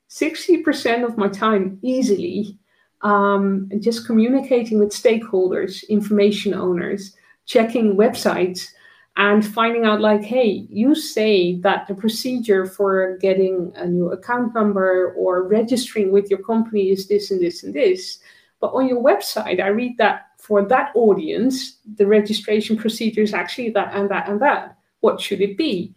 60% 0.09 1.05
of 1.05 1.17
my 1.17 1.27
time 1.29 1.79
easily 1.81 2.57
um, 3.01 3.69
just 3.79 4.05
communicating 4.05 4.79
with 4.79 4.91
stakeholders, 4.91 5.87
information 5.89 6.53
owners, 6.53 7.15
checking 7.45 7.95
websites, 7.95 8.69
and 9.15 9.45
finding 9.45 9.85
out 9.85 10.01
like 10.01 10.23
hey 10.23 10.65
you 10.69 10.95
say 10.95 11.57
that 11.57 11.87
the 11.87 11.93
procedure 11.93 12.65
for 12.65 13.17
getting 13.17 13.71
a 13.75 13.85
new 13.85 14.11
account 14.11 14.53
number 14.55 15.13
or 15.13 15.47
registering 15.47 16.11
with 16.11 16.29
your 16.29 16.39
company 16.39 16.89
is 16.89 17.07
this 17.07 17.29
and 17.29 17.41
this 17.41 17.63
and 17.63 17.73
this. 17.73 18.19
But 18.59 18.73
on 18.73 18.87
your 18.87 19.03
website 19.03 19.61
i 19.61 19.67
read 19.67 19.97
that 19.97 20.27
for 20.39 20.65
that 20.65 20.91
audience 20.95 21.77
the 21.95 22.07
registration 22.07 22.75
procedure 22.75 23.21
is 23.21 23.33
actually 23.33 23.69
that 23.71 23.93
and 23.93 24.09
that 24.09 24.27
and 24.29 24.41
that. 24.41 24.77
What 25.01 25.21
should 25.21 25.41
it 25.41 25.57
be? 25.57 25.93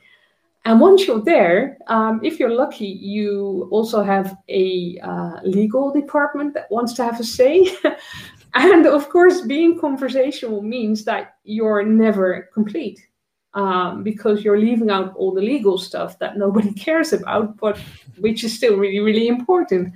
And 0.64 0.80
once 0.80 1.06
you're 1.06 1.22
there 1.22 1.78
um, 1.86 2.20
if 2.22 2.38
you're 2.38 2.54
lucky 2.54 2.86
you 3.00 3.66
also 3.70 4.02
have 4.02 4.36
a 4.50 4.98
uh, 5.02 5.40
legal 5.42 5.90
department 5.90 6.52
that 6.52 6.70
wants 6.70 6.92
to 6.94 7.04
have 7.04 7.18
a 7.18 7.24
say 7.24 7.74
and 8.56 8.86
of 8.86 9.08
course, 9.08 9.42
being 9.42 9.78
conversational 9.78 10.62
means 10.62 11.04
that 11.04 11.36
you're 11.44 11.82
never 11.84 12.48
complete 12.52 13.06
um, 13.54 14.02
because 14.02 14.44
you're 14.44 14.58
leaving 14.58 14.90
out 14.90 15.14
all 15.16 15.32
the 15.32 15.40
legal 15.40 15.78
stuff 15.78 16.18
that 16.18 16.36
nobody 16.36 16.72
cares 16.86 17.12
about, 17.12 17.56
but 17.56 17.78
which 18.18 18.44
is 18.44 18.54
still 18.54 18.76
really, 18.76 19.00
really 19.00 19.28
important. 19.28 19.94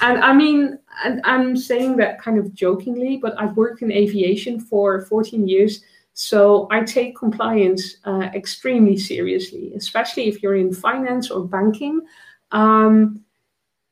And 0.00 0.18
I 0.18 0.32
mean, 0.32 0.78
and 1.04 1.20
I'm 1.24 1.56
saying 1.56 1.96
that 1.98 2.20
kind 2.20 2.38
of 2.38 2.52
jokingly, 2.54 3.18
but 3.18 3.38
I've 3.40 3.56
worked 3.56 3.82
in 3.82 3.92
aviation 3.92 4.58
for 4.58 5.02
14 5.02 5.46
years. 5.46 5.82
So 6.14 6.66
I 6.70 6.82
take 6.82 7.16
compliance 7.16 7.96
uh, 8.04 8.28
extremely 8.34 8.96
seriously, 8.96 9.72
especially 9.76 10.28
if 10.28 10.42
you're 10.42 10.56
in 10.56 10.74
finance 10.74 11.30
or 11.30 11.46
banking. 11.46 12.00
Um, 12.50 13.24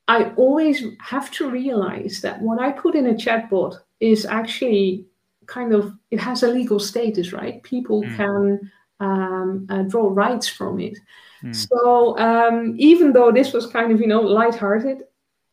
I 0.08 0.32
always 0.36 0.82
have 0.98 1.30
to 1.32 1.48
realize 1.48 2.20
that 2.22 2.42
what 2.42 2.60
I 2.60 2.72
put 2.72 2.96
in 2.96 3.06
a 3.06 3.14
chatbot 3.14 3.78
is 4.00 4.26
actually 4.26 5.06
kind 5.46 5.74
of 5.74 5.92
it 6.10 6.20
has 6.20 6.42
a 6.42 6.48
legal 6.48 6.80
status, 6.80 7.32
right? 7.32 7.62
People 7.62 8.02
mm. 8.02 8.16
can 8.16 8.72
um, 9.00 9.66
uh, 9.68 9.82
draw 9.82 10.08
rights 10.08 10.48
from 10.48 10.80
it. 10.80 10.98
Mm. 11.42 11.54
So 11.54 12.18
um, 12.18 12.74
even 12.78 13.12
though 13.12 13.32
this 13.32 13.52
was 13.52 13.66
kind 13.66 13.92
of 13.92 14.00
you 14.00 14.06
know 14.06 14.20
lighthearted, 14.20 15.04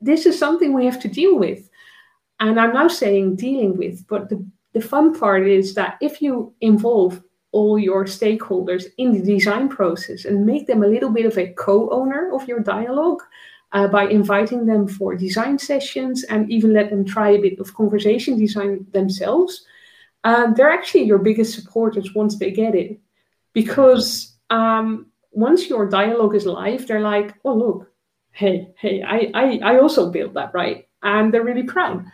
this 0.01 0.25
is 0.25 0.37
something 0.37 0.73
we 0.73 0.85
have 0.85 1.01
to 1.01 1.07
deal 1.07 1.37
with. 1.37 1.69
And 2.39 2.59
I'm 2.59 2.73
now 2.73 2.87
saying 2.87 3.37
dealing 3.37 3.77
with, 3.77 4.05
but 4.07 4.29
the, 4.29 4.45
the 4.73 4.81
fun 4.81 5.17
part 5.19 5.47
is 5.47 5.73
that 5.73 5.97
if 6.01 6.21
you 6.21 6.53
involve 6.61 7.23
all 7.51 7.79
your 7.79 8.05
stakeholders 8.05 8.85
in 8.97 9.11
the 9.11 9.33
design 9.33 9.67
process 9.69 10.25
and 10.25 10.45
make 10.45 10.67
them 10.67 10.83
a 10.83 10.87
little 10.87 11.09
bit 11.09 11.25
of 11.25 11.37
a 11.37 11.53
co-owner 11.53 12.31
of 12.35 12.47
your 12.47 12.59
dialogue 12.59 13.23
uh, 13.73 13.87
by 13.87 14.07
inviting 14.07 14.65
them 14.65 14.87
for 14.87 15.15
design 15.15 15.59
sessions 15.59 16.23
and 16.25 16.49
even 16.51 16.73
let 16.73 16.89
them 16.89 17.05
try 17.05 17.31
a 17.31 17.41
bit 17.41 17.59
of 17.59 17.73
conversation 17.73 18.37
design 18.37 18.85
themselves, 18.91 19.65
uh, 20.23 20.51
they're 20.53 20.71
actually 20.71 21.03
your 21.03 21.19
biggest 21.19 21.53
supporters 21.53 22.13
once 22.13 22.37
they 22.37 22.51
get 22.51 22.75
it 22.75 22.99
because 23.53 24.35
um, 24.49 25.07
once 25.31 25.69
your 25.69 25.87
dialogue 25.87 26.35
is 26.35 26.45
live, 26.45 26.87
they're 26.87 27.01
like, 27.01 27.33
oh, 27.43 27.53
look, 27.53 27.91
hey, 28.31 28.67
hey, 28.77 29.03
I, 29.03 29.31
I, 29.33 29.59
I 29.63 29.79
also 29.79 30.11
built 30.11 30.33
that, 30.35 30.53
right? 30.53 30.87
And 31.03 31.33
they're 31.33 31.43
really 31.43 31.63
proud. 31.63 32.05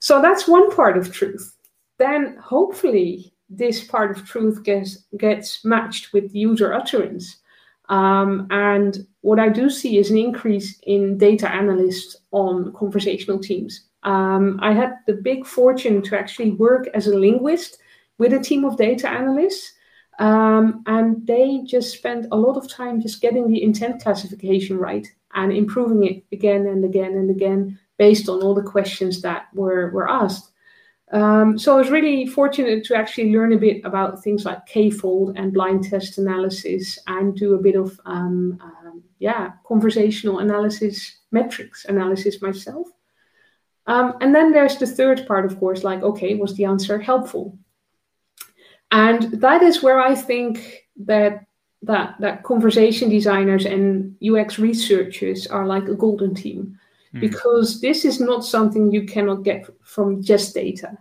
So 0.00 0.22
that's 0.22 0.48
one 0.48 0.74
part 0.74 0.96
of 0.96 1.12
truth. 1.12 1.56
Then 1.98 2.36
hopefully 2.42 3.34
this 3.50 3.84
part 3.84 4.16
of 4.16 4.24
truth 4.26 4.62
gets, 4.62 5.04
gets 5.16 5.64
matched 5.64 6.12
with 6.12 6.34
user 6.34 6.72
utterance. 6.72 7.38
Um, 7.88 8.46
and 8.50 9.06
what 9.22 9.38
I 9.38 9.48
do 9.48 9.70
see 9.70 9.98
is 9.98 10.10
an 10.10 10.18
increase 10.18 10.78
in 10.86 11.18
data 11.18 11.50
analysts 11.50 12.16
on 12.32 12.72
conversational 12.74 13.38
teams. 13.38 13.88
Um, 14.02 14.58
I 14.62 14.72
had 14.72 14.94
the 15.06 15.14
big 15.14 15.46
fortune 15.46 16.02
to 16.02 16.18
actually 16.18 16.52
work 16.52 16.88
as 16.94 17.06
a 17.06 17.16
linguist 17.16 17.78
with 18.18 18.32
a 18.32 18.40
team 18.40 18.64
of 18.64 18.76
data 18.76 19.08
analysts. 19.08 19.72
Um, 20.18 20.82
and 20.86 21.26
they 21.26 21.62
just 21.64 21.96
spent 21.96 22.26
a 22.32 22.36
lot 22.36 22.56
of 22.56 22.68
time 22.68 23.00
just 23.00 23.20
getting 23.20 23.48
the 23.48 23.62
intent 23.62 24.02
classification 24.02 24.76
right 24.76 25.06
and 25.34 25.52
improving 25.52 26.04
it 26.04 26.24
again 26.32 26.66
and 26.66 26.84
again 26.84 27.12
and 27.12 27.30
again 27.30 27.78
based 27.98 28.28
on 28.28 28.42
all 28.42 28.54
the 28.54 28.62
questions 28.62 29.22
that 29.22 29.46
were, 29.54 29.90
were 29.90 30.08
asked. 30.08 30.50
Um, 31.10 31.58
so 31.58 31.74
I 31.74 31.78
was 31.78 31.90
really 31.90 32.26
fortunate 32.26 32.84
to 32.84 32.94
actually 32.94 33.32
learn 33.32 33.54
a 33.54 33.58
bit 33.58 33.82
about 33.84 34.22
things 34.22 34.44
like 34.44 34.66
K-fold 34.66 35.36
and 35.36 35.54
blind 35.54 35.84
test 35.84 36.18
analysis 36.18 36.98
and 37.06 37.34
do 37.34 37.54
a 37.54 37.62
bit 37.62 37.76
of 37.76 37.98
um, 38.04 38.58
um, 38.62 39.02
yeah 39.18 39.52
conversational 39.66 40.40
analysis, 40.40 41.18
metrics 41.30 41.86
analysis 41.86 42.42
myself. 42.42 42.88
Um, 43.86 44.16
and 44.20 44.34
then 44.34 44.52
there's 44.52 44.76
the 44.76 44.86
third 44.86 45.26
part, 45.26 45.46
of 45.46 45.58
course, 45.58 45.82
like 45.82 46.02
okay, 46.02 46.34
was 46.34 46.54
the 46.54 46.66
answer 46.66 46.98
helpful? 46.98 47.58
and 48.90 49.22
that 49.40 49.62
is 49.62 49.82
where 49.82 50.00
i 50.00 50.14
think 50.14 50.86
that 50.96 51.46
that 51.82 52.14
that 52.20 52.42
conversation 52.42 53.08
designers 53.08 53.66
and 53.66 54.16
ux 54.22 54.58
researchers 54.58 55.46
are 55.46 55.66
like 55.66 55.88
a 55.88 55.94
golden 55.94 56.34
team 56.34 56.78
mm. 57.14 57.20
because 57.20 57.80
this 57.80 58.04
is 58.04 58.20
not 58.20 58.44
something 58.44 58.90
you 58.90 59.04
cannot 59.04 59.42
get 59.42 59.68
from 59.82 60.22
just 60.22 60.54
data 60.54 60.96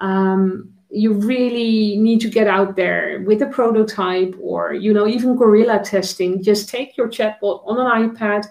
um, 0.00 0.72
you 0.90 1.12
really 1.14 1.96
need 1.96 2.20
to 2.20 2.28
get 2.28 2.46
out 2.46 2.76
there 2.76 3.22
with 3.26 3.40
a 3.42 3.46
prototype 3.46 4.34
or 4.40 4.74
you 4.74 4.92
know 4.92 5.06
even 5.06 5.36
guerrilla 5.36 5.82
testing 5.82 6.42
just 6.42 6.68
take 6.68 6.96
your 6.96 7.08
chatbot 7.08 7.62
on 7.66 7.78
an 7.78 8.10
ipad 8.10 8.46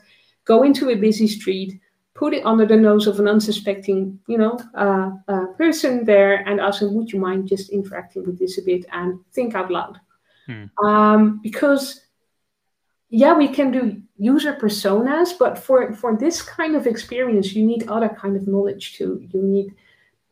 go 0.45 0.63
into 0.63 0.89
a 0.89 0.95
busy 0.95 1.27
street 1.27 1.79
put 2.21 2.35
it 2.35 2.45
under 2.45 2.67
the 2.67 2.75
nose 2.77 3.07
of 3.07 3.19
an 3.19 3.27
unsuspecting, 3.27 4.19
you 4.27 4.37
know, 4.37 4.59
uh, 4.75 5.09
uh, 5.27 5.45
person 5.57 6.05
there 6.05 6.47
and 6.47 6.59
ask 6.59 6.79
them, 6.79 6.93
would 6.93 7.11
you 7.11 7.19
mind 7.19 7.47
just 7.47 7.71
interacting 7.71 8.23
with 8.23 8.37
this 8.37 8.59
a 8.59 8.61
bit 8.61 8.85
and 8.91 9.19
think 9.33 9.55
out 9.55 9.71
loud? 9.71 9.99
Hmm. 10.45 10.65
Um, 10.85 11.39
because 11.41 12.01
yeah, 13.13 13.33
we 13.33 13.49
can 13.49 13.71
do 13.71 14.01
user 14.17 14.53
personas, 14.53 15.37
but 15.37 15.59
for 15.59 15.93
for 15.93 16.15
this 16.15 16.41
kind 16.41 16.77
of 16.77 16.87
experience, 16.87 17.53
you 17.53 17.65
need 17.65 17.89
other 17.89 18.07
kind 18.07 18.37
of 18.37 18.47
knowledge 18.47 18.95
too. 18.97 19.21
You 19.33 19.43
need 19.43 19.75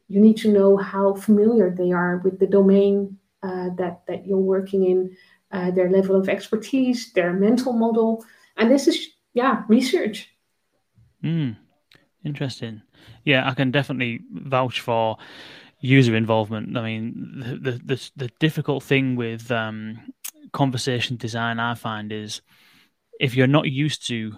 you 0.07 0.21
need 0.21 0.37
to 0.37 0.51
know 0.51 0.77
how 0.77 1.13
familiar 1.13 1.69
they 1.69 1.91
are 1.91 2.17
with 2.23 2.39
the 2.39 2.47
domain 2.47 3.17
uh, 3.43 3.69
that 3.75 4.05
that 4.07 4.25
you're 4.25 4.37
working 4.37 4.85
in, 4.85 5.17
uh, 5.51 5.71
their 5.71 5.89
level 5.89 6.15
of 6.15 6.29
expertise, 6.29 7.11
their 7.11 7.33
mental 7.33 7.73
model, 7.73 8.23
and 8.55 8.71
this 8.71 8.87
is 8.87 9.09
yeah 9.33 9.63
research. 9.67 10.29
Mm, 11.21 11.57
interesting. 12.23 12.81
Yeah, 13.25 13.45
I 13.49 13.55
can 13.55 13.71
definitely 13.71 14.21
vouch 14.31 14.79
for 14.79 15.17
user 15.81 16.15
involvement. 16.15 16.77
I 16.77 16.81
mean, 16.81 17.43
the 17.43 17.71
the 17.71 17.71
the, 17.83 18.11
the 18.15 18.29
difficult 18.39 18.83
thing 18.83 19.17
with 19.17 19.51
um, 19.51 19.99
conversation 20.53 21.17
design 21.17 21.59
I 21.59 21.75
find 21.75 22.13
is 22.13 22.41
if 23.19 23.35
you're 23.35 23.47
not 23.47 23.69
used 23.69 24.07
to 24.07 24.33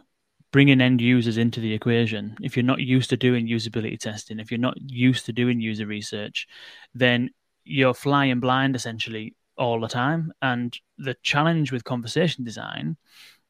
bringing 0.52 0.82
end 0.82 1.00
users 1.00 1.38
into 1.38 1.60
the 1.60 1.74
equation, 1.74 2.36
if 2.42 2.58
you're 2.58 2.64
not 2.64 2.82
used 2.82 3.10
to 3.12 3.18
doing 3.18 3.48
usability 3.48 3.98
testing, 3.98 4.40
if 4.40 4.52
you're 4.52 4.60
not 4.60 4.76
used 4.82 5.26
to 5.26 5.34
doing 5.34 5.62
user 5.62 5.86
research, 5.86 6.48
then 6.94 7.30
you're 7.64 7.94
flying 7.94 8.40
blind 8.40 8.76
essentially 8.76 9.36
all 9.58 9.80
the 9.80 9.88
time. 9.88 10.34
And 10.42 10.78
the 10.98 11.16
challenge 11.22 11.72
with 11.72 11.84
conversation 11.84 12.44
design, 12.44 12.98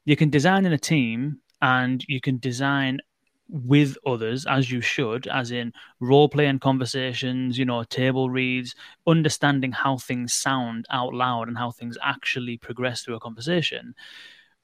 you 0.04 0.16
can 0.16 0.30
design 0.30 0.66
in 0.66 0.72
a 0.72 0.78
team 0.78 1.40
and 1.60 2.04
you 2.06 2.20
can 2.20 2.38
design 2.38 3.00
with 3.48 3.96
others 4.06 4.46
as 4.46 4.70
you 4.70 4.80
should, 4.80 5.26
as 5.26 5.50
in 5.50 5.72
role 6.00 6.28
playing 6.28 6.58
conversations, 6.58 7.58
you 7.58 7.64
know, 7.64 7.84
table 7.84 8.30
reads, 8.30 8.74
understanding 9.06 9.72
how 9.72 9.98
things 9.98 10.32
sound 10.32 10.86
out 10.90 11.12
loud 11.12 11.48
and 11.48 11.58
how 11.58 11.70
things 11.70 11.98
actually 12.02 12.56
progress 12.56 13.02
through 13.02 13.16
a 13.16 13.20
conversation. 13.20 13.94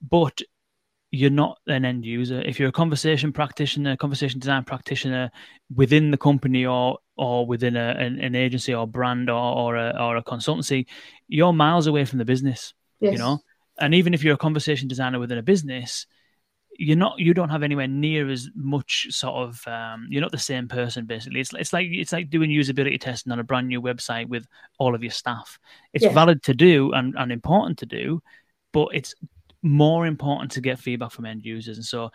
But 0.00 0.40
you're 1.10 1.30
not 1.30 1.58
an 1.66 1.84
end 1.84 2.04
user. 2.04 2.42
If 2.42 2.60
you're 2.60 2.68
a 2.68 2.72
conversation 2.72 3.32
practitioner, 3.32 3.96
conversation 3.96 4.40
design 4.40 4.64
practitioner 4.64 5.30
within 5.74 6.10
the 6.10 6.18
company 6.18 6.66
or 6.66 6.98
or 7.16 7.46
within 7.46 7.76
a, 7.76 7.94
an, 7.98 8.20
an 8.20 8.34
agency 8.34 8.74
or 8.74 8.86
brand 8.86 9.30
or 9.30 9.40
or 9.40 9.76
a, 9.76 9.96
or 9.98 10.16
a 10.16 10.22
consultancy, 10.22 10.86
you're 11.26 11.52
miles 11.52 11.86
away 11.86 12.04
from 12.04 12.18
the 12.18 12.24
business. 12.24 12.74
Yes. 13.00 13.12
You 13.12 13.18
know, 13.18 13.38
and 13.78 13.94
even 13.94 14.12
if 14.12 14.22
you're 14.22 14.34
a 14.34 14.38
conversation 14.38 14.88
designer 14.88 15.18
within 15.18 15.38
a 15.38 15.42
business, 15.42 16.06
you're 16.78 16.96
not 16.96 17.18
you 17.18 17.34
don't 17.34 17.48
have 17.48 17.62
anywhere 17.62 17.88
near 17.88 18.28
as 18.28 18.48
much 18.54 19.06
sort 19.10 19.48
of 19.48 19.66
um, 19.66 20.06
you're 20.10 20.22
not 20.22 20.30
the 20.30 20.38
same 20.38 20.68
person 20.68 21.06
basically 21.06 21.40
it's, 21.40 21.52
it's 21.54 21.72
like 21.72 21.88
it's 21.90 22.12
like 22.12 22.30
doing 22.30 22.50
usability 22.50 22.98
testing 23.00 23.32
on 23.32 23.40
a 23.40 23.44
brand 23.44 23.66
new 23.66 23.82
website 23.82 24.28
with 24.28 24.46
all 24.78 24.94
of 24.94 25.02
your 25.02 25.10
staff 25.10 25.58
it's 25.92 26.04
yeah. 26.04 26.12
valid 26.12 26.40
to 26.40 26.54
do 26.54 26.92
and, 26.92 27.16
and 27.18 27.32
important 27.32 27.78
to 27.78 27.86
do 27.86 28.22
but 28.72 28.88
it's 28.92 29.14
more 29.62 30.06
important 30.06 30.52
to 30.52 30.60
get 30.60 30.78
feedback 30.78 31.10
from 31.10 31.26
end 31.26 31.44
users. 31.44 31.76
And 31.76 31.84
so 31.84 32.10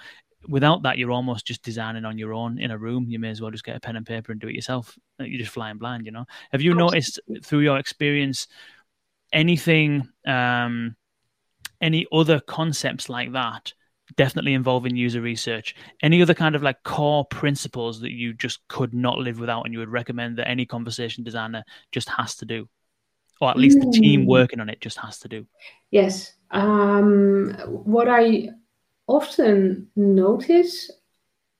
without 0.48 0.84
that, 0.84 0.98
you're 0.98 1.12
almost 1.12 1.46
just 1.46 1.64
designing 1.64 2.06
on 2.06 2.18
your 2.18 2.34
own 2.34 2.60
in 2.60 2.72
a 2.72 2.78
room. 2.78 3.06
You 3.10 3.20
may 3.20 3.30
as 3.30 3.41
well 3.41 3.52
just 3.52 3.64
get 3.64 3.76
a 3.76 3.80
pen 3.80 3.96
and 3.96 4.06
paper 4.06 4.32
and 4.32 4.41
do 4.41 4.48
it 4.48 4.56
yourself. 4.56 4.98
You're 5.20 5.39
just 5.39 5.52
flying 5.52 5.78
blind, 5.78 6.06
you 6.06 6.12
know. 6.12 6.26
Have 6.52 6.62
you 6.62 6.74
noticed 6.74 7.20
through 7.44 7.60
your 7.60 7.78
experience 7.78 8.48
anything, 9.32 10.08
um, 10.28 10.96
any 11.82 12.06
other 12.12 12.39
concepts 12.39 13.10
like 13.10 13.34
that? 13.34 13.74
Definitely 14.16 14.54
involving 14.54 14.96
user 14.96 15.22
research. 15.22 15.76
Any 16.02 16.22
other 16.22 16.34
kind 16.34 16.56
of 16.56 16.62
like 16.62 16.84
core 16.84 17.26
principles 17.26 18.02
that 18.02 18.12
you 18.12 18.34
just 18.34 18.60
could 18.68 18.94
not 18.94 19.18
live 19.18 19.39
without, 19.39 19.64
and 19.64 19.74
you 19.74 19.80
would 19.80 19.89
recommend 19.89 20.38
that 20.38 20.48
any 20.48 20.66
conversation 20.66 21.24
designer 21.24 21.64
just 21.91 22.10
has 22.10 22.36
to 22.36 22.46
do, 22.46 22.68
or 23.42 23.50
at 23.50 23.58
least 23.58 23.80
the 23.80 23.92
team 23.92 24.22
hmm. 24.22 24.28
working 24.28 24.60
on 24.60 24.70
it 24.70 24.82
just 24.82 24.98
has 25.00 25.20
to 25.20 25.28
do. 25.28 25.46
Yes, 25.92 26.34
um, 26.52 27.56
what 27.68 28.08
I 28.08 28.50
often 29.08 29.88
notice 29.96 30.92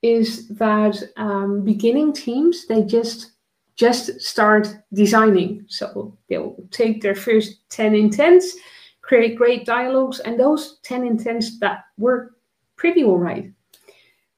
is 0.02 0.48
that 0.48 1.02
um, 1.16 1.64
beginning 1.64 2.12
teams 2.12 2.66
they 2.66 2.82
just 2.82 3.32
just 3.76 4.20
start 4.20 4.68
designing. 4.92 5.64
So 5.68 6.16
they'll 6.28 6.56
take 6.70 7.02
their 7.02 7.14
first 7.14 7.68
10 7.70 7.94
intents, 7.94 8.54
create 9.02 9.36
great 9.36 9.66
dialogues, 9.66 10.20
and 10.20 10.38
those 10.38 10.78
10 10.84 11.04
intents 11.04 11.58
that 11.58 11.84
work 11.98 12.34
pretty 12.76 13.04
all 13.04 13.18
right. 13.18 13.50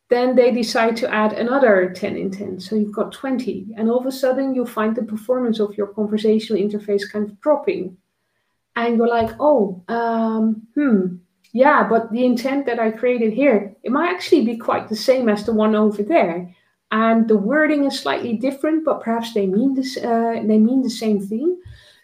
Then 0.09 0.37
they 0.37 0.53
decide 0.53 0.97
to 0.99 1.13
add 1.13 1.33
another 1.33 1.93
10 1.95 2.17
intents. 2.17 2.71
So 2.71 2.77
you've 2.77 2.95
got 2.95 3.13
20. 3.13 3.75
And 3.77 3.91
all 3.91 3.99
of 3.99 4.07
a 4.07 4.13
sudden 4.13 4.55
you 4.55 4.65
find 4.65 4.95
the 4.95 5.03
performance 5.03 5.59
of 5.59 5.77
your 5.77 5.89
conversational 5.89 6.63
interface 6.63 7.11
kind 7.11 7.29
of 7.29 7.41
dropping 7.41 7.97
and 8.77 8.99
you're 8.99 9.09
like, 9.09 9.35
oh, 9.41 9.83
um, 9.89 10.67
hmm, 10.75 11.17
yeah, 11.53 11.89
but 11.89 12.13
the 12.13 12.25
intent 12.25 12.67
that 12.67 12.79
I 12.79 12.91
created 12.91 13.33
here, 13.33 13.75
it 13.83 13.91
might 13.91 14.15
actually 14.15 14.45
be 14.45 14.59
quite 14.59 14.89
the 14.89 14.97
same 14.97 15.31
as 15.31 15.45
the 15.45 15.55
one 15.55 15.75
over 15.75 16.03
there. 16.03 16.55
And 16.93 17.27
the 17.27 17.39
wording 17.39 17.85
is 17.85 17.99
slightly 17.99 18.37
different, 18.37 18.85
but 18.85 19.01
perhaps 19.01 19.33
they 19.33 19.47
mean 19.47 19.75
this, 19.75 19.97
uh, 19.97 20.43
they 20.45 20.59
mean 20.59 20.83
the 20.83 20.91
same 20.91 21.27
thing. 21.27 21.59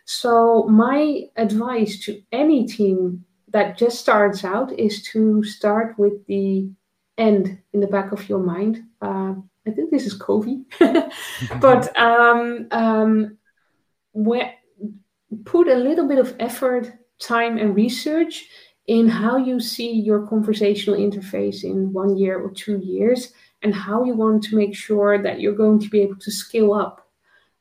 So 0.06 0.66
my 0.68 1.24
advice 1.36 2.00
to 2.06 2.20
any 2.32 2.66
team 2.66 3.24
that 3.48 3.76
just 3.76 4.00
starts 4.00 4.42
out 4.42 4.72
is 4.78 5.02
to 5.12 5.44
start 5.44 5.98
with 5.98 6.26
the 6.26 6.70
end 7.22 7.58
in 7.72 7.80
the 7.80 7.86
back 7.96 8.12
of 8.12 8.28
your 8.28 8.40
mind. 8.40 8.82
Uh, 9.00 9.34
I 9.66 9.70
think 9.70 9.90
this 9.90 10.06
is 10.06 10.14
Covey, 10.14 10.64
but 11.60 11.96
um, 11.96 12.66
um, 12.72 13.38
where 14.12 14.54
put 15.44 15.68
a 15.68 15.74
little 15.74 16.06
bit 16.08 16.18
of 16.18 16.34
effort, 16.38 16.92
time, 17.18 17.58
and 17.58 17.74
research 17.74 18.46
in 18.86 19.08
how 19.08 19.36
you 19.36 19.60
see 19.60 19.92
your 19.92 20.26
conversational 20.26 20.98
interface 20.98 21.64
in 21.64 21.92
one 21.92 22.16
year 22.16 22.38
or 22.40 22.50
two 22.50 22.78
years 22.78 23.32
and 23.62 23.74
how 23.74 24.04
you 24.04 24.14
want 24.14 24.42
to 24.42 24.56
make 24.56 24.74
sure 24.74 25.22
that 25.22 25.40
you're 25.40 25.54
going 25.64 25.78
to 25.78 25.88
be 25.88 26.00
able 26.00 26.16
to 26.16 26.30
scale 26.30 26.72
up. 26.74 27.08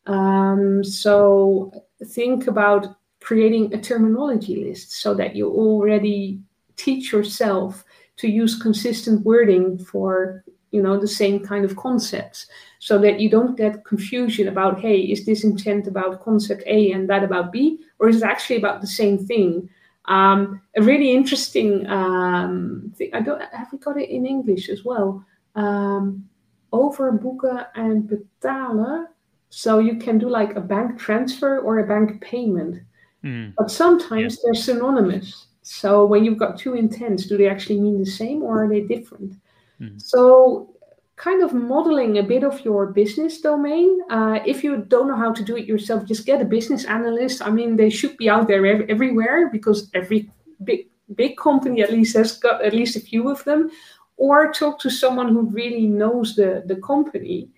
Um, 0.07 0.83
so 0.83 1.71
think 2.03 2.47
about 2.47 2.95
creating 3.21 3.73
a 3.73 3.79
terminology 3.79 4.65
list 4.65 4.93
so 4.93 5.13
that 5.13 5.35
you 5.35 5.47
already 5.47 6.41
teach 6.75 7.13
yourself 7.13 7.85
to 8.21 8.29
use 8.29 8.61
consistent 8.61 9.25
wording 9.25 9.77
for 9.79 10.43
you 10.69 10.81
know 10.81 10.97
the 10.97 11.07
same 11.07 11.43
kind 11.43 11.65
of 11.65 11.75
concepts 11.75 12.47
so 12.79 12.97
that 12.99 13.19
you 13.19 13.29
don't 13.29 13.57
get 13.57 13.83
confusion 13.83 14.47
about 14.47 14.79
hey 14.79 14.99
is 14.99 15.25
this 15.25 15.43
intent 15.43 15.87
about 15.87 16.23
concept 16.23 16.63
a 16.67 16.91
and 16.91 17.09
that 17.09 17.23
about 17.23 17.51
b 17.51 17.79
or 17.99 18.07
is 18.09 18.21
it 18.21 18.23
actually 18.23 18.57
about 18.57 18.79
the 18.81 18.87
same 18.87 19.17
thing? 19.17 19.69
Um, 20.05 20.61
a 20.75 20.81
really 20.81 21.11
interesting 21.11 21.87
um, 21.87 22.93
thing 22.95 23.09
i 23.13 23.21
don't 23.21 23.41
have 23.53 23.71
we 23.71 23.79
got 23.79 23.99
it 23.99 24.09
in 24.09 24.25
english 24.25 24.69
as 24.69 24.85
well? 24.85 25.25
Um, 25.55 26.29
overboeken 26.71 27.65
and 27.75 28.09
betalen. 28.09 29.07
So 29.49 29.79
you 29.79 29.97
can 29.97 30.17
do 30.17 30.29
like 30.29 30.55
a 30.55 30.61
bank 30.61 30.97
transfer 30.97 31.59
or 31.59 31.79
a 31.79 31.87
bank 31.87 32.21
payment. 32.21 32.83
Mm. 33.23 33.53
but 33.55 33.69
sometimes 33.69 34.41
they're 34.41 34.55
synonymous 34.55 35.45
so 35.61 36.05
when 36.05 36.25
you've 36.25 36.37
got 36.37 36.57
two 36.57 36.73
intents 36.73 37.25
do 37.27 37.37
they 37.37 37.47
actually 37.47 37.79
mean 37.79 37.99
the 37.99 38.05
same 38.05 38.41
or 38.41 38.63
are 38.63 38.69
they 38.69 38.81
different 38.81 39.33
Mm-hmm. 39.81 39.97
So, 39.97 40.75
kind 41.15 41.43
of 41.43 41.53
modeling 41.53 42.17
a 42.17 42.23
bit 42.23 42.43
of 42.43 42.63
your 42.65 42.87
business 42.87 43.41
domain. 43.41 43.99
Uh, 44.09 44.39
if 44.45 44.63
you 44.63 44.77
don't 44.77 45.07
know 45.07 45.15
how 45.15 45.31
to 45.31 45.43
do 45.43 45.55
it 45.57 45.65
yourself, 45.65 46.05
just 46.05 46.25
get 46.25 46.41
a 46.41 46.45
business 46.45 46.85
analyst. 46.85 47.41
I 47.41 47.49
mean, 47.49 47.75
they 47.75 47.89
should 47.89 48.17
be 48.17 48.29
out 48.29 48.47
there 48.47 48.65
ev- 48.65 48.89
everywhere 48.89 49.49
because 49.49 49.89
every 49.93 50.29
big 50.63 50.87
big 51.15 51.35
company 51.37 51.81
at 51.81 51.91
least 51.91 52.15
has 52.15 52.37
got 52.37 52.63
at 52.63 52.73
least 52.73 52.95
a 52.95 52.99
few 52.99 53.29
of 53.29 53.43
them. 53.43 53.69
Or 54.17 54.53
talk 54.53 54.79
to 54.81 54.89
someone 54.89 55.29
who 55.29 55.49
really 55.49 55.87
knows 55.87 56.35
the 56.35 56.63
the 56.65 56.75
company. 56.75 57.49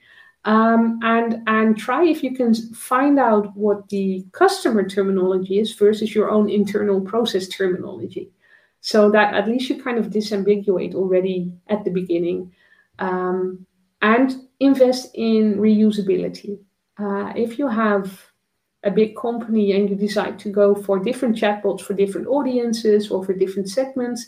Um, 0.45 0.99
and 1.03 1.41
and 1.47 1.77
try 1.77 2.03
if 2.03 2.21
you 2.21 2.35
can 2.35 2.53
find 2.73 3.17
out 3.17 3.55
what 3.55 3.87
the 3.87 4.25
customer 4.33 4.87
terminology 4.87 5.57
is 5.59 5.73
versus 5.73 6.13
your 6.13 6.29
own 6.29 6.49
internal 6.49 6.99
process 6.99 7.47
terminology 7.47 8.29
so 8.83 9.09
that 9.09 9.33
at 9.33 9.47
least 9.47 9.69
you 9.69 9.81
kind 9.81 9.97
of 9.97 10.07
disambiguate 10.07 10.93
already 10.93 11.53
at 11.67 11.85
the 11.85 11.89
beginning 11.89 12.51
um, 12.99 13.65
and 14.01 14.35
invest 14.59 15.09
in 15.13 15.55
reusability. 15.55 16.59
Uh, 16.99 17.31
if 17.33 17.57
you 17.57 17.69
have 17.69 18.21
a 18.83 18.91
big 18.91 19.15
company 19.15 19.71
and 19.71 19.89
you 19.89 19.95
decide 19.95 20.37
to 20.37 20.49
go 20.49 20.75
for 20.75 20.99
different 20.99 21.33
chatbots 21.37 21.79
for 21.79 21.93
different 21.93 22.27
audiences 22.27 23.09
or 23.09 23.23
for 23.23 23.33
different 23.33 23.69
segments, 23.69 24.27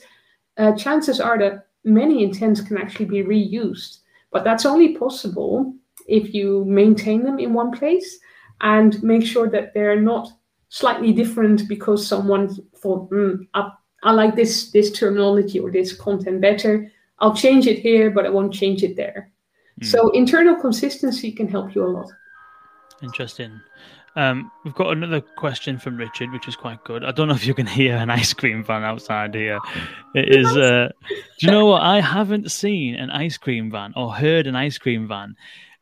uh, 0.56 0.72
chances 0.78 1.20
are 1.20 1.38
that 1.38 1.68
many 1.84 2.24
intents 2.24 2.62
can 2.62 2.78
actually 2.78 3.06
be 3.06 3.24
reused. 3.24 3.98
But 4.32 4.46
that's 4.46 4.66
only 4.66 4.98
possible 4.98 5.76
if 6.06 6.34
you 6.34 6.66
maintain 6.66 7.24
them 7.24 7.40
in 7.40 7.54
one 7.54 7.72
place 7.72 8.20
and 8.62 9.02
make 9.04 9.26
sure 9.26 9.50
that 9.50 9.74
they're 9.74 10.00
not 10.00 10.30
slightly 10.70 11.14
different 11.14 11.68
because 11.68 12.06
someone 12.06 12.56
thought, 12.76 13.10
mm, 13.10 13.48
up 13.54 13.82
I 14.06 14.12
like 14.12 14.36
this 14.36 14.72
this 14.72 14.92
terminology 14.92 15.60
or 15.60 15.72
this 15.72 15.92
content 15.94 16.40
better. 16.40 16.92
I'll 17.20 17.36
change 17.36 17.66
it 17.66 17.80
here, 17.80 18.12
but 18.12 18.26
I 18.26 18.30
won't 18.30 18.54
change 18.54 18.84
it 18.84 18.96
there. 18.96 19.32
Mm. 19.82 19.86
So 19.88 20.10
internal 20.12 20.56
consistency 20.56 21.32
can 21.32 21.48
help 21.48 21.74
you 21.76 21.84
a 21.84 21.90
lot. 21.90 22.12
Interesting. 23.02 23.60
Um, 24.16 24.50
we've 24.64 24.76
got 24.76 24.92
another 24.92 25.20
question 25.20 25.78
from 25.78 25.98
Richard, 25.98 26.32
which 26.32 26.48
is 26.48 26.56
quite 26.56 26.82
good. 26.86 27.04
I 27.04 27.12
don't 27.12 27.28
know 27.28 27.34
if 27.34 27.46
you 27.46 27.54
can 27.54 27.66
hear 27.68 27.98
an 27.98 28.10
ice 28.10 28.32
cream 28.34 28.64
van 28.64 28.84
outside 28.84 29.34
here. 29.34 29.60
It 30.14 30.36
is. 30.38 30.56
Uh, 30.56 30.90
do 31.10 31.16
you 31.40 31.52
know 31.52 31.66
what? 31.66 31.82
I 31.82 32.00
haven't 32.00 32.52
seen 32.52 32.96
an 32.96 33.10
ice 33.10 33.38
cream 33.38 33.72
van 33.72 33.92
or 33.96 34.14
heard 34.14 34.46
an 34.46 34.56
ice 34.56 34.78
cream 34.78 35.08
van 35.08 35.36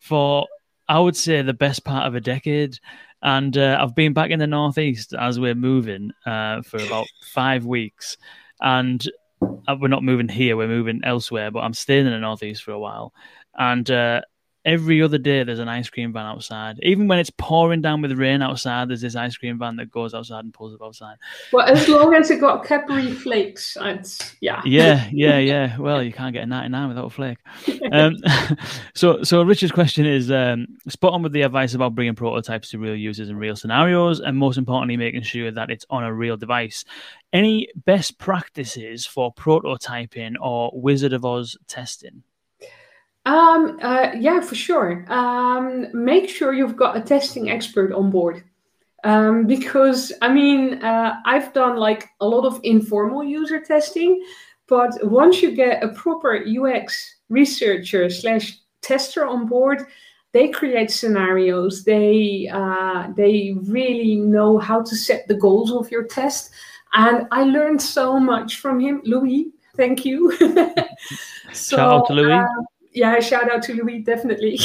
for, 0.04 0.46
I 0.90 1.00
would 1.00 1.16
say, 1.16 1.42
the 1.42 1.54
best 1.54 1.86
part 1.86 2.06
of 2.06 2.14
a 2.14 2.20
decade. 2.20 2.78
And 3.22 3.58
uh, 3.58 3.78
I've 3.80 3.96
been 3.96 4.12
back 4.12 4.32
in 4.32 4.40
the 4.40 4.48
northeast 4.48 5.14
as 5.14 5.40
we're 5.40 5.56
moving 5.56 6.12
uh, 6.26 6.62
for 6.62 6.78
about 6.78 7.08
five 7.22 7.66
weeks, 7.66 8.18
and 8.60 9.02
uh, 9.42 9.78
we're 9.80 9.88
not 9.88 10.04
moving 10.04 10.28
here. 10.28 10.58
We're 10.58 10.68
moving 10.68 11.00
elsewhere, 11.06 11.52
but 11.52 11.62
I'm 11.62 11.74
staying 11.74 12.06
in 12.06 12.12
the 12.12 12.20
northeast 12.20 12.64
for 12.64 12.72
a 12.72 12.80
while. 12.80 13.14
And 13.58 13.90
uh, 13.90 14.22
every 14.66 15.02
other 15.02 15.18
day 15.18 15.44
there's 15.44 15.60
an 15.60 15.68
ice 15.70 15.90
cream 15.90 16.14
van 16.14 16.26
outside. 16.26 16.80
Even 16.82 17.08
when 17.08 17.20
it's 17.20 17.32
pouring 17.38 17.82
down 17.82 18.02
with 18.02 18.12
rain 18.14 18.42
outside, 18.42 18.90
there's 18.90 19.02
this 19.02 19.16
ice 19.16 19.36
cream 19.38 19.60
van 19.60 19.76
that 19.78 19.92
goes 19.92 20.14
outside 20.14 20.44
and 20.44 20.54
pulls 20.54 20.74
up 20.74 20.82
outside. 20.82 21.18
Well, 21.52 21.66
as 21.68 21.88
long 21.88 22.14
as 22.16 22.32
it 22.32 22.40
got 22.40 22.66
Cadbury 22.66 23.12
flakes, 23.12 23.78
it's 23.82 24.36
yeah. 24.42 24.62
Yeah, 24.66 25.08
yeah, 25.12 25.38
yeah. 25.40 25.78
Well, 25.78 26.02
you 26.02 26.14
can't 26.14 26.34
get 26.34 26.44
a 26.44 26.48
99 26.48 26.90
without 26.90 27.06
a 27.06 27.10
flake. 27.10 27.38
Um, 27.94 28.18
so, 28.96 29.24
so 29.24 29.44
Richard's 29.44 29.72
question 29.72 30.06
is 30.06 30.32
um, 30.32 30.68
spot 30.90 31.14
on 31.14 31.22
with 31.22 31.32
the 31.32 31.44
advice 31.44 31.76
about 31.76 31.96
bringing 31.96 32.16
prototypes 32.16 32.72
to 32.72 32.80
real 32.80 32.96
users 32.96 33.30
and 33.30 33.40
real 33.40 33.56
scenarios, 33.56 34.20
and 34.20 34.36
most 34.36 34.58
importantly, 34.58 34.98
making 34.98 35.22
sure 35.22 35.52
that 35.52 35.70
it's 35.70 35.86
on 35.90 36.04
a 36.04 36.14
real 36.14 36.36
device. 36.36 36.84
Any 37.32 37.70
best 37.86 38.18
practices 38.18 39.06
for 39.06 39.34
prototyping 39.34 40.34
or 40.42 40.72
Wizard 40.74 41.14
of 41.14 41.24
Oz 41.24 41.56
testing? 41.68 42.24
Um, 43.26 43.80
uh, 43.82 44.12
yeah, 44.20 44.42
for 44.42 44.56
sure. 44.56 45.06
Um, 45.08 45.88
make 45.94 46.30
sure 46.30 46.54
you've 46.54 46.76
got 46.76 46.98
a 46.98 47.02
testing 47.02 47.50
expert 47.50 47.94
on 47.94 48.10
board. 48.10 48.44
Um, 49.06 49.48
because 49.48 50.14
I 50.22 50.34
mean, 50.34 50.82
uh, 50.82 51.16
I've 51.26 51.54
done 51.54 51.76
like 51.76 52.10
a 52.22 52.28
lot 52.28 52.46
of 52.46 52.60
informal 52.64 53.24
user 53.24 53.60
testing, 53.60 54.24
but 54.74 54.98
once 55.04 55.44
you 55.44 55.52
get 55.52 55.84
a 55.84 55.90
proper 55.90 56.44
UX 56.44 57.18
researcher 57.30 58.10
slash 58.10 58.58
tester 58.82 59.24
on 59.24 59.46
board, 59.46 59.86
they 60.32 60.48
create 60.48 60.90
scenarios. 60.90 61.84
They 61.84 62.50
uh, 62.52 63.10
they 63.16 63.54
really 63.68 64.16
know 64.16 64.58
how 64.58 64.82
to 64.82 64.96
set 64.96 65.28
the 65.28 65.36
goals 65.36 65.72
of 65.72 65.92
your 65.92 66.06
test, 66.06 66.50
and 66.94 67.28
I 67.32 67.44
learned 67.44 67.84
so 67.84 68.20
much 68.20 68.62
from 68.62 68.80
him, 68.80 69.02
Louis. 69.06 69.52
Thank 69.78 70.06
you. 70.06 70.32
so, 71.54 71.78
Shout 71.78 71.94
out 71.94 72.08
to 72.08 72.14
Louis. 72.14 72.34
Uh, 72.34 72.48
yeah, 72.94 73.20
shout 73.20 73.52
out 73.52 73.62
to 73.64 73.76
Louis, 73.76 74.00
definitely. 74.00 74.58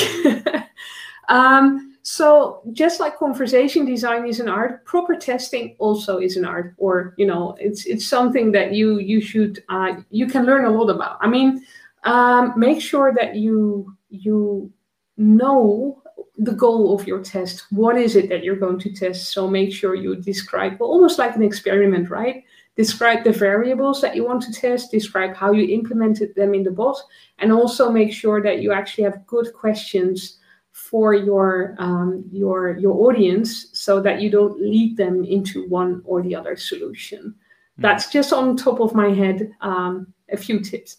um, 1.29 1.88
so 2.11 2.63
just 2.73 3.01
like 3.01 3.19
conversation 3.19 3.85
design 3.85 4.27
is 4.27 4.41
an 4.41 4.49
art, 4.49 4.83
proper 4.87 5.15
testing 5.15 5.77
also 5.79 6.17
is 6.17 6.39
an 6.39 6.47
art, 6.47 6.73
or 6.79 7.13
you 7.19 7.27
know, 7.27 7.55
it's 7.61 7.85
it's 7.85 8.07
something 8.07 8.51
that 8.53 8.73
you 8.73 8.99
you 8.99 9.21
should 9.21 9.63
uh, 9.69 9.93
you 10.09 10.27
can 10.27 10.47
learn 10.47 10.65
a 10.65 10.71
lot 10.71 10.89
about. 10.89 11.19
I 11.21 11.29
mean, 11.29 11.67
um, 12.05 12.55
make 12.57 12.81
sure 12.81 13.13
that 13.13 13.37
you 13.37 13.95
you 14.09 14.73
know 15.19 16.03
the 16.39 16.53
goal 16.53 16.99
of 16.99 17.07
your 17.07 17.23
test. 17.23 17.67
What 17.69 17.99
is 17.99 18.17
it 18.17 18.31
that 18.31 18.43
you're 18.43 18.57
going 18.57 18.79
to 18.79 18.91
test? 18.91 19.31
So 19.35 19.47
make 19.47 19.71
sure 19.71 19.95
you 19.95 20.17
describe 20.17 20.81
well, 20.81 20.89
almost 20.89 21.19
like 21.19 21.37
an 21.37 21.43
experiment, 21.43 22.09
right? 22.09 22.43
describe 22.75 23.25
the 23.25 23.33
variables 23.33 24.01
that 24.01 24.15
you 24.15 24.25
want 24.25 24.41
to 24.41 24.53
test, 24.53 24.93
describe 24.93 25.35
how 25.35 25.51
you 25.51 25.67
implemented 25.67 26.33
them 26.37 26.55
in 26.55 26.63
the 26.63 26.71
bot, 26.71 26.97
and 27.41 27.51
also 27.53 27.91
make 27.91 28.13
sure 28.13 28.41
that 28.41 28.63
you 28.63 28.71
actually 28.73 29.03
have 29.03 29.27
good 29.27 29.53
questions 29.53 30.38
for 30.79 31.13
your 31.13 31.75
um, 31.79 32.25
your 32.31 32.79
your 32.79 33.09
audience 33.09 33.67
so 33.73 34.01
that 34.01 34.21
you 34.23 34.31
don't 34.31 34.61
lead 34.61 34.97
them 34.97 35.25
into 35.25 35.69
one 35.69 36.03
or 36.05 36.23
the 36.23 36.35
other 36.35 36.57
solution. 36.57 37.35
Mm. 37.79 37.83
That's 37.83 38.11
just 38.11 38.33
on 38.33 38.57
top 38.57 38.81
of 38.81 38.95
my 38.95 39.11
head 39.11 39.51
um, 39.61 40.13
a 40.31 40.37
few 40.37 40.61
tips. 40.61 40.99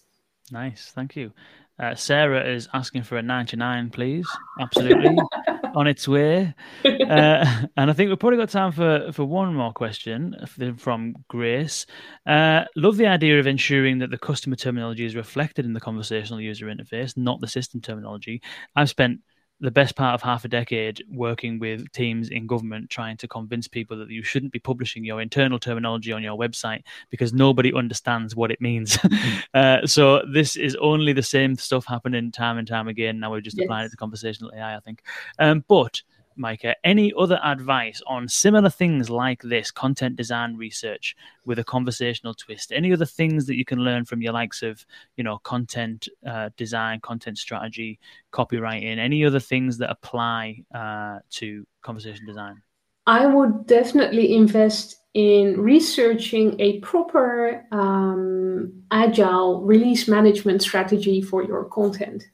Nice, 0.52 0.92
thank 0.94 1.16
you. 1.16 1.32
Uh, 1.80 1.94
Sarah 1.94 2.46
is 2.46 2.68
asking 2.74 3.04
for 3.04 3.16
a 3.16 3.22
99, 3.22 3.88
please. 3.88 4.28
Absolutely. 4.60 5.16
On 5.74 5.86
its 5.86 6.06
way. 6.06 6.54
Uh, 6.84 7.44
and 7.76 7.90
I 7.90 7.92
think 7.92 8.08
we've 8.08 8.18
probably 8.20 8.36
got 8.36 8.50
time 8.50 8.70
for, 8.70 9.10
for 9.12 9.24
one 9.24 9.52
more 9.52 9.72
question 9.72 10.36
from 10.76 11.16
Grace. 11.26 11.86
Uh, 12.24 12.62
love 12.76 12.98
the 12.98 13.08
idea 13.08 13.40
of 13.40 13.48
ensuring 13.48 13.98
that 13.98 14.10
the 14.10 14.18
customer 14.18 14.54
terminology 14.54 15.04
is 15.04 15.16
reflected 15.16 15.64
in 15.64 15.72
the 15.72 15.80
conversational 15.80 16.40
user 16.40 16.66
interface, 16.66 17.16
not 17.16 17.40
the 17.40 17.48
system 17.48 17.80
terminology. 17.80 18.40
I've 18.76 18.90
spent 18.90 19.20
the 19.60 19.70
best 19.70 19.94
part 19.94 20.14
of 20.14 20.22
half 20.22 20.44
a 20.44 20.48
decade 20.48 21.04
working 21.10 21.58
with 21.58 21.90
teams 21.92 22.30
in 22.30 22.46
government 22.46 22.88
trying 22.88 23.16
to 23.18 23.28
convince 23.28 23.68
people 23.68 23.96
that 23.98 24.10
you 24.10 24.22
shouldn't 24.22 24.52
be 24.52 24.58
publishing 24.58 25.04
your 25.04 25.20
internal 25.20 25.58
terminology 25.58 26.12
on 26.12 26.22
your 26.22 26.38
website 26.38 26.82
because 27.10 27.32
nobody 27.32 27.72
understands 27.74 28.34
what 28.34 28.50
it 28.50 28.60
means. 28.60 28.98
uh, 29.54 29.86
so 29.86 30.22
this 30.32 30.56
is 30.56 30.76
only 30.76 31.12
the 31.12 31.22
same 31.22 31.56
stuff 31.56 31.84
happening 31.86 32.32
time 32.32 32.58
and 32.58 32.66
time 32.66 32.88
again. 32.88 33.20
Now 33.20 33.30
we're 33.30 33.40
just 33.40 33.58
yes. 33.58 33.64
applying 33.64 33.86
it 33.86 33.90
to 33.90 33.96
conversational 33.96 34.52
AI, 34.54 34.76
I 34.76 34.80
think. 34.80 35.02
Um, 35.38 35.64
but 35.68 36.02
Maaike, 36.40 36.74
any 36.82 37.12
other 37.18 37.38
advice 37.44 38.00
on 38.06 38.28
similar 38.28 38.70
things 38.70 39.10
like 39.10 39.42
this 39.42 39.70
content 39.70 40.16
design 40.16 40.56
research 40.56 41.14
with 41.44 41.58
a 41.58 41.64
conversational 41.64 42.34
twist? 42.34 42.72
Any 42.72 42.92
other 42.92 43.06
things 43.06 43.46
that 43.46 43.56
you 43.56 43.64
can 43.64 43.80
learn 43.80 44.04
from 44.04 44.22
your 44.22 44.32
likes 44.32 44.62
of, 44.62 44.84
you 45.16 45.24
know, 45.24 45.38
content 45.38 46.08
uh, 46.26 46.50
design, 46.56 47.00
content 47.00 47.38
strategy, 47.38 47.98
copywriting? 48.32 48.98
Any 48.98 49.24
other 49.24 49.40
things 49.40 49.78
that 49.78 49.90
apply 49.90 50.64
uh, 50.74 51.18
to 51.32 51.66
conversation 51.82 52.26
design? 52.26 52.62
I 53.06 53.26
would 53.26 53.66
definitely 53.66 54.34
invest 54.34 54.96
in 55.14 55.60
researching 55.60 56.60
a 56.60 56.78
proper 56.80 57.66
um, 57.72 58.72
agile 58.90 59.62
release 59.62 60.06
management 60.06 60.62
strategy 60.62 61.20
for 61.20 61.42
your 61.42 61.64
content. 61.64 62.24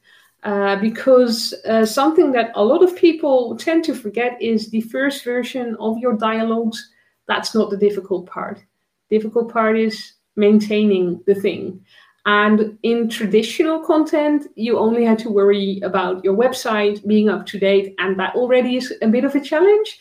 Uh, 0.43 0.75
because 0.77 1.53
uh, 1.67 1.85
something 1.85 2.31
that 2.31 2.51
a 2.55 2.63
lot 2.63 2.83
of 2.83 2.95
people 2.95 3.57
tend 3.57 3.83
to 3.83 3.95
forget 3.95 4.39
is 4.41 4.69
the 4.69 4.81
first 4.81 5.23
version 5.23 5.75
of 5.79 5.97
your 5.97 6.15
dialogues. 6.15 6.91
That's 7.27 7.55
not 7.55 7.69
the 7.69 7.77
difficult 7.77 8.27
part. 8.27 8.63
Difficult 9.09 9.51
part 9.51 9.77
is 9.77 10.13
maintaining 10.35 11.21
the 11.25 11.35
thing. 11.35 11.83
And 12.27 12.77
in 12.83 13.09
traditional 13.09 13.79
content, 13.79 14.47
you 14.55 14.77
only 14.77 15.05
had 15.05 15.17
to 15.19 15.29
worry 15.29 15.79
about 15.81 16.23
your 16.23 16.35
website 16.35 17.05
being 17.07 17.29
up 17.29 17.45
to 17.47 17.57
date, 17.57 17.95
and 17.99 18.19
that 18.19 18.35
already 18.35 18.75
is 18.75 18.93
a 19.01 19.07
bit 19.07 19.23
of 19.23 19.33
a 19.33 19.41
challenge. 19.41 19.99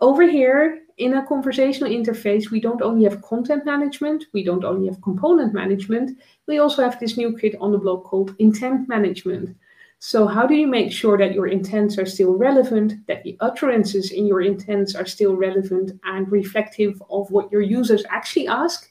Over 0.00 0.22
here, 0.22 0.80
in 0.98 1.14
a 1.14 1.26
conversational 1.26 1.90
interface, 1.90 2.50
we 2.50 2.60
don't 2.60 2.80
only 2.80 3.04
have 3.04 3.22
content 3.22 3.66
management, 3.66 4.26
we 4.32 4.44
don't 4.44 4.64
only 4.64 4.86
have 4.86 5.02
component 5.02 5.52
management, 5.52 6.18
we 6.46 6.58
also 6.58 6.82
have 6.82 7.00
this 7.00 7.16
new 7.16 7.36
kit 7.36 7.56
on 7.60 7.72
the 7.72 7.78
blog 7.78 8.04
called 8.04 8.34
intent 8.38 8.88
management. 8.88 9.56
So, 9.98 10.26
how 10.26 10.46
do 10.46 10.54
you 10.54 10.66
make 10.66 10.92
sure 10.92 11.16
that 11.16 11.32
your 11.32 11.46
intents 11.46 11.98
are 11.98 12.06
still 12.06 12.34
relevant, 12.36 13.06
that 13.06 13.22
the 13.24 13.36
utterances 13.40 14.10
in 14.10 14.26
your 14.26 14.42
intents 14.42 14.94
are 14.94 15.06
still 15.06 15.34
relevant 15.34 15.92
and 16.04 16.30
reflective 16.30 17.02
of 17.10 17.30
what 17.30 17.50
your 17.50 17.62
users 17.62 18.04
actually 18.10 18.48
ask? 18.48 18.90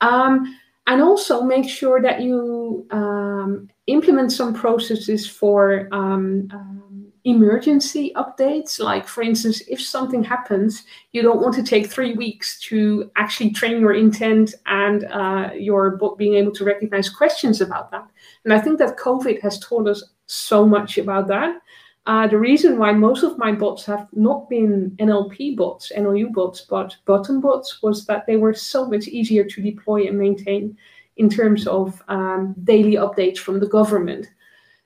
Um, 0.00 0.58
and 0.88 1.02
also 1.02 1.42
make 1.42 1.68
sure 1.68 2.00
that 2.00 2.22
you 2.22 2.86
um, 2.90 3.68
implement 3.86 4.32
some 4.32 4.54
processes 4.54 5.28
for 5.28 5.86
um, 5.92 6.48
um, 6.50 6.87
emergency 7.28 8.12
updates. 8.16 8.80
Like, 8.80 9.06
for 9.06 9.22
instance, 9.22 9.62
if 9.68 9.80
something 9.80 10.24
happens, 10.24 10.84
you 11.12 11.22
don't 11.22 11.40
want 11.40 11.54
to 11.56 11.62
take 11.62 11.86
three 11.88 12.14
weeks 12.14 12.58
to 12.62 13.10
actually 13.16 13.50
train 13.50 13.80
your 13.80 13.94
intent 13.94 14.54
and 14.66 15.04
uh, 15.04 15.50
your 15.54 15.96
bot 15.96 16.18
being 16.18 16.34
able 16.34 16.52
to 16.52 16.64
recognize 16.64 17.08
questions 17.08 17.60
about 17.60 17.90
that. 17.90 18.08
And 18.44 18.52
I 18.52 18.60
think 18.60 18.78
that 18.78 18.98
COVID 18.98 19.40
has 19.42 19.58
taught 19.60 19.88
us 19.88 20.02
so 20.26 20.66
much 20.66 20.98
about 20.98 21.28
that. 21.28 21.60
Uh, 22.06 22.26
the 22.26 22.38
reason 22.38 22.78
why 22.78 22.90
most 22.90 23.22
of 23.22 23.36
my 23.36 23.52
bots 23.52 23.84
have 23.84 24.08
not 24.14 24.48
been 24.48 24.96
NLP 24.98 25.54
bots, 25.56 25.92
NLU 25.94 26.32
bots, 26.32 26.62
but 26.62 26.96
button 27.04 27.38
bots 27.38 27.82
was 27.82 28.06
that 28.06 28.24
they 28.26 28.36
were 28.36 28.54
so 28.54 28.88
much 28.88 29.06
easier 29.08 29.44
to 29.44 29.60
deploy 29.60 30.06
and 30.06 30.18
maintain 30.18 30.74
in 31.18 31.28
terms 31.28 31.66
of 31.66 32.02
um, 32.08 32.54
daily 32.64 32.94
updates 32.94 33.36
from 33.36 33.60
the 33.60 33.66
government. 33.66 34.26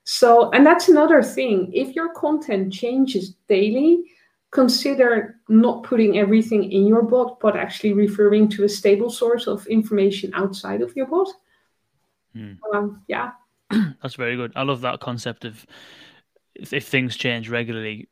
So, 0.04 0.50
and 0.50 0.66
that's 0.66 0.88
another 0.88 1.22
thing. 1.22 1.70
If 1.72 1.94
your 1.94 2.12
content 2.12 2.72
changes 2.72 3.34
daily, 3.48 4.04
consider 4.50 5.36
not 5.48 5.82
putting 5.82 6.18
everything 6.18 6.70
in 6.70 6.86
your 6.86 7.02
bot, 7.02 7.40
but 7.40 7.56
actually 7.56 7.92
referring 7.92 8.48
to 8.50 8.64
a 8.64 8.68
stable 8.68 9.10
source 9.10 9.46
of 9.46 9.66
information 9.66 10.32
outside 10.34 10.82
of 10.82 10.94
your 10.96 11.06
bot. 11.06 11.28
Hmm. 12.34 12.52
Um, 12.72 13.02
yeah. 13.08 13.32
That's 13.70 14.14
very 14.14 14.36
good. 14.36 14.52
I 14.56 14.62
love 14.62 14.82
that 14.82 15.00
concept 15.00 15.44
of 15.44 15.66
if, 16.54 16.72
if, 16.72 16.86
things 16.86 17.16
change 17.16 17.48
regularly, 17.48 18.08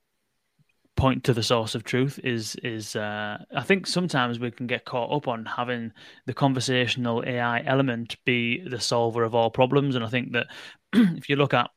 point 0.96 1.24
to 1.24 1.32
the 1.32 1.42
source 1.42 1.74
of 1.74 1.82
truth 1.82 2.20
is 2.22 2.56
is 2.56 2.94
uh, 2.94 3.38
I 3.56 3.62
think 3.62 3.86
sometimes 3.86 4.38
we 4.38 4.50
can 4.50 4.66
get 4.66 4.84
caught 4.84 5.10
up 5.10 5.28
on 5.28 5.46
having 5.46 5.92
the 6.26 6.34
conversational 6.34 7.24
AI 7.26 7.62
element 7.64 8.16
be 8.26 8.62
the 8.68 8.80
solver 8.80 9.24
of 9.24 9.34
all 9.34 9.50
problems, 9.50 9.94
and 9.94 10.04
I 10.04 10.08
think 10.08 10.32
that 10.32 10.46
if 10.92 11.28
you 11.28 11.36
look 11.36 11.54
at 11.54 11.70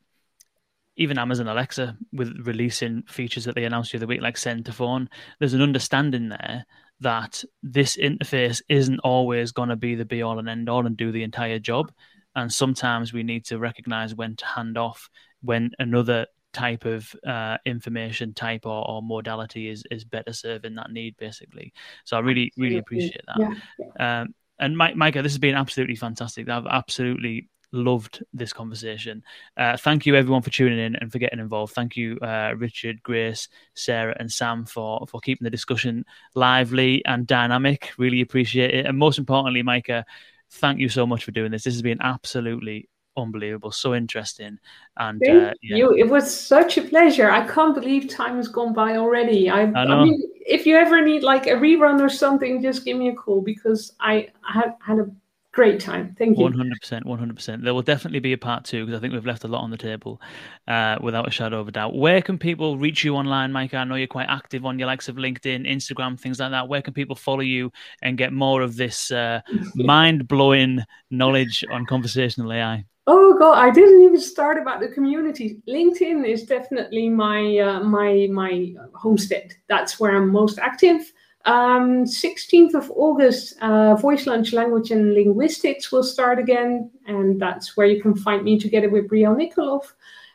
even 0.96 1.18
Amazon 1.18 1.48
Alexa 1.48 1.96
with 2.12 2.46
releasing 2.46 3.02
features 3.02 3.44
that 3.44 3.54
they 3.54 3.64
announced 3.64 3.92
the 3.92 3.98
other 3.98 4.06
week, 4.06 4.22
like 4.22 4.36
send 4.36 4.66
to 4.66 4.72
phone, 4.72 5.08
there's 5.38 5.54
an 5.54 5.62
understanding 5.62 6.28
there 6.28 6.64
that 7.00 7.44
this 7.62 7.96
interface 7.96 8.62
isn't 8.68 9.00
always 9.00 9.52
going 9.52 9.68
to 9.68 9.76
be 9.76 9.94
the 9.94 10.04
be 10.04 10.22
all 10.22 10.38
and 10.38 10.48
end 10.48 10.68
all 10.68 10.86
and 10.86 10.96
do 10.96 11.10
the 11.12 11.22
entire 11.22 11.58
job. 11.58 11.92
And 12.36 12.52
sometimes 12.52 13.12
we 13.12 13.22
need 13.22 13.44
to 13.46 13.58
recognize 13.58 14.14
when 14.14 14.36
to 14.36 14.46
hand 14.46 14.78
off 14.78 15.08
when 15.42 15.70
another 15.78 16.26
type 16.52 16.84
of 16.84 17.14
uh, 17.26 17.58
information 17.64 18.32
type 18.32 18.64
or, 18.64 18.88
or, 18.88 19.02
modality 19.02 19.68
is 19.68 19.84
is 19.90 20.04
better 20.04 20.32
serving 20.32 20.76
that 20.76 20.88
need 20.88 21.16
basically 21.16 21.72
so 22.04 22.16
i 22.16 22.20
really 22.20 22.52
really 22.56 22.78
appreciate 22.78 23.20
that 23.26 23.56
yeah. 23.98 24.20
Um, 24.20 24.34
and 24.58 24.76
Mike, 24.76 24.94
Maaike, 24.94 25.22
this 25.22 25.32
has 25.32 25.38
been 25.38 25.54
absolutely 25.54 25.96
fantastic. 25.96 26.48
I've 26.48 26.66
absolutely 26.66 27.48
loved 27.74 28.24
this 28.32 28.52
conversation. 28.52 29.22
Uh, 29.56 29.76
thank 29.76 30.06
you 30.06 30.14
everyone 30.14 30.42
for 30.42 30.50
tuning 30.50 30.78
in 30.78 30.96
and 30.96 31.12
for 31.12 31.18
getting 31.18 31.40
involved. 31.40 31.74
Thank 31.74 31.96
you, 31.96 32.18
uh, 32.20 32.54
Richard, 32.56 33.02
Grace, 33.02 33.48
Sarah, 33.74 34.16
and 34.18 34.32
Sam 34.32 34.64
for 34.64 35.06
for 35.08 35.20
keeping 35.20 35.44
the 35.44 35.50
discussion 35.50 36.04
lively 36.34 37.04
and 37.04 37.26
dynamic. 37.26 37.90
Really 37.98 38.20
appreciate 38.20 38.72
it. 38.72 38.86
And 38.86 38.96
most 38.96 39.18
importantly, 39.18 39.62
Maaike, 39.62 40.04
thank 40.52 40.78
you 40.78 40.88
so 40.88 41.06
much 41.06 41.24
for 41.24 41.32
doing 41.32 41.50
this. 41.50 41.64
This 41.64 41.74
has 41.74 41.82
been 41.82 42.00
absolutely 42.00 42.88
unbelievable, 43.16 43.70
so 43.70 43.94
interesting. 43.94 44.58
And 44.96 45.22
uh, 45.22 45.54
yeah. 45.62 45.76
you. 45.76 45.94
It 45.94 46.08
was 46.08 46.32
such 46.32 46.78
a 46.78 46.82
pleasure. 46.82 47.30
I 47.30 47.46
can't 47.46 47.74
believe 47.74 48.08
time 48.08 48.36
has 48.36 48.48
gone 48.48 48.72
by 48.72 48.96
already. 48.96 49.50
I, 49.50 49.62
I, 49.62 49.84
I 49.84 50.04
mean, 50.04 50.22
if 50.46 50.66
you 50.66 50.76
ever 50.76 51.00
need 51.00 51.22
like 51.22 51.46
a 51.46 51.52
rerun 51.52 52.00
or 52.00 52.08
something, 52.08 52.62
just 52.62 52.84
give 52.84 52.96
me 52.96 53.08
a 53.08 53.14
call 53.14 53.40
because 53.40 53.92
I 54.00 54.28
had 54.42 54.74
had 54.80 54.98
a 54.98 55.10
great 55.54 55.80
time. 55.80 56.14
Thank 56.18 56.36
you. 56.36 56.44
100%. 56.44 57.04
100%. 57.04 57.62
There 57.62 57.72
will 57.72 57.82
definitely 57.82 58.18
be 58.18 58.32
a 58.32 58.38
part 58.38 58.64
two 58.64 58.84
because 58.84 58.98
I 58.98 59.00
think 59.00 59.12
we've 59.14 59.24
left 59.24 59.44
a 59.44 59.48
lot 59.48 59.62
on 59.62 59.70
the 59.70 59.76
table 59.76 60.20
uh, 60.66 60.98
without 61.00 61.28
a 61.28 61.30
shadow 61.30 61.60
of 61.60 61.68
a 61.68 61.72
doubt. 61.72 61.94
Where 61.94 62.20
can 62.20 62.38
people 62.38 62.76
reach 62.76 63.04
you 63.04 63.14
online, 63.14 63.52
Mike? 63.52 63.72
I 63.72 63.84
know 63.84 63.94
you're 63.94 64.08
quite 64.08 64.28
active 64.28 64.64
on 64.66 64.78
your 64.78 64.86
likes 64.86 65.08
of 65.08 65.16
LinkedIn, 65.16 65.70
Instagram, 65.70 66.18
things 66.18 66.40
like 66.40 66.50
that. 66.50 66.68
Where 66.68 66.82
can 66.82 66.92
people 66.92 67.16
follow 67.16 67.40
you 67.40 67.72
and 68.02 68.18
get 68.18 68.32
more 68.32 68.62
of 68.62 68.76
this 68.76 69.10
uh, 69.10 69.40
mind 69.74 70.28
blowing 70.28 70.80
knowledge 71.10 71.64
on 71.70 71.86
conversational 71.86 72.52
AI? 72.52 72.84
Oh 73.06 73.36
god, 73.38 73.58
I 73.58 73.70
didn't 73.70 74.02
even 74.02 74.20
start 74.20 74.58
about 74.58 74.80
the 74.80 74.88
community. 74.88 75.58
LinkedIn 75.68 76.26
is 76.26 76.44
definitely 76.44 77.10
my 77.10 77.58
uh, 77.58 77.80
my 77.80 78.28
my 78.30 78.74
homestead. 78.94 79.52
That's 79.68 80.00
where 80.00 80.16
I'm 80.16 80.30
most 80.30 80.58
active. 80.58 81.12
Um, 81.46 82.04
16th 82.04 82.74
of 82.74 82.90
August, 82.96 83.54
uh, 83.60 83.96
Voice 83.96 84.26
Lunch 84.26 84.52
Language 84.52 84.90
and 84.90 85.12
Linguistics 85.12 85.92
will 85.92 86.02
start 86.02 86.38
again, 86.38 86.90
and 87.06 87.40
that's 87.40 87.76
where 87.76 87.86
you 87.86 88.00
can 88.00 88.14
find 88.14 88.42
me 88.44 88.58
together 88.58 88.88
with 88.88 89.08
Brielle 89.08 89.36
Nickoloff. 89.36 89.92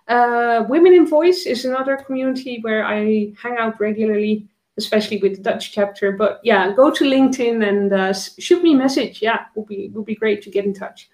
Uh, 0.08 0.66
Women 0.70 0.94
in 0.94 1.08
Voice 1.08 1.46
is 1.46 1.66
another 1.66 1.98
community 1.98 2.60
where 2.62 2.86
I 2.86 3.34
hang 3.42 3.58
out 3.58 3.80
regularly, 3.80 4.48
especially 4.78 5.18
with 5.18 5.38
the 5.38 5.42
Dutch 5.42 5.72
chapter. 5.72 6.12
But 6.12 6.42
yeah, 6.44 6.74
go 6.74 6.92
to 6.92 7.04
LinkedIn 7.04 7.68
and 7.68 7.94
uh, 7.94 8.14
shoot 8.14 8.62
me 8.62 8.74
a 8.74 8.78
message. 8.78 9.22
Yeah, 9.22 9.46
would 9.56 9.68
be 9.68 9.90
would 9.90 10.06
be 10.06 10.16
great 10.16 10.42
to 10.44 10.50
get 10.50 10.66
in 10.66 10.74
touch. 10.74 11.10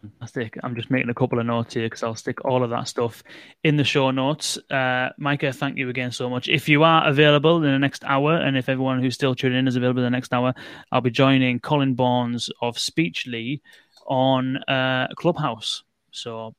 Fantastic. 0.00 0.56
I'm 0.62 0.76
just 0.76 0.90
making 0.90 1.10
a 1.10 1.14
couple 1.14 1.40
of 1.40 1.46
notes 1.46 1.74
here 1.74 1.86
because 1.86 2.04
I'll 2.04 2.14
stick 2.14 2.44
all 2.44 2.62
of 2.62 2.70
that 2.70 2.86
stuff 2.86 3.24
in 3.64 3.76
the 3.76 3.84
show 3.84 4.12
notes. 4.12 4.56
Uh, 4.70 5.10
Maaike, 5.20 5.52
thank 5.54 5.76
you 5.76 5.88
again 5.88 6.12
so 6.12 6.30
much. 6.30 6.48
If 6.48 6.68
you 6.68 6.84
are 6.84 7.08
available 7.08 7.56
in 7.56 7.72
the 7.72 7.78
next 7.78 8.04
hour, 8.04 8.36
and 8.36 8.56
if 8.56 8.68
everyone 8.68 9.02
who's 9.02 9.14
still 9.14 9.34
tuning 9.34 9.58
in 9.58 9.68
is 9.68 9.74
available 9.74 10.00
in 10.00 10.04
the 10.04 10.16
next 10.16 10.32
hour, 10.32 10.54
I'll 10.92 11.00
be 11.00 11.10
joining 11.10 11.58
Collin 11.58 11.96
Borns 11.96 12.48
of 12.62 12.76
Speechly 12.76 13.60
on 14.06 14.58
uh, 14.68 15.08
Clubhouse. 15.16 15.82
So 16.12 16.54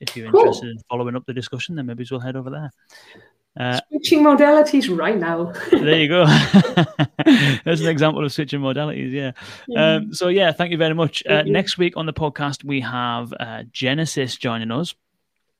if 0.00 0.16
you're 0.16 0.26
interested 0.26 0.62
cool. 0.62 0.70
in 0.70 0.78
following 0.90 1.16
up 1.16 1.26
the 1.26 1.32
discussion, 1.32 1.76
then 1.76 1.86
maybe 1.86 2.04
we'll 2.10 2.20
head 2.20 2.36
over 2.36 2.50
there. 2.50 2.72
Uh, 3.58 3.80
switching 3.88 4.24
modalities 4.24 4.96
right 4.96 5.16
now. 5.16 5.52
there 5.70 6.00
you 6.00 6.08
go. 6.08 6.26
There's 7.64 7.80
an 7.80 7.88
example 7.88 8.24
of 8.24 8.32
switching 8.32 8.60
modalities. 8.60 9.12
Yeah. 9.12 9.32
yeah. 9.68 9.94
Um, 9.94 10.12
so 10.12 10.28
yeah, 10.28 10.50
thank 10.50 10.72
you 10.72 10.76
very 10.76 10.94
much. 10.94 11.22
Uh, 11.24 11.42
next 11.42 11.78
week 11.78 11.96
on 11.96 12.06
the 12.06 12.12
podcast 12.12 12.64
we 12.64 12.80
have 12.80 13.32
uh, 13.38 13.62
Genesys 13.72 14.38
joining 14.38 14.72
us, 14.72 14.94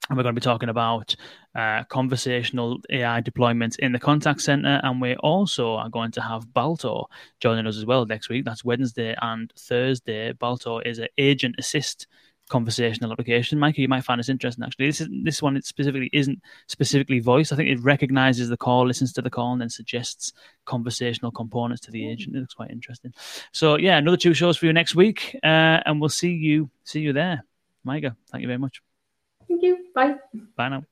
and 0.08 0.16
we're 0.16 0.24
going 0.24 0.34
to 0.34 0.40
be 0.40 0.44
talking 0.44 0.68
about 0.68 1.14
uh, 1.54 1.84
conversational 1.84 2.80
AI 2.90 3.20
deployments 3.20 3.78
in 3.78 3.92
the 3.92 4.00
contact 4.00 4.40
center, 4.40 4.80
and 4.82 5.00
we 5.00 5.14
also 5.16 5.74
are 5.74 5.88
going 5.88 6.10
to 6.12 6.20
have 6.20 6.52
Balto 6.52 7.08
joining 7.38 7.68
us 7.68 7.76
as 7.76 7.86
well 7.86 8.06
next 8.06 8.28
week. 8.28 8.44
That's 8.44 8.64
Wednesday 8.64 9.14
and 9.22 9.52
Thursday. 9.56 10.32
Balto 10.32 10.80
is 10.80 10.98
an 10.98 11.08
agent 11.16 11.54
assist 11.58 12.08
conversational 12.48 13.12
application. 13.12 13.58
Michael, 13.58 13.82
you 13.82 13.88
might 13.88 14.04
find 14.04 14.18
this 14.18 14.28
interesting 14.28 14.64
actually. 14.64 14.86
This 14.86 15.00
is 15.00 15.08
this 15.22 15.42
one 15.42 15.56
it 15.56 15.64
specifically 15.64 16.10
isn't 16.12 16.40
specifically 16.66 17.20
voice. 17.20 17.52
I 17.52 17.56
think 17.56 17.68
it 17.68 17.80
recognizes 17.80 18.48
the 18.48 18.56
call, 18.56 18.86
listens 18.86 19.12
to 19.14 19.22
the 19.22 19.30
call, 19.30 19.52
and 19.52 19.60
then 19.60 19.70
suggests 19.70 20.32
conversational 20.64 21.30
components 21.30 21.82
to 21.82 21.90
the 21.90 22.08
agent. 22.08 22.36
It 22.36 22.40
looks 22.40 22.54
quite 22.54 22.70
interesting. 22.70 23.14
So 23.52 23.76
yeah, 23.78 23.96
another 23.96 24.16
two 24.16 24.34
shows 24.34 24.56
for 24.56 24.66
you 24.66 24.72
next 24.72 24.94
week, 24.94 25.36
uh, 25.42 25.80
and 25.86 26.00
we'll 26.00 26.10
see 26.10 26.32
you 26.32 26.70
see 26.84 27.00
you 27.00 27.12
there. 27.12 27.44
Maaike, 27.86 28.14
thank 28.30 28.42
you 28.42 28.48
very 28.48 28.58
much. 28.58 28.82
Thank 29.48 29.62
you. 29.62 29.86
Bye. 29.94 30.16
Bye 30.56 30.68
now. 30.68 30.84